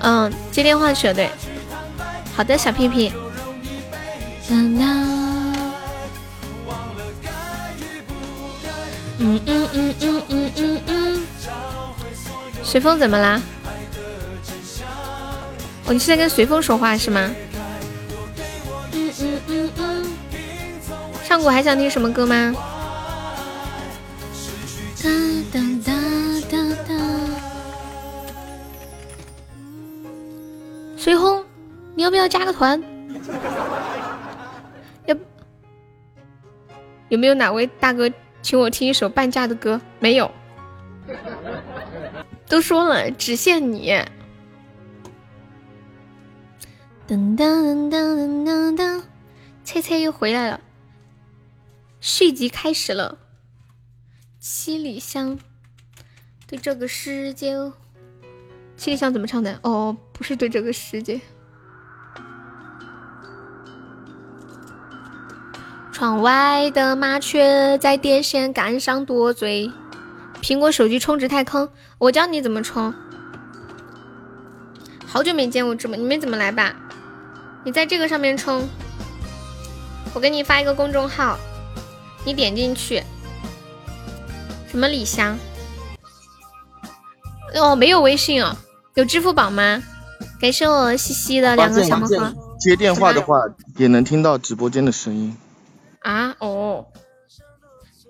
[0.00, 1.30] 嗯，接电话去了，对。
[2.36, 3.10] 好的，小屁屁。
[4.50, 4.78] 嗯
[9.18, 9.94] 嗯嗯嗯
[10.28, 10.95] 嗯嗯嗯。
[12.76, 13.40] 随风怎么啦？
[15.86, 17.34] 哦，你是在跟随风说话是吗？
[18.92, 20.04] 嗯嗯嗯嗯。
[21.24, 22.54] 上古还想听什么歌吗？
[25.02, 25.08] 哒
[25.50, 25.92] 哒哒
[26.50, 26.94] 哒哒。
[30.98, 31.42] 随风，
[31.94, 32.78] 你要不要加个团？
[35.06, 35.16] 要
[37.08, 38.10] 有没有哪位大哥
[38.42, 39.80] 请我听一首半价的歌？
[39.98, 40.30] 没有。
[42.48, 43.92] 都说了，只限你。
[47.08, 49.02] 噔噔噔噔噔噔，
[49.62, 50.60] 菜菜又回来了。
[52.00, 53.18] 续集开始了，
[54.38, 55.38] 七里香
[56.46, 57.54] 对这个世界，
[58.76, 59.58] 七里香怎么唱的？
[59.62, 61.20] 哦，不是对这个世界。
[65.92, 69.70] 窗外的麻雀在电线杆上多嘴。
[70.42, 71.68] 苹果手机充值太坑，
[71.98, 72.92] 我教你怎么充。
[75.06, 76.76] 好久没见我直播，你们怎么来吧？
[77.64, 78.68] 你在这个上面充，
[80.12, 81.38] 我给你发一个公众号。
[82.24, 83.02] 你点进去，
[84.68, 85.38] 什么李香？
[87.54, 88.56] 哦，没有微信哦，
[88.94, 89.82] 有支付宝吗？
[90.40, 92.34] 感谢我西西的两个小魔盒。
[92.58, 93.36] 接电话的话
[93.76, 95.36] 也能听到直播间的声音。
[96.00, 96.86] 啊哦，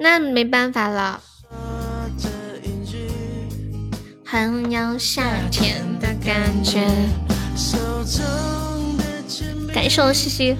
[0.00, 1.20] 那没办法了。
[4.28, 5.22] 很有夏
[5.52, 6.84] 天的感觉。
[9.72, 10.56] 感谢我西西，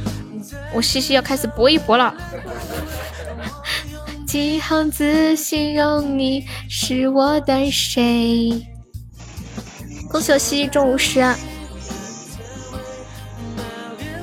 [0.73, 2.15] 我西西要开始搏一搏了。
[4.25, 8.65] 几行字形容你是我的谁？
[10.13, 11.21] 恭喜我西西中五十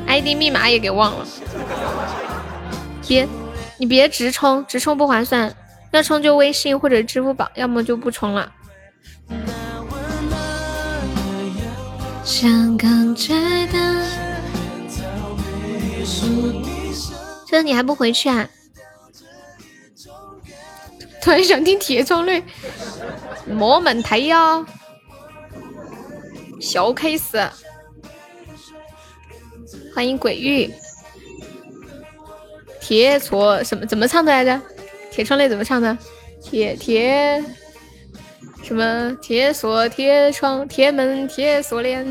[0.07, 1.27] ，ID 密码也给忘了。
[3.05, 3.27] 别，
[3.77, 5.53] 你别直充，直充不划算。
[5.91, 8.49] 要充就微信或者支付宝，要么就不充了。
[12.33, 13.31] 香港街
[13.67, 13.77] 的。
[17.45, 18.49] 这你还不回去啊？
[21.21, 22.43] 突然想听铁窗泪，
[23.45, 24.65] 没问题呀，
[26.59, 27.47] 小 case。
[29.93, 30.73] 欢迎鬼域，
[32.81, 34.59] 铁错什么怎么唱的来着？
[35.11, 35.95] 铁窗泪怎么唱的？
[36.41, 37.43] 铁铁
[38.63, 42.07] 什么铁锁铁窗铁门铁锁链，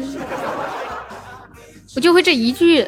[1.97, 2.87] 我就会这一句。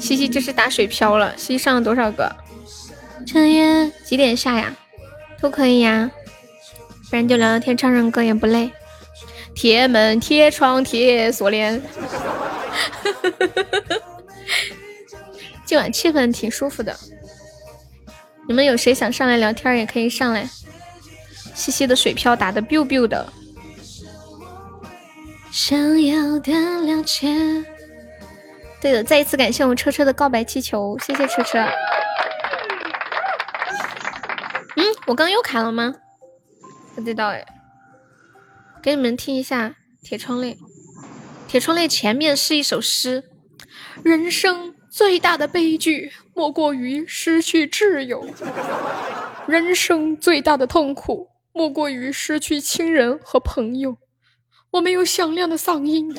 [0.00, 2.30] 西西这是打水漂了，西西上了多少个？
[3.26, 4.74] 这夜几点下呀？
[5.40, 6.10] 都可以呀，
[7.08, 8.70] 不然就聊聊天唱唱歌也不累。
[9.54, 11.80] 铁门铁窗铁锁链。
[15.64, 16.94] 今晚气氛挺舒服的，
[18.48, 20.48] 你们有谁想上来聊天也可以上来。
[21.54, 23.32] 西西的水漂打的 biu biu 的。
[25.50, 26.52] 想要的
[26.82, 27.28] 了解。
[28.80, 31.58] 对的，再一次感谢我们车车的告白气球，谢谢车车。
[34.76, 35.94] 嗯，我刚又卡了吗？
[36.94, 37.46] 不知道哎。
[38.82, 39.68] 给你们听一下
[40.02, 40.54] 《铁窗泪》。
[41.48, 43.24] 铁窗泪前面是一首诗：
[44.02, 48.28] 人生最大的悲剧莫过于失去挚友，
[49.46, 53.96] 人生最大的痛苦莫过于失去亲人和朋友。
[54.72, 56.12] 我没有响亮的嗓音，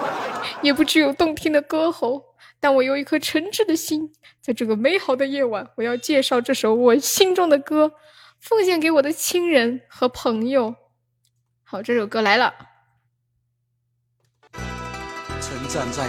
[0.60, 2.22] 也不具有动听的歌喉，
[2.60, 4.12] 但我有一颗诚挚的心。
[4.42, 7.92] 在这个美好的夜晚，我要介绍这首我心中的歌，
[8.38, 10.74] 奉献给我的亲人和朋友。
[11.62, 12.52] 好，这首歌来了。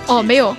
[0.07, 0.49] 哦，没有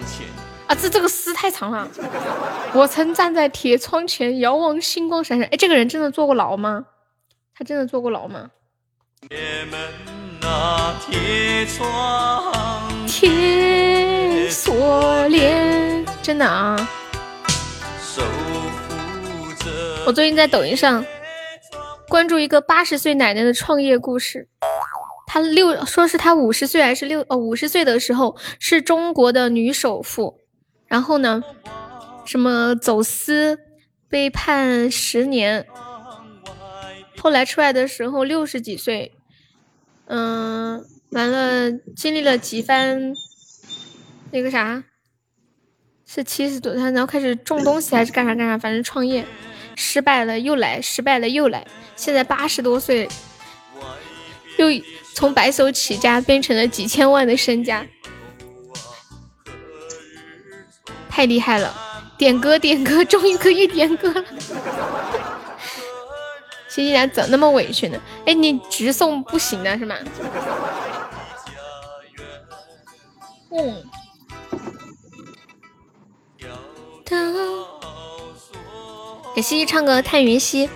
[0.67, 1.87] 啊，这这个诗太长了。
[2.73, 5.47] 我曾站在铁窗前，遥望星光闪闪。
[5.49, 6.87] 哎，这个人真的坐过牢吗？
[7.59, 8.51] 他真的坐过牢吗？
[9.31, 9.79] 铁门
[10.43, 16.77] 那铁窗，铁锁链，真的啊。
[20.05, 21.03] 我最近在抖音上
[22.09, 24.49] 关注一个八十岁奶奶的创业故事。
[25.27, 30.41] 她六说是她五十岁还是六哦五十岁的时候是中国的女首富，
[30.87, 31.43] 然后呢，
[32.27, 33.59] 什么走私
[34.11, 35.67] 被判十年，
[37.21, 39.13] 后来出来的时候六十几岁，
[40.07, 43.13] 嗯，完了经历了几番
[44.31, 44.85] 那个啥，
[46.07, 49.25] 是七十多，他然后开始种东西还是干啥干啥，反正创业
[49.75, 51.67] 失败了又来，失败了又来，
[51.97, 53.09] 现在八十多岁
[54.59, 54.67] 又。
[55.17, 57.87] 从白手起家变成了几千万的身家，
[61.09, 61.75] 太厉害了！
[62.19, 64.23] 点歌点歌，终于可以点歌了。
[66.77, 67.99] 西西咋怎那么委屈呢？
[68.27, 69.97] 哎，你直送不行的是吗？
[73.51, 73.83] 嗯。
[79.35, 80.69] 给西西唱个《叹云兮》。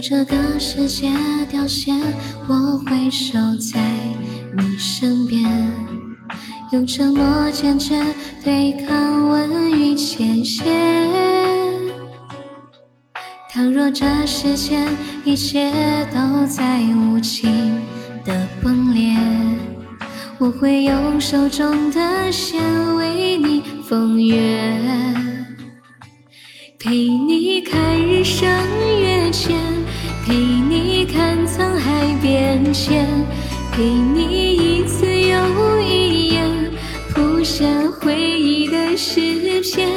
[0.00, 1.12] 这个世界
[1.50, 1.92] 凋谢，
[2.48, 3.78] 我会守在
[4.56, 5.44] 你身边，
[6.72, 8.02] 用沉默坚决
[8.42, 10.66] 对抗问与前嫌。
[13.50, 14.88] 倘若这世间
[15.24, 15.70] 一切
[16.14, 17.78] 都在无情
[18.24, 19.14] 的崩裂，
[20.38, 22.62] 我会用手中的线
[22.96, 24.74] 为你风月，
[26.82, 28.48] 陪你看日升
[29.02, 29.54] 月浅。
[30.24, 33.06] 陪你看沧海变迁，
[33.70, 36.72] 陪你一字又一眼
[37.12, 37.66] 谱下
[38.00, 39.20] 回忆的诗
[39.60, 39.90] 篇，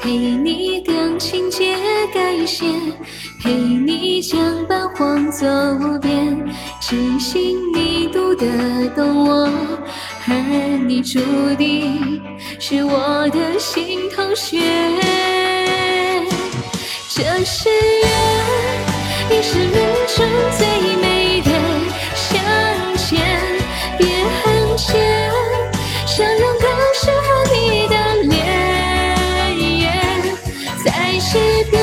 [0.00, 1.76] 陪你等情节
[2.14, 2.64] 改写，
[3.42, 5.46] 陪你将繁黄走
[6.00, 6.42] 遍，
[6.80, 8.46] 只信你读得
[8.96, 9.50] 懂我，
[10.26, 11.20] 而你注
[11.58, 12.18] 定
[12.58, 14.58] 是我的心头血。
[17.16, 18.10] 这是缘。
[19.30, 19.72] 你是命
[20.16, 20.26] 中
[20.58, 20.66] 最
[20.96, 21.50] 美的
[22.12, 22.42] 相
[22.96, 23.20] 见，
[23.96, 24.04] 别
[24.42, 24.98] 恨切，
[26.04, 28.34] 相拥的时候你的脸，
[30.84, 31.38] 在西
[31.70, 31.80] 边，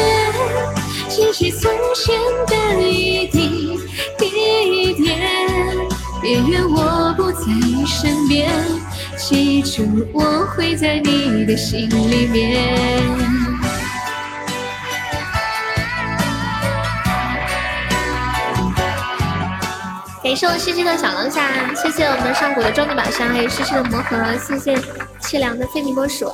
[1.07, 2.13] 记起从前
[2.47, 3.79] 的一滴
[4.19, 5.17] 一点，
[6.21, 7.45] 别怨我不在
[7.87, 8.51] 身边，
[9.15, 12.75] 记住我会在你的心里面。
[20.23, 24.77] 感谢我西西的小龙虾，谢谢我们上古的终极宝箱，还有西西的魔盒，谢谢
[25.19, 26.31] 凄凉的非你莫属。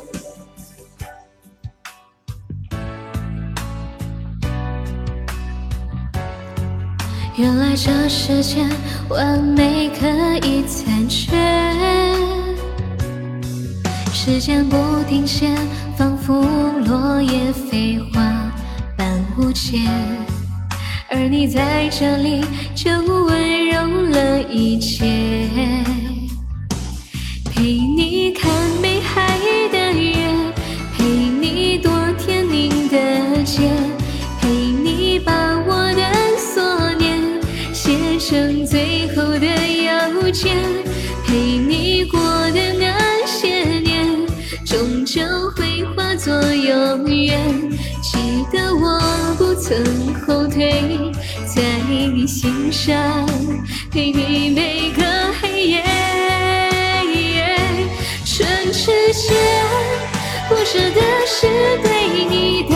[7.37, 8.69] 原来这世间
[9.07, 10.05] 完美可
[10.45, 11.31] 以残缺，
[14.11, 14.75] 时间不
[15.07, 15.55] 停歇，
[15.97, 16.43] 仿佛
[16.85, 18.21] 落叶飞花
[18.97, 19.79] 般无解，
[21.09, 22.43] 而你在这里
[22.75, 25.05] 就温柔了一切，
[27.45, 28.51] 陪你看
[28.81, 29.39] 美海
[29.71, 30.17] 的月，
[30.97, 33.69] 陪你躲天宁的劫，
[34.41, 35.33] 陪你把
[35.65, 37.17] 我的所念
[37.73, 38.19] 写。
[38.19, 40.57] 成最后的邮件，
[41.25, 42.19] 陪你过
[42.51, 44.05] 的那些年，
[44.65, 45.21] 终究
[45.55, 47.66] 会化作永远。
[48.51, 48.99] 的我
[49.37, 51.13] 不曾后退，
[51.45, 53.27] 在你心上
[53.91, 55.03] 陪你每个
[55.41, 55.83] 黑夜。
[58.25, 59.35] 春之间，
[60.47, 61.47] 不舍的是
[61.81, 62.75] 对你的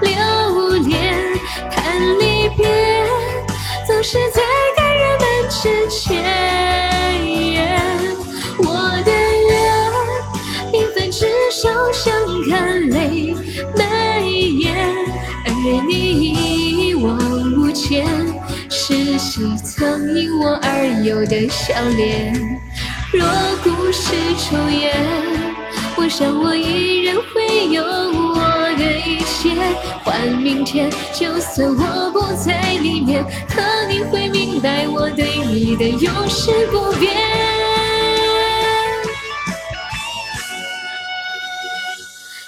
[0.00, 1.14] 留恋，
[1.70, 2.66] 谈离别。
[3.86, 4.40] 总是在
[15.68, 16.30] 而你
[16.90, 17.18] 一往
[17.56, 18.06] 无前，
[18.70, 22.32] 是谁曾因我而有的笑脸？
[23.12, 23.26] 若
[23.64, 24.94] 故事重演，
[25.96, 28.36] 我想我依然会有我。
[28.76, 29.56] 的一切
[30.04, 37.16] 换明天，就算我不在里面，可你会明白我对你的永世不变。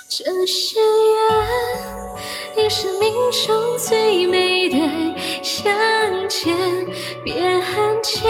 [0.08, 1.97] 这誓言，
[2.60, 3.14] 你是命
[3.46, 4.76] 中最美的
[5.44, 5.72] 相
[6.28, 6.52] 见。
[7.22, 8.28] 别喊切，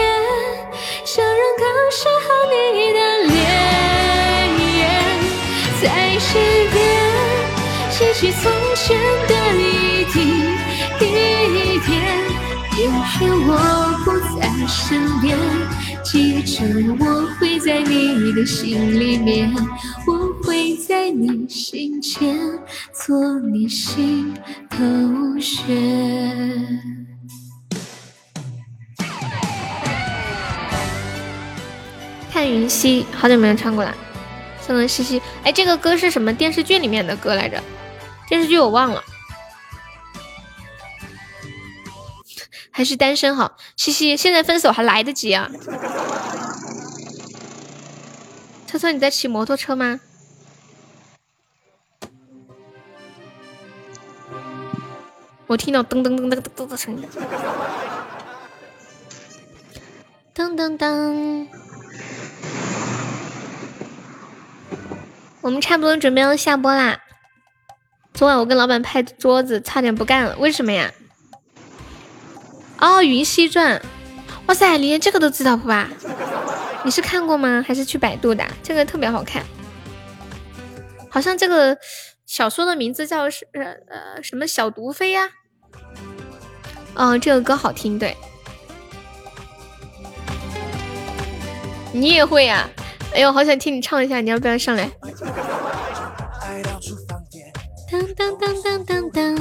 [1.03, 3.33] 想让更适合你的脸，
[5.81, 5.83] 在
[6.19, 6.37] 世
[6.71, 6.77] 边。
[7.89, 8.95] 记起从前
[9.27, 10.15] 的一滴
[10.99, 11.89] 一点，
[12.79, 15.37] 偏偏我不在身边。
[16.01, 16.63] 记住，
[16.97, 19.53] 我会在你的心里面，
[20.07, 22.39] 我会在你心间
[22.93, 24.33] 做你心
[24.69, 24.77] 头
[25.41, 25.61] 血。
[32.31, 33.93] 看云溪，好久没有唱过了。
[34.61, 37.61] 送了西西，哎，这个歌是什么电视剧里面的歌来着？
[38.29, 39.03] 电视剧我忘了，
[42.71, 43.57] 还是单身好。
[43.75, 45.49] 嘻嘻，现在分手还来得及啊！
[48.67, 49.99] 车车，你在骑摩托车吗？
[55.47, 57.09] 我听到噔噔噔噔噔的声音。
[60.35, 61.47] 噔噔噔。
[65.41, 66.99] 我们差不多准备要下播啦。
[68.13, 70.37] 昨晚我跟老板拍桌子，差点不干了。
[70.37, 70.91] 为什么呀？
[72.81, 73.79] 哦，《云溪传》。
[74.47, 75.89] 哇塞，连这个都知道不吧？
[76.83, 77.63] 你是看过吗？
[77.67, 78.45] 还是去百度的？
[78.63, 79.43] 这个特别好看。
[81.09, 81.77] 好像这个
[82.25, 85.29] 小说的名字叫是呃什么小毒妃呀？
[86.95, 88.15] 嗯，这个歌好听，对。
[91.91, 92.69] 你也会呀？
[93.13, 94.89] 哎呦，好想听你唱一下，你要不要上来？
[97.91, 99.35] 当当当当当当，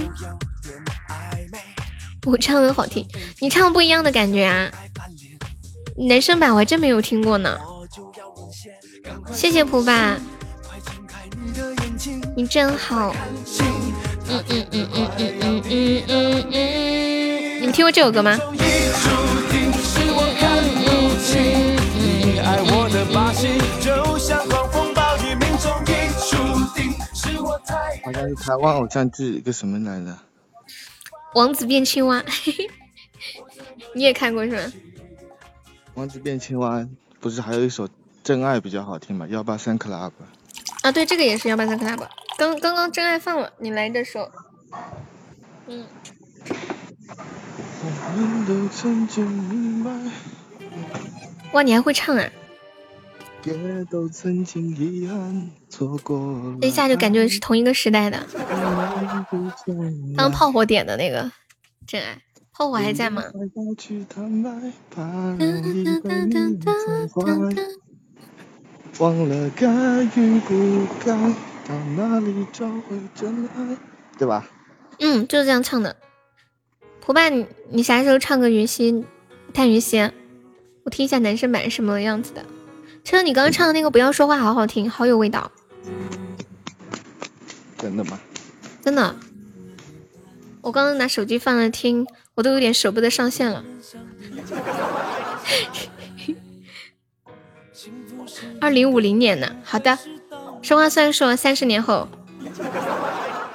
[2.29, 3.07] 我唱的好听，
[3.41, 4.71] 你唱不一样的感觉啊！
[5.97, 7.59] 男生版我还真没有听过呢。
[9.33, 10.19] 谢谢蒲爸，
[12.37, 13.17] 你真好。
[14.29, 18.39] 嗯嗯嗯嗯嗯嗯嗯嗯嗯，你们听过这首歌吗？
[28.05, 30.15] 好像是台湾偶像剧一个什么来着？
[31.35, 32.25] 王子变青蛙，
[33.95, 34.73] 你也看过是吧？
[35.95, 36.87] 王子变青蛙
[37.21, 37.87] 不是还有一首
[38.23, 39.27] 《真爱》比较好听吗？
[39.29, 40.13] 幺八三 club。
[40.83, 42.07] 啊，对，这个也是幺八三 club。
[42.37, 44.31] 刚刚刚《真爱》放了，你来的时候，
[45.67, 45.87] 嗯。
[51.53, 52.31] 哇，你还会唱啊？
[56.61, 58.19] 一下就感觉是同一个时代的。
[60.17, 61.31] 当炮火点的那个
[61.87, 62.21] 真爱，
[62.53, 63.23] 炮火还在吗？
[74.19, 74.49] 对吧？
[74.99, 75.97] 嗯，就是这样唱的。
[77.05, 79.05] 伙伴，你你啥时候唱个云溪
[79.55, 80.13] 探云仙，
[80.85, 82.45] 我听一下男生版是什么样子的。
[83.09, 85.51] 车车，你刚刚唱的那个不要说话，好好听，好有味道。
[87.79, 88.21] 真的吗？
[88.83, 89.17] 真的。
[90.61, 93.65] 我刚刚拿手机放了听，我都有点舍不得上线了。
[98.61, 99.57] 二零五零年呢？
[99.65, 99.99] 好的。
[100.61, 102.09] 说话算数，三十年后，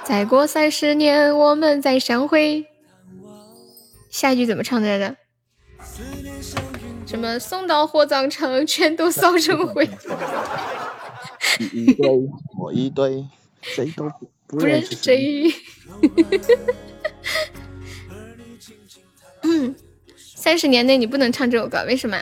[0.02, 2.66] 再过三十年我们再相会。
[4.10, 5.14] 下一句怎么唱来着？
[7.14, 9.88] 什么送到火葬场，全都烧成灰。
[11.72, 12.10] 一堆，
[12.58, 13.24] 我一堆，
[13.62, 14.10] 谁都
[14.48, 15.54] 不不认识谁。
[19.42, 19.76] 嗯，
[20.18, 22.20] 三十年内你不能唱这首歌，为什么？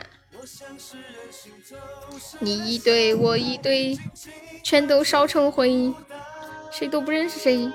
[2.37, 3.97] 你一堆，我一堆，
[4.61, 5.91] 全都烧成灰，
[6.69, 7.71] 谁都不认识谁。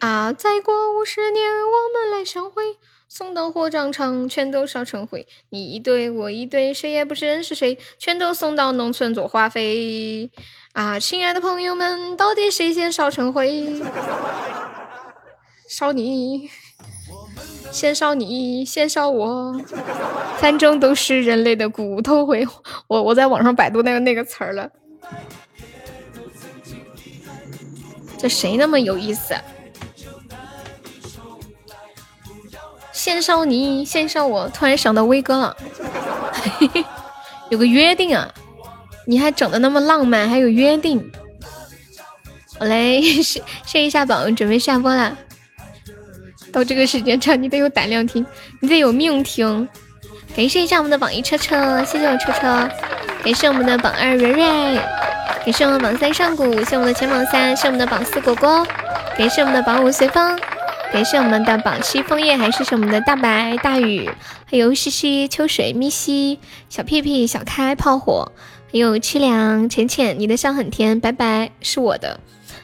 [0.00, 0.34] 啊！
[0.34, 2.76] 再过五十年，我们来相会。
[3.10, 5.26] 送到火葬场，全都烧成灰。
[5.48, 10.30] 你一堆，我一堆，谁也不认识谁，全都送到农村做化肥。
[10.74, 13.82] 啊，亲爱的朋友们，到底谁先烧成灰？
[15.66, 16.50] 烧你，
[17.72, 19.58] 先烧你，先烧我，
[20.38, 22.46] 反正都是人类的骨头灰。
[22.88, 24.70] 我我在网上百度那个那个词儿了。
[28.18, 29.34] 这谁那么有意思？
[33.08, 34.46] 先烧你，先烧我。
[34.50, 35.56] 突然想到威哥了，
[37.48, 38.28] 有个约定啊！
[39.06, 41.10] 你还整的那么浪漫，还有约定。
[42.60, 45.16] 我来试试一下榜，准备下播了。
[46.52, 48.26] 到这个时间唱，你得有胆量听，
[48.60, 49.66] 你得有命听。
[50.36, 52.68] 感谢一下我们的榜一车车，谢谢我车车。
[53.24, 54.76] 感谢我们的榜二蕊蕊，
[55.46, 58.66] 感谢我们榜三上古，谢我们的前榜三，谢我们的榜四果果，
[59.16, 60.38] 感谢我们的榜五随风。
[60.92, 64.10] 感谢我们的榜七枫叶，还是是我们的大白大雨，
[64.46, 68.32] 还有西西秋水咪西小屁屁小开炮火，
[68.72, 72.18] 还有凄凉浅浅，你的笑很甜，拜拜是我的，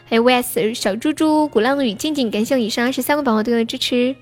[0.06, 4.16] 还有 vs 小猪猪鼓浪屿静静，感谢以上二十三位宝宝对我的支持。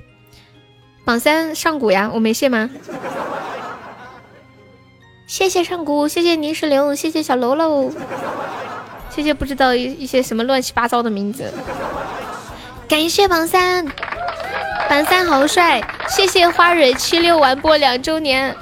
[1.05, 2.70] 榜三上古呀，我没谢吗？
[5.27, 7.91] 谢谢上古，谢谢泥石流，谢谢小喽喽，
[9.11, 11.51] 谢谢不知道一一些什么乱七八糟的名字。
[12.93, 13.86] 感谢榜三，
[14.86, 15.82] 榜三好帅！
[16.10, 18.55] 谢谢花蕊七六完播两周年，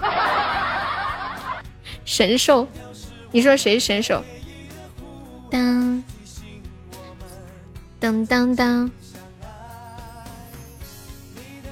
[2.05, 2.65] 神兽，
[3.33, 4.23] 你说谁是神兽？
[5.51, 6.05] 当
[7.99, 8.91] 当当当，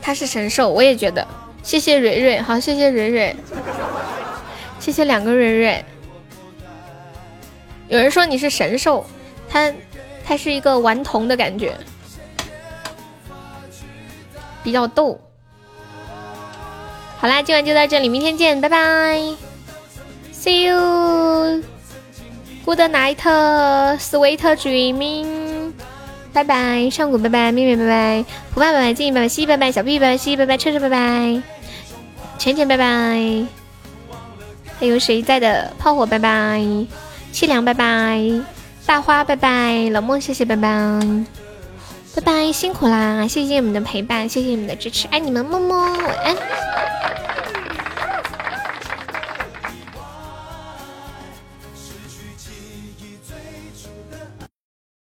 [0.03, 1.25] 他是神兽，我也觉得。
[1.63, 3.37] 谢谢蕊蕊，好，谢谢蕊蕊，
[4.81, 5.85] 谢谢两个蕊蕊。
[7.87, 9.07] 有人说你是神兽，
[9.49, 9.73] 他
[10.27, 11.73] 他是一个顽童的感觉。
[14.69, 15.19] 比较逗，
[17.17, 19.19] 好啦，今晚就到这里，明天见，拜拜
[20.31, 25.73] ，See you，Good night，Sweet dreaming，
[26.35, 28.23] 拜拜，上古拜拜，妹妹拜拜，
[28.53, 31.43] 胡爸拜拜，静怡拜拜，西西拜拜，小屁拜拜，西西拜拜，车车拜拜，
[32.37, 33.47] 浅浅拜拜，
[34.79, 35.73] 还有谁在的？
[35.79, 36.61] 炮火拜拜，
[37.33, 38.21] 凄凉拜拜，
[38.85, 41.38] 大花拜拜，老梦谢谢拜拜。
[42.15, 43.27] 拜拜，辛苦啦！
[43.29, 46.37] 谢谢你们的陪伴，谢谢你们的支持，爱你们，么么，晚安。